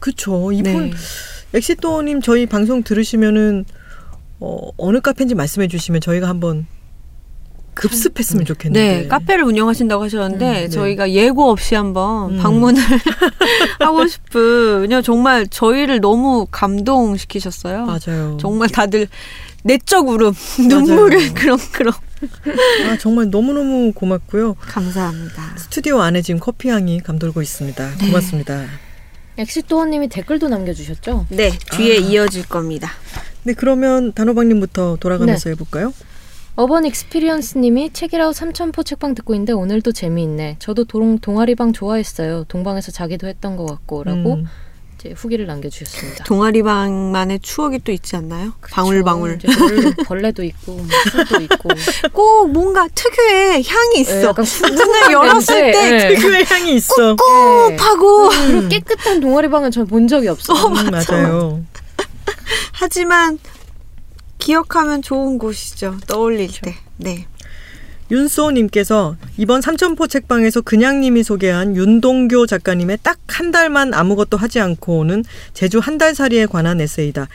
[0.00, 0.52] 그쵸.
[0.52, 0.96] 이분 네.
[1.54, 3.64] 엑시도님 저희 방송 들으시면은
[4.40, 6.66] 어, 어느 카페인지 말씀해 주시면 저희가 한번
[7.74, 9.02] 급습했으면 좋겠는데.
[9.02, 10.68] 네, 카페를 운영하신다고 하셨는데 음, 네.
[10.68, 12.38] 저희가 예고 없이 한번 음.
[12.38, 12.82] 방문을
[13.80, 17.86] 하고 싶은 왜냐면 정말 저희를 너무 감동시키셨어요.
[17.86, 18.38] 맞아요.
[18.40, 19.08] 정말 다들
[19.64, 20.32] 내적 울음,
[20.68, 21.58] 눈물을 그런
[22.86, 24.54] 아, 정말 너무너무 고맙고요.
[24.60, 25.56] 감사합니다.
[25.56, 27.90] 스튜디오 안에 지금 커피 향이 감돌고 있습니다.
[27.98, 28.06] 네.
[28.06, 28.66] 고맙습니다.
[29.38, 31.26] 엑시토어님이 댓글도 남겨주셨죠?
[31.30, 32.00] 네, 뒤에 아.
[32.00, 32.90] 이어질 겁니다.
[33.42, 35.92] 네, 그러면 단호박님부터 돌아가면서 해볼까요?
[36.56, 40.56] 어번 익스피리언스님이 책이라웃 삼천포 책방 듣고 있는데 오늘도 재미있네.
[40.60, 42.44] 저도 동, 동아리방 좋아했어요.
[42.46, 44.46] 동방에서 자기도 했던 것 같고라고 음,
[45.12, 46.24] 후기를 남겨주셨습니다.
[46.24, 48.52] 동아리방만의 추억이 또 있지 않나요?
[48.70, 49.38] 방울방울.
[49.42, 51.68] 이제 벌, 벌레 도 있고 뭐 풀도 있고
[52.12, 54.16] 꼭 뭔가 특유의 향이 있어.
[54.20, 56.14] 예, 약간 문을 열었을 때 예.
[56.14, 57.16] 특유의 향이 있어.
[57.16, 60.66] 꿉하고 그리고 깨끗한 동아리방은 전 본 적이 없어요.
[60.68, 61.62] 음, 맞아요.
[62.72, 63.38] 하지만
[64.38, 65.98] 기억하면 좋은 곳이죠.
[66.06, 66.74] 떠올릴 때.
[66.96, 67.26] 네.
[68.10, 75.24] 윤소님께서 이번 삼천포 책방에서 그냥님이 소개한 윤동교 작가님의 딱 한 달만 아무것도 하지 않고 오는
[75.54, 77.26] 제주 한 달살이에 관한 에세이다.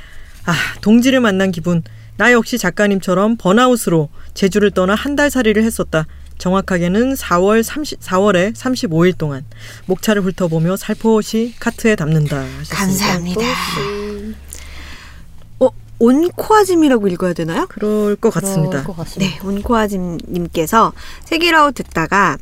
[0.46, 1.84] 아, 동지를 만난 기분.
[2.16, 6.06] 나 역시 작가님처럼 번아웃으로 제주를 떠나 한 달살이를 했었다.
[6.38, 9.44] 정확하게는 4월 30, 4월에 35일 동안
[9.88, 12.38] 목차를 훑어보며 살포시 카트에 담는다.
[12.60, 12.76] 하셨습니다.
[12.78, 14.09] 감사합니다.
[16.00, 17.66] 어, 온코아짐이라고 읽어야 되나요?
[17.70, 18.70] 그럴 것 같습니다.
[18.70, 19.36] 그럴 것 같습니다.
[19.36, 20.94] 네, 온코아짐님께서
[21.26, 22.38] 책읽아웃 듣다가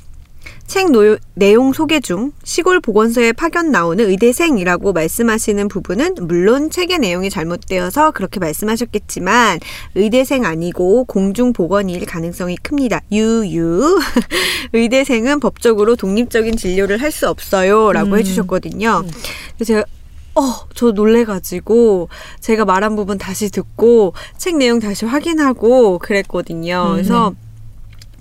[0.66, 7.30] 책 노, 내용 소개 중 시골 보건소에 파견 나오는 의대생이라고 말씀하시는 부분은 물론 책의 내용이
[7.30, 9.60] 잘못되어서 그렇게 말씀하셨겠지만
[9.95, 13.01] 의대생 아니고 공중 보건의일 가능성이 큽니다.
[13.12, 13.99] 유유.
[14.74, 17.93] 의대생은 법적으로 독립적인 진료를 할 수 없어요.
[17.93, 18.20] 라고 음.
[18.20, 19.03] 해주셨거든요.
[19.55, 19.84] 그래서 제가
[20.38, 22.10] 어, 저 놀래가지고
[22.40, 26.86] 제가 말한 부분 다시 듣고 책 내용 다시 확인하고 그랬거든요.
[26.90, 26.92] 음.
[26.94, 27.34] 그래서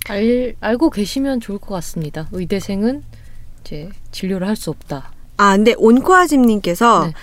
[0.09, 2.27] 알, 알고 계시면 좋을 것 같습니다.
[2.31, 3.03] 의대생은
[3.61, 5.11] 이제 진료를 할 수 없다.
[5.37, 7.13] 아, 근데 온코아짐님께서 네.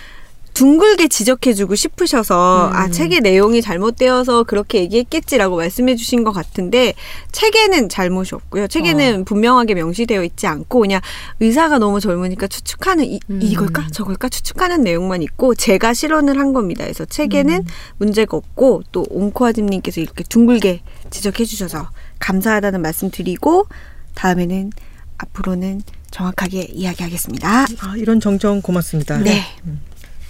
[0.55, 2.77] 둥글게 지적해주고 싶으셔서 음.
[2.77, 6.95] 아 책의 내용이 잘못되어서 그렇게 얘기했겠지라고 말씀해주신 것 같은데
[7.33, 8.69] 책에는 잘못이 없고요.
[8.69, 11.01] 책에는 분명하게 명시되어 있지 않고 그냥
[11.41, 13.41] 의사가 너무 젊으니까 추측하는 이, 음.
[13.43, 16.85] 이걸까 저걸까 추측하는 내용만 있고 제가 실언을 한 겁니다.
[16.85, 17.65] 그래서 책에는
[17.99, 21.91] 문제가 없고 또 온코아짐님께서 이렇게 둥글게 지적해주셔서
[22.21, 23.67] 감사하다는 말씀 드리고
[24.15, 24.71] 다음에는
[25.19, 27.67] 앞으로는 정확하게 이야기하겠습니다.
[27.81, 29.19] 아, 이런 정정 고맙습니다.
[29.19, 29.43] 네.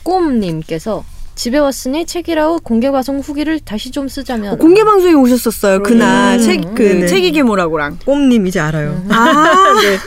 [0.05, 5.83] 꼼님께서 집에 왔으니 책이라우 공개 방송 후기를 다시 좀 쓰자면 어, 공개 방송에 오셨었어요.
[5.83, 6.43] 그날 음.
[6.43, 7.07] 책그 네네.
[7.09, 7.99] 책이 계모라고랑.
[8.05, 9.05] 꼼님 이제 알아요.
[9.09, 9.99] 아, 네.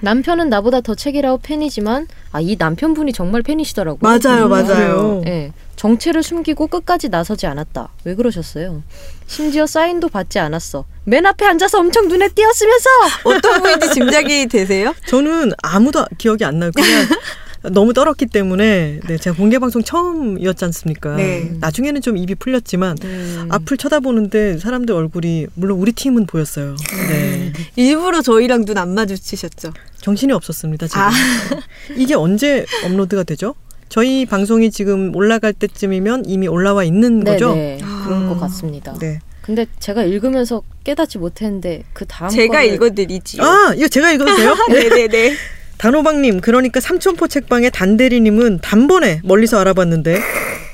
[0.00, 3.98] 남편은 나보다 더 책이라우 팬이지만 아 이 남편분이 정말 팬이시더라고요.
[4.00, 5.22] 맞아요, 음, 맞아요.
[5.26, 7.88] 예, 정체를 숨기고 끝까지 나서지 않았다.
[8.04, 8.82] 왜 그러셨어요?
[9.26, 10.84] 심지어 사인도 받지 않았어.
[11.04, 12.88] 맨 앞에 앉아서 엄청 눈에 띄었으면서
[13.24, 14.94] 어떤 분인지 짐작이 되세요?
[15.06, 16.70] 저는 아무도 기억이 안 나요.
[16.74, 16.88] 그냥
[17.62, 21.16] 너무 떨었기 때문에 네, 제가 공개 방송 처음이었지 않습니까?
[21.16, 21.50] 네.
[21.60, 23.46] 나중에는 좀 입이 풀렸지만 음.
[23.50, 26.76] 앞을 쳐다보는데 사람들 얼굴이 물론 우리 팀은 보였어요.
[27.08, 27.52] 네.
[27.76, 29.72] 일부러 저희랑 눈 안 마주치셨죠.
[30.00, 30.86] 정신이 없었습니다.
[30.86, 31.08] 제가.
[31.08, 31.10] 아.
[31.96, 33.54] 이게 언제 업로드가 되죠?
[33.88, 37.54] 저희 방송이 지금 올라갈 때쯤이면 이미 올라와 있는 거죠?
[37.54, 38.28] 네네 그런 음.
[38.28, 38.94] 것 같습니다.
[39.00, 39.18] 네.
[39.42, 43.42] 근데 제가 읽으면서 깨닫지 못했는데 그 다음 제가 거를 읽어드리지요.
[43.42, 44.54] 아, 이거 제가 읽어도 돼요?
[44.68, 45.34] 네네네.
[45.78, 50.20] 단호박님, 그러니까 삼천포 책방의 단대리님은 단번에 멀리서 알아봤는데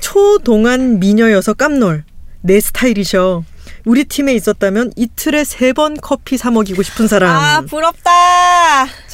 [0.01, 2.03] 초동안 미녀여서 깜놀.
[2.41, 3.43] 내 스타일이셔.
[3.85, 7.35] 우리 팀에 있었다면 이틀에 세 번 커피 사 먹이고 싶은 사람.
[7.35, 8.09] 아 부럽다.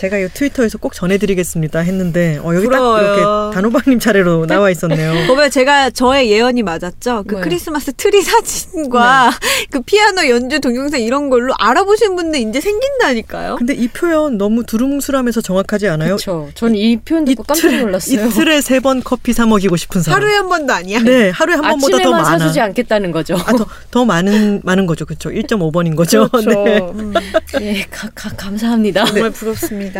[0.01, 3.03] 제가 이 트위터에서 꼭 전해드리겠습니다 했는데 어, 여기 부러워요.
[3.05, 5.13] 딱 이렇게 단호박님 차례로 나와 있었네요.
[5.27, 7.25] 보면 제가 저의 예언이 맞았죠.
[7.27, 7.43] 그 뭐요?
[7.43, 9.31] 크리스마스 트리 사진과
[9.69, 13.57] 그 피아노 연주 동영상 이런 걸로 알아보신 분들 이제 생긴다니까요.
[13.57, 16.15] 근데 이 표현 너무 두루뭉술하면서 정확하지 않아요?
[16.15, 16.49] 그렇죠.
[16.55, 18.25] 저는 이 표현 듣고 깜짝 놀랐어요.
[18.25, 20.19] 이틀에 세 번 커피 사 먹이고 싶은 사람.
[20.19, 20.99] 하루에 한 번도 아니야.
[21.03, 22.39] 네, 하루에 한 번보다 더 많아.
[22.39, 23.35] 사주지 않겠다는 거죠.
[23.45, 25.29] 아, 더, 더 많은 많은 거죠, 그렇죠.
[25.29, 26.27] 1.5번인 거죠.
[26.29, 26.49] 그렇죠.
[26.65, 26.79] 네.
[26.79, 27.13] 음,
[27.61, 29.05] 예, 가, 가, 감사합니다.
[29.05, 29.90] 정말 부럽습니다.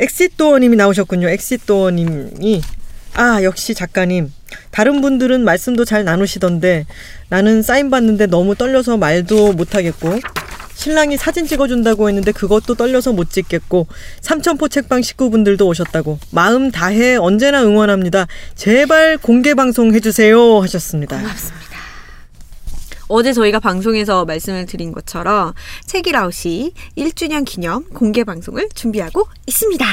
[0.00, 1.28] 엑시도어님이 나오셨군요.
[1.28, 2.62] 엑시도어님이
[3.14, 4.32] 아 역시 작가님.
[4.70, 6.86] 다른 분들은 말씀도 잘 나누시던데
[7.28, 10.18] 나는 사인 받는데 너무 떨려서 말도 못하겠고
[10.74, 13.86] 신랑이 사진 찍어준다고 했는데 그것도 떨려서 못 찍겠고
[14.20, 18.26] 삼천포 책방 식구분들도 오셨다고 마음 다해 언제나 응원합니다.
[18.56, 21.18] 제발 공개 방송 해주세요 하셨습니다.
[23.12, 25.52] 어제 저희가 방송에서 말씀을 드린 것처럼
[25.84, 29.84] 책읽아웃이 1주년 기념 공개 방송을 준비하고 있습니다.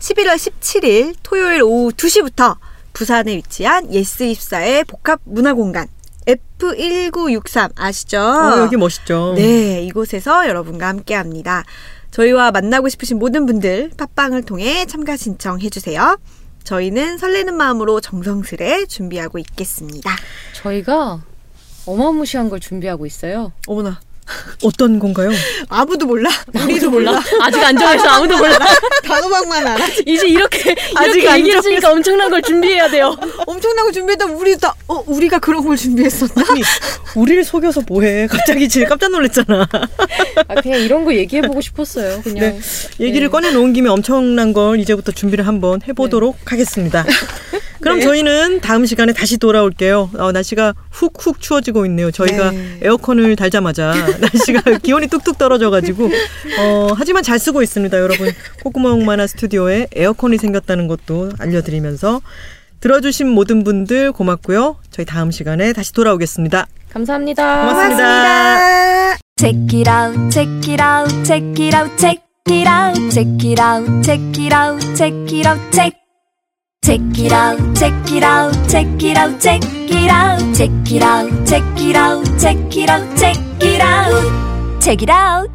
[0.00, 2.56] 11월 17일 토요일 오후 2시부터
[2.92, 5.86] 부산에 위치한 예스24의 복합 문화공간
[6.26, 8.18] F1963 아시죠?
[8.18, 9.34] 어, 여기 멋있죠.
[9.36, 11.62] 네, 이곳에서 여러분과 함께 합니다.
[12.10, 16.18] 저희와 만나고 싶으신 모든 분들 팟빵을 통해 참가 신청해 주세요.
[16.64, 20.10] 저희는 설레는 마음으로 정성스레 준비하고 있겠습니다.
[20.54, 21.22] 저희가
[21.86, 23.52] 어마무시한 걸 준비하고 있어요.
[23.66, 24.00] 어머나,
[24.62, 25.30] 어떤 건가요?
[25.68, 26.30] 아무도 몰라.
[26.54, 27.20] 우리도 몰라.
[27.40, 28.58] 아직 안 정해서 아무도 몰라.
[29.04, 29.86] 단호박만 알아.
[30.06, 30.74] 이제 이렇게
[31.04, 33.16] 이렇게 안 얘기를 했으니까 엄청난 걸 준비해야 돼요.
[33.46, 34.26] 엄청나고 준비했다.
[34.26, 36.44] 우리 다, 어, 우리가 그런 걸 준비했었나?
[36.50, 36.62] 아니
[37.14, 38.26] 우리를 속여서 뭐해?
[38.26, 39.68] 갑자기 지금 깜짝 놀랐잖아.
[40.48, 42.20] 아, 그냥 이런 거 얘기해 보고 싶었어요.
[42.22, 42.58] 그냥
[43.00, 43.30] 얘기를 네.
[43.30, 47.04] 꺼내 놓은 김에 엄청난 걸 이제부터 준비를 한번 해 보도록 하겠습니다.
[47.80, 48.04] 그럼 네.
[48.04, 50.10] 저희는 다음 시간에 다시 돌아올게요.
[50.18, 52.10] 어, 날씨가 훅훅 추워지고 있네요.
[52.10, 52.78] 저희가 네.
[52.82, 56.10] 에어컨을 달자마자 날씨가 기온이 뚝뚝 떨어져가지고
[56.58, 58.30] 어, 하지만 잘 쓰고 있습니다, 여러분.
[58.62, 62.20] 콧구멍 만화 스튜디오에 에어컨이 생겼다는 것도 알려드리면서
[62.80, 64.76] 들어주신 모든 분들 고맙고요.
[64.90, 66.66] 저희 다음 시간에 다시 돌아오겠습니다.
[66.92, 67.60] 감사합니다.
[67.60, 67.96] 고맙습니다.
[67.96, 69.16] 고맙습니다.
[69.38, 74.02] Check it out, check it out, check it out, check it out, check it out,
[74.02, 76.05] check it out, check it out, check.
[76.86, 79.60] Check it out, check it out, check it out, check
[79.90, 85.02] it out, check it out, check it out, check it out, check it out, check
[85.02, 85.50] it out.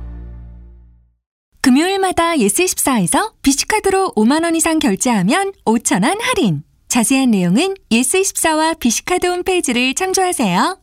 [1.61, 6.63] 금요일마다 예스24에서 비시카드로 5만원 이상 결제하면 5천원 할인.
[6.89, 10.80] 자세한 내용은 예스24와 비시카드 홈페이지를 참조하세요.